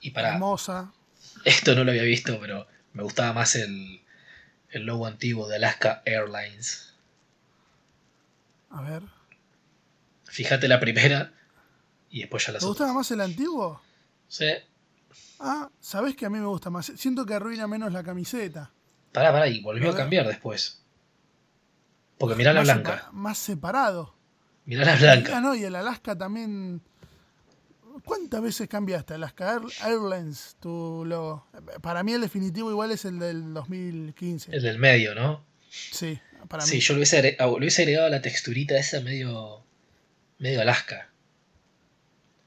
Y 0.00 0.10
para 0.10 0.34
Hermosa. 0.34 0.92
esto 1.44 1.74
no 1.74 1.84
lo 1.84 1.90
había 1.90 2.04
visto, 2.04 2.38
pero 2.40 2.66
me 2.92 3.02
gustaba 3.02 3.32
más 3.32 3.54
el, 3.56 4.02
el 4.70 4.82
logo 4.84 5.06
antiguo 5.06 5.48
de 5.48 5.56
Alaska 5.56 6.02
Airlines. 6.04 6.94
A 8.70 8.82
ver. 8.82 9.02
Fíjate 10.24 10.68
la 10.68 10.78
primera 10.80 11.32
y 12.10 12.20
después 12.20 12.46
ya 12.46 12.52
las 12.52 12.60
¿Te 12.62 12.66
gustaba 12.66 12.92
más 12.92 13.10
el 13.10 13.20
antiguo? 13.20 13.80
Sí. 14.28 14.46
Ah, 15.40 15.68
¿sabés 15.80 16.14
que 16.16 16.26
a 16.26 16.30
mí 16.30 16.38
me 16.38 16.46
gusta 16.46 16.70
más? 16.70 16.86
Siento 16.96 17.26
que 17.26 17.34
arruina 17.34 17.66
menos 17.66 17.92
la 17.92 18.02
camiseta. 18.04 18.70
Pará, 19.12 19.32
pará, 19.32 19.48
y 19.48 19.60
volvió 19.60 19.90
A 19.90 19.96
cambiar 19.96 20.26
después. 20.28 20.82
Porque 22.18 22.36
mirá 22.36 22.52
la 22.52 22.60
más 22.60 22.66
blanca. 22.66 22.92
separa- 22.98 23.12
más 23.12 23.38
separado. 23.38 24.14
Mirá 24.66 24.84
la 24.84 24.92
Ah, 24.92 24.96
blanca. 24.96 25.40
no, 25.40 25.54
y 25.54 25.64
el 25.64 25.74
Alaska 25.74 26.16
también. 26.16 26.82
¿Cuántas 28.04 28.42
veces 28.42 28.68
cambiaste 28.68 29.14
Alaska 29.14 29.54
Air- 29.54 29.72
Airlines 29.84 30.56
tu 30.60 31.04
logo? 31.06 31.46
Para 31.82 32.02
mí 32.02 32.12
el 32.12 32.20
definitivo 32.20 32.70
igual 32.70 32.90
es 32.92 33.04
el 33.04 33.18
del 33.18 33.52
2015. 33.54 34.54
El 34.54 34.62
del 34.62 34.78
medio, 34.78 35.14
¿no? 35.14 35.44
Sí, 35.70 36.18
para 36.48 36.64
Sí, 36.64 36.76
mí. 36.76 36.80
yo 36.80 36.94
le 36.94 36.98
hubiese, 37.00 37.36
agregado 37.82 38.08
la 38.08 38.20
texturita 38.22 38.76
esa 38.78 39.00
medio. 39.00 39.62
medio 40.38 40.60
Alaska. 40.62 41.10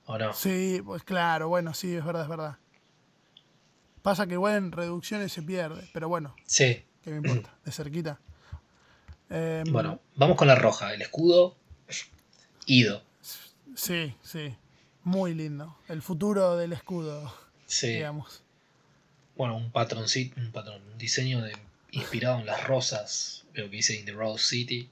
¿O 0.06 0.18
no? 0.18 0.34
Sí, 0.34 0.82
pues 0.84 1.04
claro, 1.04 1.48
bueno, 1.48 1.74
sí, 1.74 1.96
es 1.96 2.04
verdad, 2.04 2.24
es 2.24 2.30
verdad. 2.30 2.58
Pasa 4.02 4.28
que 4.28 4.34
igual 4.34 4.56
en 4.58 4.72
reducciones 4.74 5.32
se 5.32 5.42
pierde, 5.44 5.90
pero 5.94 6.10
bueno, 6.10 6.36
Sí. 6.46 6.84
¿qué 7.04 7.12
me 7.12 7.18
importa? 7.18 7.56
De 7.64 7.72
cerquita. 7.72 8.20
Em, 9.30 9.72
Bueno, 9.72 10.02
vamos 10.16 10.36
con 10.36 10.48
la 10.48 10.56
roja. 10.56 10.94
El 10.94 11.02
escudo. 11.02 11.56
Ido. 12.66 13.04
Sí, 13.76 14.16
sí. 14.24 14.56
Muy 15.04 15.34
lindo. 15.34 15.78
El 15.88 16.02
futuro 16.02 16.56
del 16.58 16.74
escudo, 16.74 17.34
Sí. 17.66 17.88
digamos. 17.88 18.44
Bueno, 19.36 19.58
un 19.58 19.72
patroncito, 19.72 20.40
un 20.40 20.52
patrón, 20.52 20.82
un 20.92 20.98
diseño 20.98 21.42
de, 21.42 21.54
inspirado 21.92 22.40
en 22.40 22.46
las 22.46 22.66
rosas. 22.68 23.46
Veo 23.54 23.70
que 23.70 23.78
dice 23.78 23.96
In 24.00 24.06
the 24.06 24.12
Rose 24.14 24.44
City. 24.46 24.90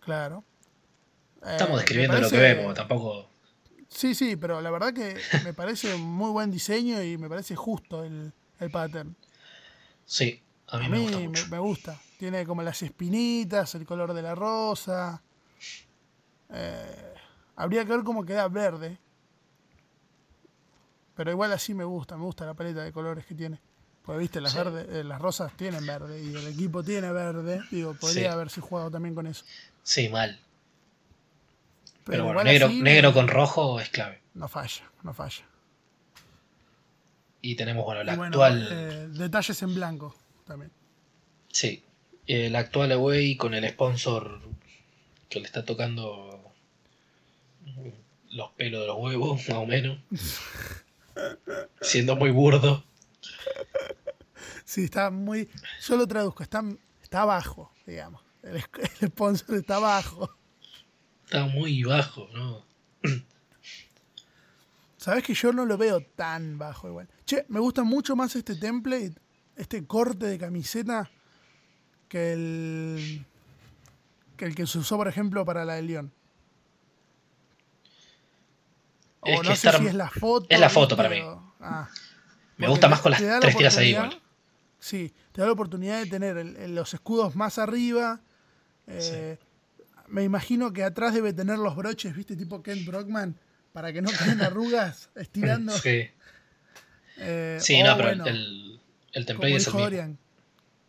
Claro. 0.00 0.44
Estamos 1.46 1.74
Eh, 1.78 1.82
describiendo 1.82 2.20
lo 2.20 2.30
que 2.30 2.38
vemos, 2.38 2.74
tampoco. 2.74 3.28
Sí, 3.88 4.14
sí, 4.14 4.36
pero 4.36 4.60
la 4.60 4.70
verdad 4.70 4.92
que 4.92 5.16
me 5.44 5.52
parece 5.54 5.94
muy 5.96 6.30
buen 6.30 6.50
diseño 6.50 7.02
y 7.02 7.16
me 7.18 7.28
parece 7.28 7.54
justo 7.54 8.02
el, 8.04 8.32
el 8.60 8.70
pattern. 8.70 9.14
Sí, 10.06 10.40
a 10.68 10.78
mí, 10.78 10.86
A 10.86 10.88
me 10.88 10.98
gusta 11.00 11.18
me, 11.18 11.28
mucho. 11.28 11.46
me 11.48 11.58
gusta. 11.58 12.00
Tiene 12.18 12.44
como 12.46 12.62
las 12.62 12.82
espinitas, 12.82 13.74
el 13.74 13.84
color 13.86 14.14
de 14.14 14.22
la 14.22 14.34
rosa. 14.34 15.22
Eh, 16.50 17.13
habría 17.56 17.84
que 17.84 17.90
ver 17.92 18.02
cómo 18.04 18.24
queda 18.24 18.48
verde. 18.48 18.98
Pero 21.16 21.30
igual 21.30 21.52
así 21.52 21.74
me 21.74 21.84
gusta, 21.84 22.16
me 22.16 22.24
gusta 22.24 22.44
la 22.46 22.54
paleta 22.54 22.82
de 22.82 22.92
colores 22.92 23.24
que 23.26 23.34
tiene. 23.34 23.60
Porque 24.04 24.18
viste, 24.18 24.40
las, 24.40 24.52
Sí. 24.52 24.58
verdes, 24.58 24.86
eh, 24.90 25.04
las 25.04 25.20
rosas 25.20 25.56
tienen 25.56 25.86
verde 25.86 26.22
y 26.22 26.34
el 26.34 26.46
equipo 26.48 26.82
tiene 26.82 27.10
verde. 27.12 27.60
Digo, 27.70 27.94
podría 27.94 28.28
Sí. 28.30 28.34
haberse 28.34 28.60
jugado 28.60 28.90
también 28.90 29.14
con 29.14 29.26
eso. 29.26 29.44
Sí, 29.82 30.08
mal. 30.08 30.38
Pero, 32.04 32.04
Pero, 32.04 32.24
bueno, 32.24 32.44
negro, 32.44 32.66
así 32.66 32.82
negro 32.82 33.14
con 33.14 33.28
rojo 33.28 33.80
es 33.80 33.88
clave. 33.88 34.20
No 34.34 34.46
falla, 34.48 34.82
no 35.02 35.14
falla. 35.14 35.44
Y 37.40 37.54
tenemos, 37.56 37.84
bueno, 37.84 38.02
la 38.04 38.16
bueno, 38.16 38.42
actual. 38.42 38.68
eh, 38.70 39.06
detalles 39.10 39.62
en 39.62 39.74
blanco 39.74 40.14
también. 40.46 40.70
Sí, 41.50 41.82
el 42.26 42.56
actual 42.56 42.92
Away 42.92 43.36
con 43.36 43.54
el 43.54 43.66
sponsor 43.70 44.40
que 45.30 45.40
le 45.40 45.46
está 45.46 45.64
tocando 45.64 46.43
los 48.30 48.50
pelos 48.52 48.80
de 48.80 48.86
los 48.86 48.96
huevos, 48.98 49.40
más 49.48 49.58
o 49.58 49.66
menos. 49.66 49.98
Siendo 51.80 52.16
muy 52.16 52.30
burdo. 52.30 52.84
Sí, 54.64 54.84
está 54.84 55.10
muy. 55.10 55.48
Yo 55.86 55.96
lo 55.96 56.06
traduzco, 56.06 56.42
está, 56.42 56.62
está 57.02 57.22
abajo, 57.22 57.72
digamos. 57.86 58.22
El, 58.42 58.56
el 58.56 59.08
sponsor 59.08 59.56
está 59.56 59.78
bajo. 59.78 60.36
Está 61.24 61.46
muy 61.46 61.82
bajo, 61.82 62.28
¿no? 62.34 62.64
Sabes 64.96 65.22
que 65.22 65.34
yo 65.34 65.52
no 65.52 65.66
lo 65.66 65.76
veo 65.76 66.00
tan 66.00 66.58
bajo 66.58 66.88
igual. 66.88 67.08
Che, 67.26 67.44
me 67.48 67.60
gusta 67.60 67.84
mucho 67.84 68.16
más 68.16 68.34
este 68.36 68.56
template, 68.56 69.14
este 69.56 69.86
corte 69.86 70.26
de 70.26 70.38
camiseta, 70.38 71.10
que 72.08 72.32
el 72.32 73.26
que 74.36 74.46
el 74.46 74.54
que 74.54 74.66
se 74.66 74.78
usó, 74.78 74.96
por 74.96 75.08
ejemplo, 75.08 75.44
para 75.44 75.64
la 75.64 75.74
de 75.74 75.82
León. 75.82 76.12
O 79.24 79.28
Es 79.28 79.36
no 79.42 79.50
que 79.50 79.56
sé 79.56 79.68
estar- 79.68 79.80
si 79.80 79.86
es 79.86 79.94
la 79.94 80.10
foto. 80.10 80.46
es 80.48 80.60
la 80.60 80.68
foto 80.70 80.96
para 80.96 81.08
mí. 81.08 81.20
Ah. 81.60 81.88
Me 82.56 82.68
gusta 82.68 82.88
más 82.88 83.00
con 83.00 83.12
las 83.12 83.20
la 83.20 83.40
tres 83.40 83.56
tiras 83.56 83.76
ahí 83.78 83.90
igual. 83.90 84.20
Sí, 84.78 85.12
te 85.32 85.40
da 85.40 85.46
la 85.46 85.52
oportunidad 85.54 85.98
de 86.00 86.06
tener 86.06 86.36
el- 86.36 86.56
el- 86.56 86.74
los 86.74 86.92
escudos 86.94 87.34
más 87.36 87.58
arriba. 87.58 88.20
eh, 88.86 89.38
Me 90.08 90.22
imagino 90.22 90.72
que 90.74 90.84
atrás 90.84 91.14
debe 91.14 91.32
tener 91.32 91.56
los 91.58 91.74
broches, 91.74 92.14
¿viste? 92.14 92.36
Tipo 92.36 92.62
Ken 92.62 92.84
Brockman, 92.84 93.34
para 93.72 93.90
que 93.94 94.02
no 94.02 94.10
queden 94.10 94.42
arrugas 94.42 95.08
estirando. 95.14 95.72
Sí, 95.78 96.08
Eh, 97.16 97.58
sí 97.60 97.82
no, 97.82 97.96
pero 97.96 98.08
bueno, 98.08 98.26
el, 98.26 98.80
el 99.12 99.24
template 99.26 99.56
es 99.56 99.66
el 99.68 99.74
mismo. 99.74 100.18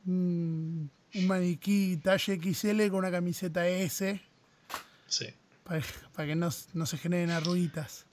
Un, 0.08 0.92
un 1.16 1.28
maniquí 1.28 1.98
talle 1.98 2.36
XL 2.42 2.90
con 2.90 3.00
una 3.00 3.12
camiseta 3.12 3.66
S 3.68 4.22
Sí. 5.08 5.28
para, 5.64 5.82
para 6.14 6.28
que 6.28 6.36
no, 6.36 6.50
no 6.74 6.86
se 6.86 6.98
generen 6.98 7.32
arruguitas. 7.32 8.06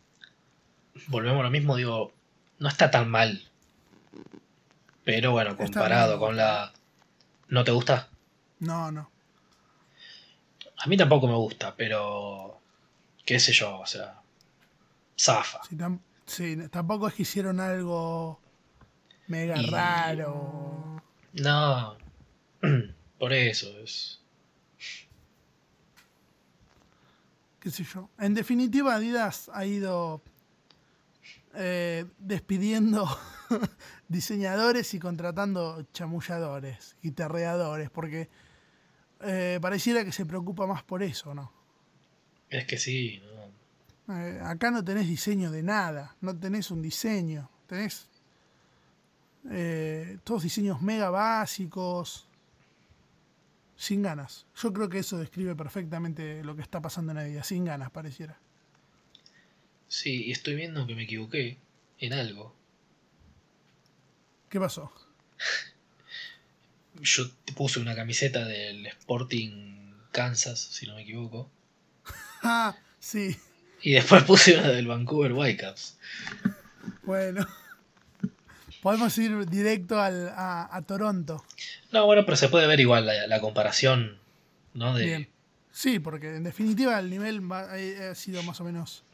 Volvemos 1.09 1.40
a 1.40 1.45
lo 1.45 1.51
mismo, 1.51 1.76
digo, 1.76 2.12
no 2.59 2.68
está 2.68 2.90
tan 2.90 3.09
mal. 3.11 3.43
Pero 5.05 5.32
bueno, 5.32 5.57
comparado 5.57 6.18
con 6.18 6.36
la... 6.36 6.72
¿No 7.49 7.64
te 7.64 7.70
gusta? 7.72 8.09
No, 8.61 8.90
no. 8.93 9.11
A 10.78 10.86
mí 10.86 10.97
tampoco 10.97 11.26
me 11.26 11.34
gusta, 11.34 11.74
pero... 11.76 12.61
qué 13.24 13.38
sé 13.40 13.53
yo, 13.53 13.80
o 13.80 13.86
sea... 13.86 14.20
Zafa. 15.18 15.61
Sí, 15.68 15.76
tam- 15.76 16.01
sí, 16.26 16.57
tampoco 16.70 17.09
es 17.09 17.14
que 17.14 17.22
hicieron 17.22 17.61
algo 17.61 18.40
mega 19.28 19.59
Y- 19.59 19.66
raro. 19.70 21.03
No. 21.34 21.97
Por 23.18 23.32
eso 23.32 23.68
es... 23.78 24.20
qué 27.61 27.70
sé 27.70 27.84
yo. 27.84 28.09
En 28.18 28.34
definitiva, 28.34 28.95
Adidas 28.97 29.49
ha 29.53 29.64
ido 29.66 30.20
eh, 31.55 32.07
despidiendo 32.18 33.07
diseñadores 34.09 34.94
y 34.94 34.98
contratando 34.98 35.86
chamulladores 35.92 36.96
y 37.03 37.11
terreadores, 37.11 37.90
porque 37.90 38.28
eh, 39.20 39.59
pareciera 39.61 40.05
que 40.05 40.12
se 40.12 40.24
preocupa 40.24 40.66
más 40.66 40.82
por 40.82 41.03
eso, 41.03 41.34
¿no? 41.34 41.53
Es 42.48 42.66
que 42.66 42.78
sí, 42.78 43.22
¿no? 44.07 44.14
Eh, 44.14 44.40
acá 44.42 44.70
no 44.70 44.82
tenés 44.82 45.07
diseño 45.07 45.50
de 45.50 45.62
nada, 45.62 46.16
no 46.20 46.36
tenés 46.38 46.70
un 46.70 46.82
diseño, 46.82 47.50
tenés 47.66 48.09
todos 50.22 50.44
diseños 50.44 50.80
mega 50.80 51.11
básicos, 51.11 52.28
sin 53.76 54.03
ganas. 54.03 54.46
Yo 54.55 54.72
creo 54.72 54.88
que 54.88 55.00
eso 55.00 55.18
describe 55.18 55.57
perfectamente 55.57 56.44
lo 56.44 56.55
que 56.55 56.62
está 56.62 56.80
pasando 56.80 57.11
en 57.11 57.18
Adidas, 57.18 57.48
sin 57.48 57.64
ganas 57.64 57.90
pareciera. 57.90 58.38
Sí, 59.93 60.24
y 60.24 60.32
estoy 60.32 60.55
viendo 60.55 60.86
que 60.86 60.95
me 60.95 61.03
equivoqué 61.03 61.59
en 61.99 62.14
algo. 62.14 62.57
¿Qué 64.49 64.59
pasó? 64.59 64.90
Yo 67.03 67.30
te 67.45 67.53
puse 67.53 67.78
una 67.78 67.95
camiseta 67.95 68.47
del 68.47 68.86
Sporting 68.86 69.93
Kansas, 70.11 70.61
si 70.61 70.86
no 70.86 70.95
me 70.95 71.03
equivoco. 71.03 71.51
Ah, 72.43 72.74
sí, 72.99 73.36
Y 73.82 73.93
después 73.93 74.24
puse 74.24 74.57
una 74.57 74.70
del 74.70 74.86
Vancouver 74.86 75.34
Whitecaps. 75.34 75.99
bueno. 77.03 77.47
Podemos 78.80 79.16
ir 79.18 79.47
directo 79.47 80.01
al, 80.01 80.30
a, 80.30 80.74
a 80.74 80.82
Toronto. 80.82 81.45
No, 81.93 82.07
bueno, 82.07 82.24
pero 82.24 82.38
se 82.38 82.49
puede 82.49 82.66
ver 82.66 82.80
igual 82.80 83.05
la, 83.05 83.26
la 83.26 83.40
comparación, 83.43 84.18
¿no? 84.72 84.95
De, 84.97 85.05
Bien. 85.05 85.28
Sí, 85.70 85.99
porque 85.99 86.34
en 86.34 86.45
definitiva 86.45 86.99
el 86.99 87.11
nivel 87.11 87.43
ha 87.53 88.11
ha 88.11 88.14
sido 88.14 88.43
más 88.43 88.59
o 88.61 88.64
menos 88.64 89.05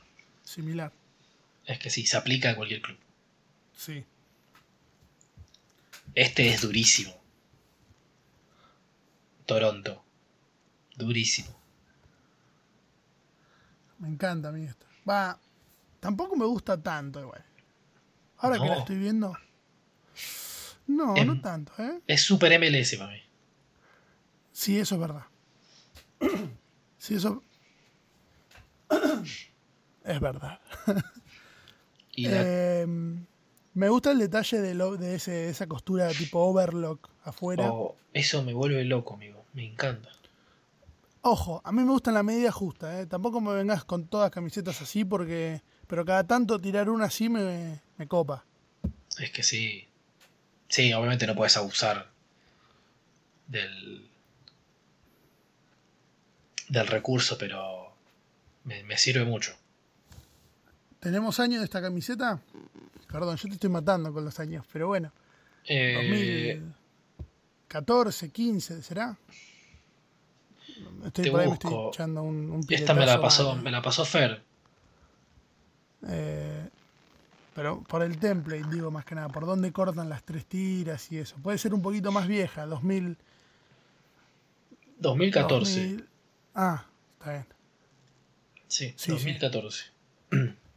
similar. 0.48 0.92
Es 1.66 1.78
que 1.78 1.90
sí, 1.90 2.06
se 2.06 2.16
aplica 2.16 2.50
a 2.50 2.56
cualquier 2.56 2.80
club. 2.80 2.98
Sí. 3.76 4.04
Este 6.14 6.48
es 6.48 6.62
durísimo. 6.62 7.14
Toronto. 9.46 10.02
Durísimo. 10.96 11.54
Me 13.98 14.08
encanta 14.08 14.48
a 14.48 14.52
mí 14.52 14.64
esto. 14.64 14.86
Va, 15.08 15.38
tampoco 16.00 16.36
me 16.36 16.46
gusta 16.46 16.80
tanto 16.82 17.20
igual. 17.20 17.44
Ahora 18.38 18.58
que 18.58 18.66
la 18.66 18.78
estoy 18.78 18.96
viendo. 18.96 19.36
No, 20.86 21.14
no 21.14 21.40
tanto, 21.40 21.72
¿eh? 21.78 22.00
Es 22.06 22.22
super 22.22 22.58
MLS 22.58 22.96
para 22.96 23.12
mí. 23.12 23.22
Sí, 24.52 24.78
eso 24.78 24.94
es 24.94 25.00
verdad. 25.00 25.26
Sí, 27.00 27.14
eso. 27.14 27.44
Es 30.08 30.20
verdad. 30.20 30.58
Y 32.14 32.26
la- 32.26 32.80
Em, 32.80 33.26
me 33.74 33.88
gusta 33.88 34.10
el 34.10 34.18
detalle 34.18 34.60
de, 34.60 34.74
lo- 34.74 34.96
de 34.96 35.14
ese- 35.14 35.50
esa 35.50 35.68
costura 35.68 36.08
tipo 36.10 36.40
overlock 36.40 37.08
afuera. 37.22 37.70
oh, 37.70 37.94
eso 38.12 38.42
me 38.42 38.52
vuelve 38.54 38.82
loco, 38.84 39.14
amigo. 39.14 39.44
Me 39.52 39.64
encanta. 39.64 40.08
Ojo, 41.20 41.60
a 41.64 41.70
mí 41.70 41.82
me 41.82 41.90
gusta 41.92 42.10
la 42.10 42.22
medida 42.24 42.50
justa, 42.50 43.00
¿eh? 43.00 43.06
Tampoco 43.06 43.40
me 43.40 43.54
vengas 43.54 43.84
con 43.84 44.08
todas 44.08 44.30
camisetas 44.32 44.80
así 44.82 45.04
porque... 45.04 45.62
Pero 45.86 46.04
cada 46.04 46.26
tanto 46.26 46.58
tirar 46.60 46.90
una 46.90 47.04
así 47.06 47.28
me, 47.28 47.80
me 47.96 48.08
copa. 48.08 48.44
Es 49.18 49.30
que 49.30 49.42
sí. 49.44 49.86
Sí, 50.68 50.92
obviamente 50.92 51.26
no 51.26 51.34
puedes 51.36 51.56
abusar 51.56 52.10
del. 53.46 54.08
del 56.68 56.86
recurso, 56.86 57.38
pero. 57.38 57.92
me, 58.64 58.82
me 58.84 58.98
sirve 58.98 59.24
mucho. 59.24 59.56
¿Tenemos 61.00 61.38
años 61.40 61.60
de 61.60 61.64
esta 61.64 61.80
camiseta? 61.80 62.40
Perdón, 63.10 63.36
yo 63.36 63.48
te 63.48 63.54
estoy 63.54 63.70
matando 63.70 64.12
con 64.12 64.24
los 64.24 64.38
años, 64.40 64.64
pero 64.72 64.88
bueno. 64.88 65.12
Eh, 65.64 66.60
2014, 66.60 68.30
15, 68.30 68.82
¿será? 68.82 69.16
Estoy 71.04 71.24
Te 71.24 71.30
por 71.30 71.40
ahí, 71.40 71.48
me 71.48 71.54
estoy 71.54 71.74
echando 71.88 72.22
un, 72.22 72.50
un 72.50 72.64
esta 72.68 72.94
me 72.94 73.06
la 73.06 73.20
pasó, 73.20 73.54
mal. 73.54 73.62
me 73.62 73.70
la 73.70 73.82
pasó 73.82 74.04
Fer. 74.04 74.42
Eh, 76.06 76.68
pero 77.54 77.82
por 77.82 78.02
el 78.02 78.18
template, 78.18 78.64
digo 78.70 78.90
más 78.90 79.04
que 79.04 79.14
nada, 79.14 79.28
por 79.28 79.44
dónde 79.46 79.72
cortan 79.72 80.08
las 80.08 80.22
tres 80.22 80.46
tiras 80.46 81.10
y 81.10 81.18
eso. 81.18 81.36
Puede 81.42 81.58
ser 81.58 81.74
un 81.74 81.82
poquito 81.82 82.12
más 82.12 82.26
vieja, 82.28 82.66
2000. 82.66 83.16
2014. 84.98 85.80
2000. 85.80 86.08
Ah, 86.54 86.84
está 87.18 87.32
bien. 87.32 87.46
Sí, 88.68 88.92
Sí, 88.96 89.10
2014. 89.12 89.84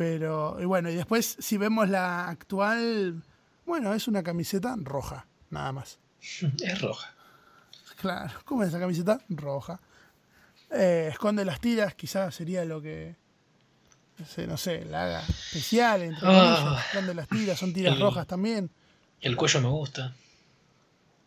Pero, 0.00 0.56
y 0.58 0.64
bueno, 0.64 0.88
y 0.88 0.94
después 0.94 1.36
si 1.40 1.58
vemos 1.58 1.86
la 1.90 2.26
actual, 2.30 3.22
bueno, 3.66 3.92
es 3.92 4.08
una 4.08 4.22
camiseta 4.22 4.74
roja, 4.78 5.26
nada 5.50 5.72
más. 5.72 5.98
Es 6.58 6.80
roja. 6.80 7.12
Claro, 8.00 8.32
¿cómo 8.46 8.62
es 8.62 8.70
esa 8.70 8.80
camiseta? 8.80 9.20
Roja. 9.28 9.78
Eh, 10.70 11.10
esconde 11.12 11.44
las 11.44 11.60
tiras, 11.60 11.94
quizás 11.96 12.34
sería 12.34 12.64
lo 12.64 12.80
que, 12.80 13.14
no 14.16 14.24
sé, 14.24 14.46
no 14.46 14.56
sé, 14.56 14.86
la 14.86 15.02
haga 15.02 15.20
especial, 15.20 16.00
entre 16.00 16.20
comillas. 16.22 16.86
Esconde 16.86 17.14
las 17.14 17.28
tiras, 17.28 17.58
son 17.58 17.74
tiras 17.74 17.94
El- 17.94 18.00
rojas 18.00 18.26
también. 18.26 18.70
El 19.20 19.36
cuello 19.36 19.60
me 19.60 19.68
gusta. 19.68 20.14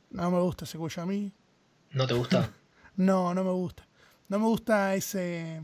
No 0.10 0.32
me 0.32 0.40
gusta 0.40 0.66
ese 0.66 0.80
cuello 0.80 1.04
a 1.04 1.06
mí. 1.06 1.32
¿No 1.92 2.08
te 2.08 2.16
gusta? 2.16 2.50
No, 2.96 3.36
no 3.36 3.44
me 3.44 3.52
gusta. 3.52 3.86
No 4.30 4.40
me 4.40 4.46
gusta 4.46 4.96
ese. 4.96 5.62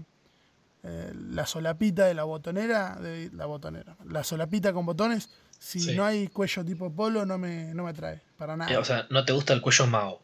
Eh, 0.84 1.14
la 1.16 1.46
solapita 1.46 2.06
de 2.06 2.14
la 2.14 2.24
botonera. 2.24 2.96
De 2.96 3.30
la 3.34 3.46
botonera. 3.46 3.98
La 4.06 4.24
solapita 4.24 4.72
con 4.74 4.86
botones. 4.86 5.30
Si 5.60 5.80
Sí. 5.82 5.96
no 5.96 6.06
hay 6.06 6.28
cuello 6.30 6.64
tipo 6.64 6.90
polo, 6.94 7.26
no 7.26 7.38
me, 7.38 7.74
no 7.74 7.84
me 7.84 7.90
atrae. 7.90 8.22
Para 8.38 8.56
nada. 8.56 8.72
Eh, 8.72 8.78
o 8.78 8.86
sea, 8.86 9.08
no 9.10 9.26
te 9.26 9.34
gusta 9.34 9.54
el 9.54 9.62
cuello 9.62 9.88
Mao. 9.88 10.22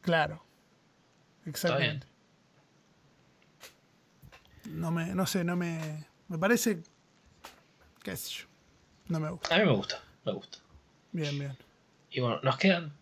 claro. 0.00 0.42
Exactamente. 1.44 2.06
No 4.64 4.90
me, 4.90 5.14
no 5.14 5.26
sé, 5.26 5.44
no 5.44 5.54
me. 5.56 6.06
Me 6.28 6.38
parece. 6.38 6.82
qué 8.02 8.16
sé 8.16 8.30
yo. 8.40 8.46
No 9.08 9.20
me 9.20 9.30
gusta. 9.30 9.54
A 9.54 9.58
mí 9.58 9.64
me 9.64 9.72
gusta, 9.72 10.02
me 10.24 10.32
gusta. 10.32 10.58
Bien, 11.12 11.38
bien. 11.38 11.56
Y 12.10 12.20
bueno, 12.20 12.40
nos 12.42 12.56
quedan 12.56 12.92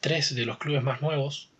tres 0.00 0.34
de 0.34 0.44
los 0.44 0.58
clubes 0.58 0.82
más 0.82 1.00
nuevos. 1.00 1.50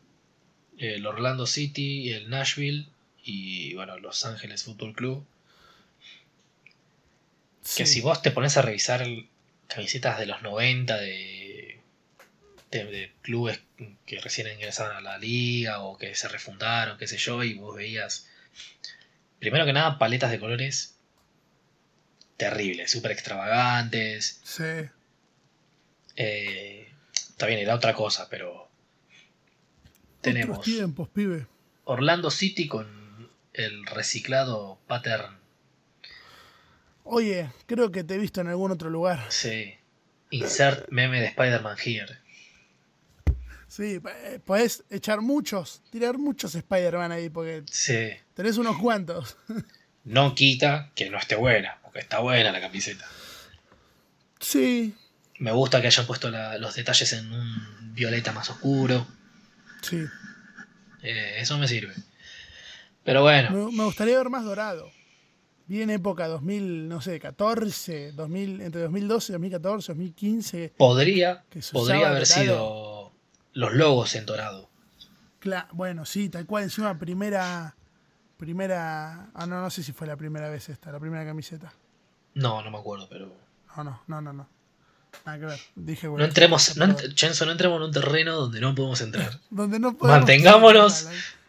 El 0.76 1.06
Orlando 1.06 1.46
City, 1.46 2.10
el 2.12 2.28
Nashville 2.28 2.90
y 3.24 3.74
bueno, 3.74 3.98
Los 3.98 4.24
Ángeles 4.26 4.64
Fútbol 4.64 4.94
Club. 4.94 5.26
Que 7.76 7.86
si 7.86 8.02
vos 8.02 8.20
te 8.20 8.30
pones 8.30 8.56
a 8.58 8.62
revisar 8.62 9.06
camisetas 9.68 10.18
de 10.18 10.26
los 10.26 10.42
90 10.42 10.98
de, 10.98 11.80
de, 12.70 12.84
de 12.84 13.12
clubes 13.22 13.60
que 14.04 14.20
recién 14.20 14.52
ingresaron 14.52 14.96
a 14.96 15.00
la 15.00 15.16
liga 15.16 15.80
o 15.80 15.96
que 15.96 16.14
se 16.14 16.28
refundaron, 16.28 16.98
qué 16.98 17.06
sé 17.06 17.16
yo, 17.16 17.42
y 17.42 17.54
vos 17.54 17.74
veías, 17.74 18.28
primero 19.38 19.64
que 19.64 19.72
nada, 19.72 19.98
paletas 19.98 20.30
de 20.30 20.38
colores 20.38 20.96
terribles, 22.36 22.90
súper 22.90 23.12
extravagantes. 23.12 24.40
Sí. 24.44 24.88
Eh, 26.16 26.92
está 27.14 27.46
bien, 27.46 27.60
era 27.60 27.74
otra 27.74 27.94
cosa, 27.94 28.28
pero 28.28 28.68
tenemos 30.20 30.58
Otros 30.58 30.74
tiempos, 30.74 31.08
pibe. 31.08 31.46
Orlando 31.84 32.30
City 32.30 32.66
con 32.66 33.03
el 33.54 33.86
reciclado 33.86 34.78
pattern. 34.86 35.38
Oye, 37.04 37.50
creo 37.66 37.90
que 37.92 38.04
te 38.04 38.14
he 38.14 38.18
visto 38.18 38.40
en 38.40 38.48
algún 38.48 38.70
otro 38.70 38.90
lugar. 38.90 39.24
Sí. 39.30 39.74
Insert 40.30 40.88
meme 40.90 41.20
de 41.20 41.26
Spider-Man 41.28 41.76
here. 41.84 42.18
Sí, 43.68 44.00
eh, 44.24 44.40
podés 44.44 44.84
echar 44.90 45.20
muchos, 45.20 45.82
tirar 45.90 46.16
muchos 46.18 46.54
Spider-Man 46.54 47.12
ahí, 47.12 47.28
porque 47.28 47.64
Sí. 47.70 48.10
tenés 48.34 48.56
unos 48.58 48.76
cuantos. 48.78 49.36
No 50.06 50.34
quita 50.34 50.90
que 50.94 51.08
no 51.08 51.16
esté 51.16 51.34
buena, 51.34 51.78
porque 51.82 52.00
está 52.00 52.18
buena 52.18 52.52
la 52.52 52.60
camiseta. 52.60 53.06
Sí, 54.38 54.94
Me 55.38 55.50
gusta 55.50 55.80
que 55.80 55.86
hayan 55.86 56.04
puesto 56.06 56.30
la- 56.30 56.58
los 56.58 56.74
detalles 56.74 57.10
en 57.14 57.32
un 57.32 57.94
violeta 57.94 58.30
más 58.32 58.50
oscuro. 58.50 59.06
sí. 59.80 60.04
Eh, 61.02 61.36
eso 61.38 61.56
me 61.58 61.66
sirve. 61.68 61.94
Pero 63.04 63.22
bueno, 63.22 63.50
Me, 63.50 63.76
me 63.76 63.84
gustaría 63.84 64.16
ver 64.18 64.30
más 64.30 64.44
dorado. 64.44 64.90
Bien 65.66 65.88
época 65.90 66.26
2000, 66.28 66.88
no 66.88 67.00
sé, 67.00 67.18
14, 67.20 68.12
2000, 68.12 68.60
entre 68.60 68.82
2012, 68.82 69.32
2014, 69.32 69.92
2015. 69.92 70.74
podría, 70.76 71.44
que 71.48 71.60
podría 71.72 72.08
haber 72.10 72.26
dorado. 72.26 72.42
sido 72.42 73.12
los 73.54 73.72
logos 73.74 74.14
en 74.14 74.26
dorado. 74.26 74.68
Cla- 75.40 75.68
bueno, 75.72 76.04
sí, 76.04 76.28
tal 76.28 76.44
cual. 76.46 76.64
Encima, 76.64 76.98
primera. 76.98 77.74
Primera. 78.36 79.30
Ah, 79.34 79.46
no, 79.46 79.60
no 79.62 79.70
sé 79.70 79.82
si 79.82 79.92
fue 79.92 80.06
la 80.06 80.16
primera 80.16 80.48
vez 80.50 80.68
esta, 80.68 80.90
la 80.92 81.00
primera 81.00 81.24
camiseta. 81.24 81.72
No, 82.34 82.62
no 82.62 82.70
me 82.70 82.78
acuerdo, 82.78 83.08
pero. 83.08 83.32
No, 83.76 83.84
no, 83.84 84.00
no, 84.06 84.20
no. 84.20 84.32
no. 84.32 84.48
Nada 85.24 85.38
que 85.38 85.46
ver. 85.46 85.60
Dije, 85.76 86.06
No 86.08 86.12
bueno, 86.12 86.26
entremos, 86.26 86.76
no 86.76 86.86
perdón. 86.86 87.04
ent- 87.10 87.14
Chenzo, 87.14 87.46
no 87.46 87.52
entremos 87.52 87.76
en 87.78 87.82
un 87.84 87.92
terreno 87.92 88.34
donde 88.34 88.60
no 88.60 88.74
podemos 88.74 89.00
entrar. 89.00 89.38
Donde 89.50 89.78
no 89.78 89.96
podemos- 89.96 90.18
Mantengámonos 90.20 91.08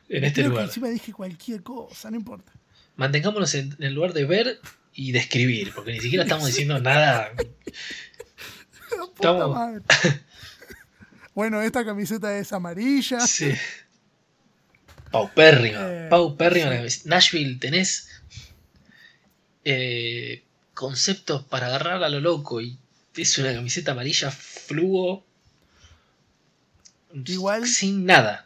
en 0.09 0.23
este 0.23 0.41
que 0.43 0.47
lugar. 0.49 0.65
encima 0.65 0.89
dije 0.89 1.11
cualquier 1.13 1.63
cosa, 1.63 2.09
no 2.11 2.17
importa. 2.17 2.51
Mantengámonos 2.95 3.53
en, 3.55 3.73
en 3.77 3.83
el 3.83 3.93
lugar 3.93 4.13
de 4.13 4.25
ver 4.25 4.59
y 4.93 5.11
de 5.11 5.19
escribir, 5.19 5.73
porque 5.73 5.91
ni 5.93 5.99
siquiera 5.99 6.23
estamos 6.23 6.47
diciendo 6.47 6.79
nada. 6.79 7.31
Estamos- 9.15 9.81
bueno, 11.35 11.61
esta 11.61 11.83
camiseta 11.83 12.37
es 12.37 12.53
amarilla. 12.53 13.19
Sí. 13.27 13.51
Paupérrima. 15.11 15.79
Eh, 15.81 16.07
Paupérrima. 16.09 16.87
sí. 16.89 17.01
Nashville, 17.05 17.57
tenés 17.59 18.09
eh, 19.65 20.43
conceptos 20.73 21.43
para 21.43 21.67
agarrar 21.67 22.03
a 22.03 22.09
lo 22.09 22.19
loco 22.21 22.61
y 22.61 22.77
es 23.15 23.37
una 23.37 23.53
camiseta 23.53 23.91
amarilla 23.91 24.31
fluo. 24.31 25.25
Igual- 27.13 27.65
Sin 27.67 28.05
nada. 28.05 28.44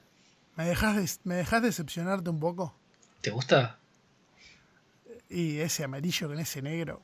¿Me 0.60 0.66
dejas, 0.66 1.22
¿Me 1.24 1.36
dejas 1.36 1.62
decepcionarte 1.62 2.30
un 2.30 2.38
poco? 2.38 2.76
¿Te 3.22 3.30
gusta? 3.32 3.80
Y 5.30 5.60
ese 5.60 5.86
amarillo 5.86 6.28
con 6.28 6.38
ese 6.38 6.62
negro. 6.62 7.02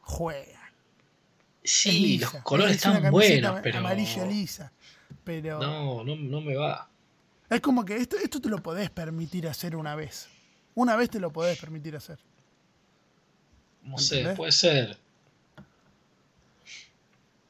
Juega. 0.00 0.72
Sí, 1.62 2.16
los 2.16 2.30
colores 2.36 2.76
Es 2.76 2.86
están 2.86 3.10
buenos, 3.10 3.60
pero. 3.62 3.80
Amarilla 3.80 4.24
lisa. 4.24 4.72
Pero 5.22 5.60
No, 5.60 6.02
no, 6.02 6.16
no 6.16 6.40
me 6.40 6.56
va. 6.56 6.88
es 7.50 7.60
como 7.60 7.84
que 7.84 7.96
esto, 7.96 8.16
esto 8.16 8.40
te 8.40 8.48
lo 8.48 8.62
podés 8.62 8.88
permitir 8.88 9.46
hacer 9.46 9.76
una 9.76 9.94
vez. 9.94 10.30
Una 10.74 10.96
vez 10.96 11.10
te 11.10 11.20
lo 11.20 11.30
podés 11.30 11.58
permitir 11.58 11.94
hacer. 11.94 12.18
No 13.82 13.98
sé, 13.98 14.32
puede 14.34 14.52
ser. 14.52 14.96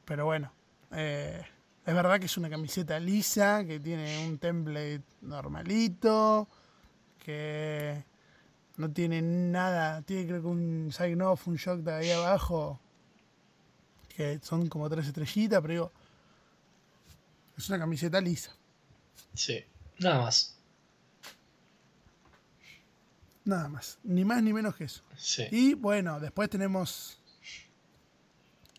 Pero 0.05 0.25
bueno. 0.25 0.53
eh, 0.91 1.45
es 1.85 1.95
verdad 1.95 2.21
que 2.21 2.27
es 2.27 2.37
una 2.37 2.49
camiseta 2.49 2.99
lisa, 3.01 3.65
que 3.65 3.81
tiene 3.81 4.27
un 4.27 4.39
template 4.39 5.03
normalito, 5.21 6.49
que 7.19 8.05
no 8.77 8.91
tiene 8.91 9.21
nada, 9.23 10.03
tiene 10.03 10.27
creo 10.27 10.43
que 10.43 10.49
un 10.49 10.91
sign 10.93 11.21
off, 11.23 11.47
un 11.49 11.57
shock 11.57 11.81
de 11.81 11.93
ahí 11.93 12.11
abajo, 12.11 12.81
que 14.09 14.39
son 14.43 14.69
como 14.69 14.89
tres 14.89 15.07
estrellitas, 15.07 15.61
pero 15.61 15.73
digo, 15.73 15.93
es 17.57 17.69
una 17.69 17.79
camiseta 17.79 18.21
lisa, 18.21 18.53
Sí. 19.35 19.65
Nada 19.99 20.21
más. 20.21 20.57
nada 23.45 23.69
más, 23.69 23.99
ni 24.05 24.25
más 24.25 24.43
ni 24.43 24.53
menos 24.53 24.77
que 24.77 24.85
eso. 24.85 25.03
Sí. 25.17 25.47
Y 25.51 25.75
bueno, 25.75 26.21
después 26.21 26.49
tenemos 26.49 27.19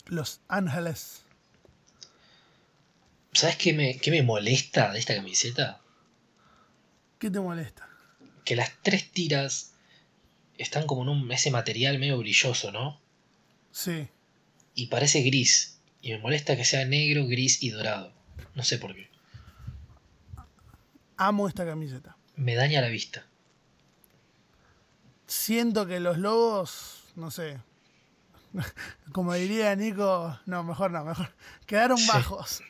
los 0.06 0.42
Ángeles. 0.48 1.23
¿Sabes 3.34 3.58
qué 3.58 3.74
me, 3.74 3.98
qué 3.98 4.12
me 4.12 4.22
molesta 4.24 4.92
de 4.92 5.00
esta 5.00 5.16
camiseta? 5.16 5.82
¿Qué 7.20 7.30
te 7.32 7.40
molesta? 7.40 7.88
Que 8.46 8.56
las 8.56 8.72
tres 8.84 9.10
tiras 9.12 9.74
están 10.58 10.86
como 10.86 11.04
en 11.04 11.10
un, 11.10 11.32
ese 11.32 11.50
material 11.52 11.98
medio 12.00 12.18
brilloso, 12.18 12.72
¿no? 12.72 13.00
Sí, 13.72 14.08
Y 14.76 14.88
parece 14.88 15.22
gris. 15.22 15.80
Y 16.02 16.12
me 16.12 16.20
molesta 16.20 16.56
que 16.56 16.66
sea 16.66 16.86
negro, 16.86 17.26
gris 17.28 17.64
y 17.64 17.70
dorado. 17.70 18.14
No 18.56 18.64
sé 18.64 18.78
por 18.78 18.94
qué. 18.94 19.10
amo 21.18 21.48
esta 21.48 21.66
camiseta. 21.66 22.18
Me 22.36 22.56
daña 22.56 22.82
la 22.82 22.88
vista. 22.90 23.26
siento 25.28 25.88
que 25.88 26.00
los 26.00 26.18
logos, 26.18 27.04
no 27.16 27.32
sé, 27.32 27.60
como 29.14 29.34
diría 29.34 29.76
Nico, 29.76 30.38
no, 30.46 30.64
mejor 30.64 30.92
no, 30.92 31.04
mejor, 31.06 31.34
quedaron 31.66 31.98
Sí. 31.98 32.08
bajos. 32.08 32.62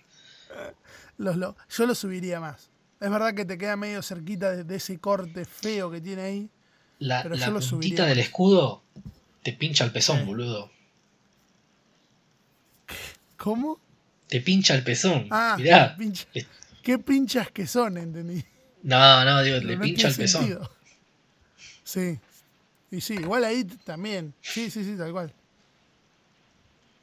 Los 1.18 1.38
lo- 1.38 1.56
yo 1.70 1.86
lo 1.86 1.96
subiría 1.96 2.40
más. 2.40 2.70
Es 3.00 3.10
verdad 3.10 3.34
que 3.34 3.46
te 3.46 3.58
queda 3.58 3.76
medio 3.76 4.02
cerquita 4.02 4.52
de, 4.52 4.64
de 4.64 4.76
ese 4.76 4.98
corte 5.00 5.46
feo 5.46 5.92
que 5.92 6.00
tiene 6.02 6.22
ahí. 6.22 6.50
La, 7.00 7.22
Pero 7.24 7.36
la 7.36 7.46
yo 7.48 7.52
lo 7.52 7.60
puntita 7.60 8.06
del 8.06 8.20
escudo 8.20 8.84
te 9.44 9.52
pincha 9.54 9.84
el 9.84 9.92
pezón, 9.92 10.26
boludo. 10.26 10.72
¿Cómo? 13.38 13.80
Te 14.28 14.42
pincha 14.42 14.74
el 14.76 14.84
pezón. 14.84 15.28
Ah, 15.32 15.56
Mirá. 15.58 15.96
pincha- 15.98 16.28
qué 16.82 16.98
pinchas 16.98 17.52
que 17.52 17.68
son, 17.68 17.98
entendí. 17.98 18.44
No, 18.84 19.26
no, 19.26 19.42
digo, 19.44 19.58
le 19.60 19.76
no 19.76 19.82
pincha 19.82 20.08
el 20.08 20.14
tiene 20.16 20.24
pezón. 20.26 20.42
sentido. 20.46 20.72
Sí. 21.84 22.20
Y 22.92 23.02
sí, 23.02 23.16
igual 23.16 23.44
ahí 23.44 23.64
también. 23.64 24.34
Sí, 24.42 24.70
sí, 24.70 24.84
sí, 24.84 24.96
tal 24.98 25.12
cual. 25.12 25.34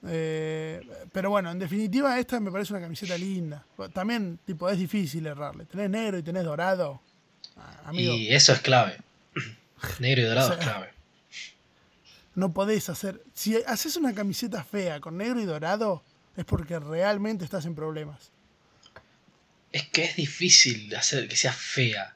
Eh, 0.07 0.81
pero 1.13 1.31
bueno, 1.31 1.51
en 1.51 1.59
definitiva, 1.59 2.19
esta 2.19 2.41
me 2.41 2.51
parece 2.51 2.73
una 2.73 2.83
camiseta 2.83 3.17
linda. 3.19 3.65
También, 3.93 4.39
tipo, 4.45 4.69
es 4.69 4.79
difícil 4.79 5.27
errarle. 5.27 5.67
Tenés 5.67 5.91
negro 5.91 6.19
y 6.19 6.23
tenés 6.23 6.45
dorado. 6.45 7.01
Ah, 7.57 7.83
Amigo, 7.87 8.15
Y 8.15 8.33
eso 8.33 8.53
es 8.53 8.61
clave. 8.61 8.99
Negro 9.99 10.23
y 10.23 10.25
dorado 10.25 10.49
O 10.49 10.53
sea, 10.53 10.59
es 10.61 10.65
clave. 10.65 10.91
no 12.35 12.53
podés 12.53 12.89
hacer. 12.89 13.23
Si 13.35 13.57
haces 13.67 13.97
una 13.97 14.15
camiseta 14.15 14.65
fea 14.65 15.01
con 15.01 15.17
negro 15.17 15.41
y 15.41 15.45
dorado, 15.45 16.03
es 16.37 16.45
porque 16.45 16.79
realmente 16.79 17.45
estás 17.45 17.67
en 17.67 17.75
problemas. 17.75 18.31
Es 19.73 19.87
que 19.89 20.05
es 20.05 20.17
difícil 20.17 20.95
hacer 20.97 21.29
que 21.29 21.37
sea 21.37 21.53
fea. 21.53 22.15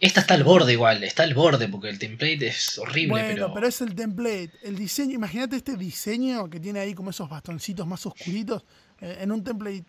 Esta 0.00 0.20
está 0.20 0.32
al 0.34 0.44
borde 0.44 0.72
igual, 0.72 1.04
está 1.04 1.24
al 1.24 1.34
borde 1.34 1.68
porque 1.68 1.90
el 1.90 1.98
template 1.98 2.46
es 2.46 2.78
horrible, 2.78 3.10
bueno, 3.10 3.28
pero, 3.34 3.54
pero... 3.54 3.66
es 3.66 3.80
el 3.82 3.94
template. 3.94 4.50
El 4.62 4.76
diseño, 4.76 5.14
imagínate 5.14 5.56
este 5.56 5.76
diseño 5.76 6.48
que 6.48 6.58
tiene 6.58 6.80
ahí 6.80 6.94
como 6.94 7.10
esos 7.10 7.28
bastoncitos 7.28 7.86
más 7.86 8.04
oscuritos 8.06 8.64
eh, 9.00 9.18
en 9.20 9.30
un 9.30 9.44
template, 9.44 9.84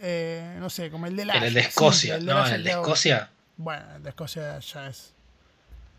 eh, 0.00 0.56
no 0.58 0.68
sé, 0.68 0.90
como 0.90 1.06
el 1.06 1.14
de 1.14 1.24
la. 1.24 1.34
en 1.36 1.44
el 1.44 1.54
de 1.54 1.60
Escocia, 1.60 2.18
no, 2.18 2.46
en 2.48 2.54
el 2.54 2.64
de. 2.64 2.70
Escocia 2.70 3.30
Bueno, 3.56 3.84
el 3.96 4.02
de 4.02 4.08
Escocia 4.10 4.58
ya 4.58 4.88
es. 4.88 5.14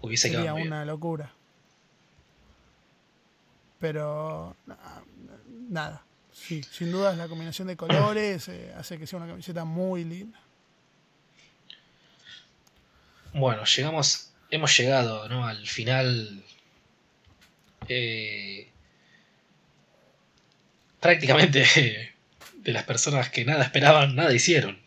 hubiese 0.01 0.23
Sería 0.27 0.39
quedado 0.41 0.55
muy 0.57 0.63
bien. 0.63 0.73
una 0.73 0.83
locura. 0.85 1.31
Pero. 3.79 4.55
na- 4.65 4.77
Nada. 5.69 6.03
Sí, 6.31 6.61
sin 6.63 6.91
dudas 6.91 7.17
la 7.17 7.27
combinación 7.27 7.67
de 7.67 7.75
colores 7.75 8.47
eh, 8.47 8.73
hace 8.77 8.97
que 8.97 9.07
sea 9.07 9.17
una 9.17 9.27
camiseta 9.27 9.65
muy 9.65 10.03
linda. 10.05 10.39
Bueno, 13.34 13.63
llegamos, 13.65 14.32
hemos 14.49 14.78
llegado 14.78 15.28
¿no? 15.30 15.45
al 15.45 15.65
final. 15.67 16.43
eh, 17.88 18.69
prácticamente 20.99 22.13
de 22.55 22.71
las 22.73 22.84
personas 22.84 23.30
que 23.30 23.45
nada 23.45 23.63
esperaban, 23.63 24.15
nada 24.15 24.34
hicieron. 24.34 24.80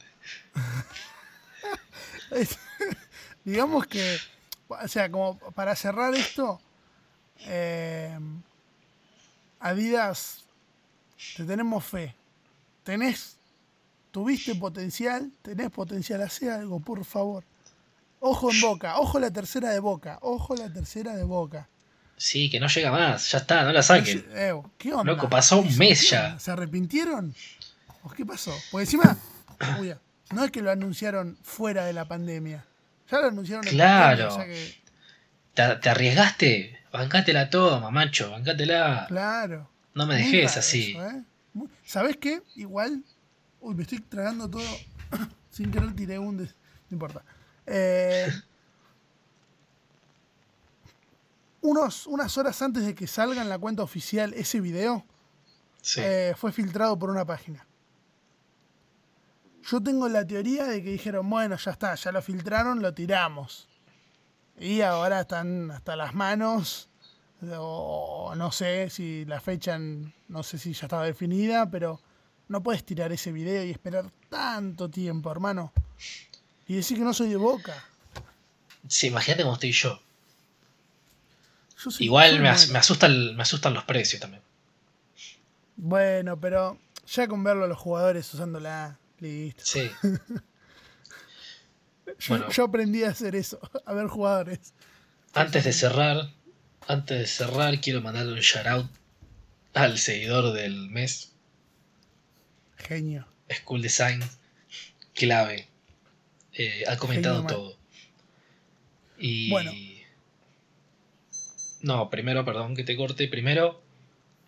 Digamos 3.45 3.87
que, 3.87 4.19
o 4.69 4.89
sea, 4.89 5.11
como 5.11 5.39
para 5.39 5.75
cerrar 5.75 6.15
esto, 6.15 6.61
eh, 7.47 8.19
Adidas, 9.61 10.45
te 11.37 11.45
tenemos 11.45 11.85
fe. 11.85 12.15
tenés, 12.83 13.37
tuviste 14.11 14.55
potencial, 14.55 15.31
tenés 15.43 15.71
potencial, 15.71 16.23
hace 16.23 16.51
algo, 16.51 16.81
por 16.81 17.05
favor. 17.05 17.45
Ojo 18.21 18.51
en 18.53 18.61
boca, 18.61 18.99
ojo 18.99 19.19
la 19.19 19.31
tercera 19.31 19.71
de 19.71 19.81
boca, 19.81 20.19
ojo 20.23 20.55
la 20.55 20.73
tercera 20.73 21.17
de 21.17 21.25
boca. 21.25 21.69
Sí, 22.17 22.51
que 22.51 22.61
no 22.61 22.67
llega 22.69 22.91
más, 22.93 23.31
ya 23.33 23.39
está, 23.39 23.65
no 23.65 23.73
la 23.73 23.83
saquen. 23.83 24.27
Eh, 24.33 24.53
¿Qué 24.77 24.93
onda? 24.93 25.05
Loco, 25.11 25.29
pasó 25.31 25.61
un 25.61 25.77
mes 25.79 26.11
ya. 26.11 26.39
¿Se 26.39 26.51
arrepintieron? 26.51 27.35
¿O 28.03 28.11
qué 28.11 28.27
pasó? 28.27 28.53
Porque 28.71 28.83
encima, 28.85 29.17
uy, 29.81 29.95
no 30.33 30.45
es 30.45 30.51
que 30.51 30.61
lo 30.61 30.71
anunciaron 30.71 31.39
fuera 31.43 31.87
de 31.87 31.95
la 31.95 32.07
pandemia. 32.07 32.67
Ya 33.11 33.21
lo 33.21 33.29
anunciaron 33.29 33.67
en 33.67 33.73
Claro. 33.73 34.29
pandemia, 34.29 34.35
o 34.35 34.37
sea 34.37 34.45
que- 34.47 34.81
¿Te, 35.55 35.77
te 35.81 35.89
arriesgaste? 35.89 36.79
Bancátela 36.93 37.49
toma, 37.49 37.91
macho, 37.91 38.31
bancátela. 38.31 39.07
claro. 39.09 39.71
No 39.95 40.07
me 40.07 40.17
dejes 40.17 40.57
así. 40.57 40.91
eso, 40.93 41.07
¿eh? 41.09 41.23
Muy- 41.55 41.69
¿Sabés 41.85 42.17
qué? 42.19 42.43
Igual. 42.55 43.03
Uy, 43.61 43.75
me 43.75 43.83
estoy 43.83 43.99
tragando 44.01 44.49
todo. 44.49 44.63
Sin 45.51 45.71
querer 45.73 45.95
tiré 45.97 46.19
un. 46.19 46.37
des- 46.37 46.55
No 46.91 46.95
importa. 46.97 47.23
Eh, 47.73 48.29
unos, 51.63 52.07
unas 52.07 52.37
horas 52.39 52.61
antes 52.63 52.85
de 52.85 52.95
que 52.95 53.07
salga 53.07 53.43
en 53.43 53.49
la 53.49 53.59
cuenta 53.59 53.83
oficial 53.83 54.33
ese 54.35 54.61
video, 54.61 55.05
Sí. 55.83 56.01
eh, 56.03 56.35
fue 56.37 56.53
filtrado 56.53 56.99
por 56.99 57.11
una 57.11 57.25
página. 57.25 57.67
Yo 59.63 59.83
tengo 59.83 60.09
la 60.09 60.27
teoría 60.27 60.65
de 60.65 60.83
que 60.83 60.91
dijeron, 60.91 61.29
bueno, 61.31 61.57
ya 61.57 61.71
está, 61.71 61.95
ya 61.95 62.13
lo 62.13 62.21
filtraron, 62.23 62.83
lo 62.83 62.93
tiramos. 62.93 63.69
Y 64.59 64.81
ahora 64.81 65.21
están 65.21 65.71
hasta 65.71 65.97
las 65.97 66.15
manos, 66.15 66.89
o 67.57 68.35
no 68.37 68.53
sé 68.53 68.91
si 68.91 69.25
la 69.27 69.41
fecha, 69.41 69.79
no 69.79 70.43
sé 70.43 70.59
si 70.59 70.73
ya 70.73 70.87
estaba 70.87 71.05
definida, 71.05 71.71
pero 71.71 72.01
no 72.49 72.63
puedes 72.63 72.85
tirar 72.85 73.13
ese 73.13 73.33
video 73.33 73.65
y 73.65 73.71
esperar 73.71 74.11
tanto 74.29 74.91
tiempo, 74.91 75.31
hermano. 75.31 75.73
Y 76.71 76.77
decir 76.77 76.97
que 76.99 77.03
no 77.03 77.13
soy 77.13 77.31
de 77.31 77.37
boca. 77.37 77.85
Sí, 78.87 79.09
imagínate 79.09 79.43
cómo 79.43 79.55
estoy 79.55 79.73
yo. 79.73 80.01
Yo 81.83 81.91
soy- 81.91 82.07
Igual 82.07 82.39
me, 82.39 82.49
as- 82.49 82.69
me 82.71 82.79
asusta 82.79 83.07
el- 83.07 83.35
me 83.35 83.43
asustan 83.43 83.75
los 83.75 83.83
precios 83.85 84.21
también. 84.21 84.41
Bueno, 85.75 86.39
pero 86.39 86.79
ya 87.09 87.27
con 87.27 87.43
verlo 87.43 87.65
a 87.65 87.67
los 87.67 87.77
jugadores 87.79 88.33
usándola, 88.33 88.99
listo. 89.19 89.63
Sí. 89.65 89.91
Yo, 92.19 92.37
Bueno. 92.37 92.51
yo 92.51 92.65
aprendí 92.65 93.03
a 93.05 93.11
hacer 93.11 93.35
eso, 93.35 93.59
a 93.87 93.93
ver 93.95 94.07
jugadores. 94.09 94.75
Antes 95.33 95.65
de 95.65 95.73
cerrar, 95.73 96.31
antes 96.87 97.19
de 97.19 97.27
cerrar, 97.27 97.81
quiero 97.81 98.01
mandarle 98.03 98.33
un 98.35 98.41
shout 98.41 98.67
out 98.67 98.87
al 99.75 99.97
seguidor 99.99 100.53
del 100.53 100.89
mes, 100.91 101.33
Genio. 102.77 103.27
School 103.49 103.81
Design, 103.83 104.21
clave. 105.15 105.67
Eh, 106.63 106.85
ha 106.87 106.97
comentado 106.99 107.47
todo. 107.47 107.79
Y. 109.19 109.49
Bueno. 109.51 109.73
No, 111.83 112.11
primero, 112.11 112.45
perdón 112.45 112.77
que 112.77 112.85
te 112.85 112.97
corte. 112.97 113.29
Primero, 113.29 113.83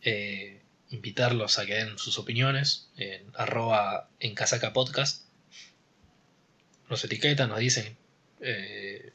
eh, 0.03 0.61
invitarlos 0.91 1.59
a 1.59 1.65
que 1.65 1.75
den 1.75 1.97
sus 1.97 2.19
opiniones 2.19 2.89
en 2.97 3.23
arroba 3.35 4.11
en 4.21 4.35
casaca 4.35 4.73
podcast. 4.75 5.25
Nos 6.91 7.03
etiquetan, 7.05 7.49
nos 7.49 7.59
dicen 7.61 7.97
eh, 8.41 9.13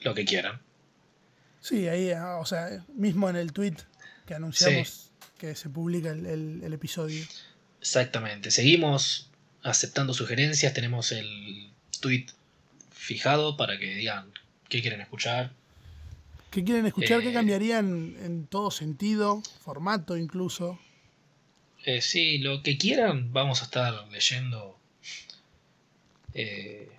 lo 0.00 0.14
que 0.14 0.24
quieran. 0.24 0.62
Sí, 1.60 1.88
ahí, 1.88 2.10
ah, 2.12 2.36
o 2.38 2.46
sea, 2.46 2.84
mismo 2.94 3.28
en 3.28 3.36
el 3.36 3.52
tweet 3.52 3.74
que 4.24 4.34
anunciamos 4.34 5.10
que 5.36 5.54
se 5.54 5.68
publica 5.68 6.10
el, 6.12 6.24
el- 6.24 6.62
el 6.64 6.72
episodio. 6.72 7.22
Exactamente. 7.80 8.50
Seguimos 8.50 9.30
aceptando 9.66 10.14
sugerencias. 10.14 10.72
Tenemos 10.74 11.12
el 11.12 11.70
tweet 12.00 12.26
fijado 12.90 13.56
para 13.56 13.78
que 13.78 13.94
digan 13.94 14.32
qué 14.68 14.80
quieren 14.80 15.00
escuchar. 15.00 15.52
¿Qué 16.50 16.64
quieren 16.64 16.86
escuchar? 16.86 17.20
¿Qué 17.20 17.30
Eh. 17.30 17.34
cambiarían 17.34 18.16
en 18.22 18.46
todo 18.46 18.70
sentido? 18.70 19.42
Formato 19.62 20.16
incluso. 20.16 20.78
Eh, 21.84 22.00
sí, 22.00 22.38
lo 22.38 22.62
que 22.62 22.78
quieran, 22.78 23.32
vamos 23.32 23.60
a 23.62 23.64
estar 23.66 24.08
leyendo 24.10 24.78
eh, 26.34 26.90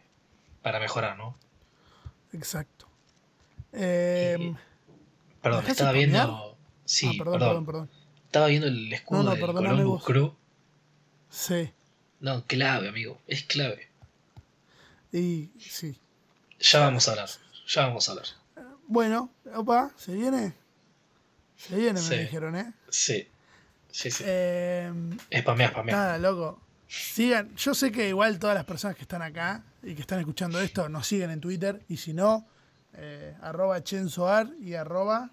para 0.61 0.79
mejorar, 0.79 1.17
¿no? 1.17 1.37
Exacto. 2.33 2.87
Eh, 3.73 4.53
Perdón, 5.41 5.61
¿Dejás 5.61 5.71
estaba 5.77 5.91
viendo. 5.91 6.57
Sí, 6.85 7.07
ah, 7.07 7.11
perdón, 7.17 7.33
perdón, 7.33 7.49
perdón, 7.49 7.65
perdón. 7.65 7.89
Estaba 8.25 8.47
viendo 8.47 8.67
el 8.67 8.91
escudo 8.93 9.23
No, 9.23 9.29
no, 9.29 9.35
del 9.35 9.45
Columbus. 9.45 10.03
Crew. 10.03 10.33
Sí. 11.29 11.69
No, 12.19 12.43
clave, 12.45 12.89
amigo. 12.89 13.19
Es 13.27 13.43
clave. 13.43 13.87
Y 15.11 15.49
sí. 15.59 15.97
Ya 16.59 16.79
vamos 16.79 17.07
a 17.07 17.11
hablar. 17.11 17.29
Ya 17.67 17.87
vamos 17.87 18.07
a 18.07 18.11
hablar. 18.11 18.25
Bueno, 18.87 19.29
opa, 19.53 19.91
¿se 19.97 20.13
viene? 20.13 20.53
Se 21.57 21.75
viene, 21.75 21.99
Sí. 21.99 22.09
me 22.11 22.21
dijeron, 22.21 22.55
¿eh? 22.55 22.73
Sí. 22.89 23.27
Sí, 23.91 24.11
sí. 24.11 24.23
eh 24.27 24.91
Spamea, 25.39 25.69
spamea. 25.69 25.95
Nada, 25.95 26.17
loco. 26.17 26.61
Sigan. 26.87 27.55
Yo 27.55 27.73
sé 27.73 27.91
que 27.91 28.07
igual 28.09 28.39
todas 28.39 28.55
las 28.55 28.65
personas 28.65 28.95
que 28.95 29.01
están 29.03 29.21
acá 29.21 29.63
y 29.83 29.93
que 29.95 30.01
están 30.01 30.19
escuchando 30.19 30.59
esto 30.61 30.87
nos 30.89 31.05
siguen 31.07 31.31
en 31.31 31.41
Twitter. 31.41 31.81
Y 31.89 31.97
si 31.97 32.13
no, 32.13 32.47
eh, 32.93 33.35
arroba 33.41 33.83
chensoar 33.83 34.49
y 34.59 34.73
arroba. 34.75 35.31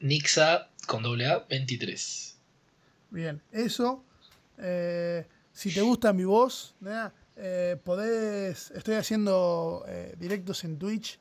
Nixa 0.00 0.68
con 0.86 1.02
doble 1.02 1.26
A 1.26 1.38
23. 1.40 2.36
Bien, 3.10 3.42
eso. 3.52 4.04
eh, 4.58 5.26
si 5.52 5.72
te 5.72 5.80
gusta 5.82 6.12
mi 6.12 6.24
voz, 6.24 6.74
nada, 6.80 7.14
eh, 7.36 7.76
podés. 7.82 8.70
Estoy 8.72 8.94
haciendo 8.94 9.84
eh, 9.88 10.14
directos 10.18 10.64
en 10.64 10.78
Twitch 10.78 11.18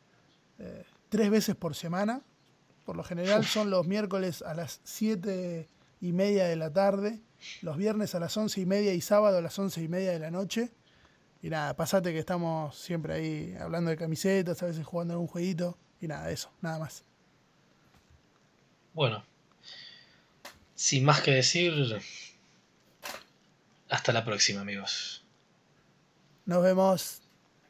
eh, 0.60 0.84
tres 1.10 1.30
veces 1.30 1.56
por 1.56 1.76
semana. 1.76 2.22
Por 2.86 2.96
lo 2.96 3.04
general 3.04 3.46
son 3.46 3.70
los 3.70 3.88
miércoles 3.88 4.42
a 4.42 4.54
las 4.54 4.82
7 4.84 5.68
y 6.02 6.12
media 6.14 6.46
de 6.46 6.56
la 6.56 6.74
tarde, 6.74 7.22
los 7.62 7.78
viernes 7.78 8.16
a 8.16 8.20
las 8.20 8.36
11 8.36 8.62
y 8.62 8.66
media 8.66 8.94
y 8.94 9.02
sábado 9.02 9.38
a 9.38 9.42
las 9.42 9.58
11 9.58 9.84
y 9.84 9.88
media 9.88 10.12
de 10.12 10.20
la 10.20 10.32
noche. 10.32 10.72
Y 11.44 11.50
nada, 11.50 11.76
pasate 11.76 12.12
que 12.12 12.20
estamos 12.20 12.76
siempre 12.76 13.14
ahí 13.14 13.56
hablando 13.60 13.90
de 13.90 13.98
camisetas, 13.98 14.62
a 14.62 14.68
veces 14.68 14.86
jugando 14.86 15.14
algún 15.14 15.28
jueguito. 15.28 15.78
Y 16.00 16.08
nada, 16.08 16.32
eso, 16.32 16.52
nada 16.62 16.80
más. 16.80 17.04
Bueno. 18.94 19.24
Sin 20.76 21.06
más 21.06 21.22
que 21.22 21.32
decir. 21.32 22.02
Hasta 23.92 24.14
la 24.14 24.24
próxima, 24.24 24.62
amigos. 24.62 25.22
Nos 26.46 26.64
vemos. 26.64 27.21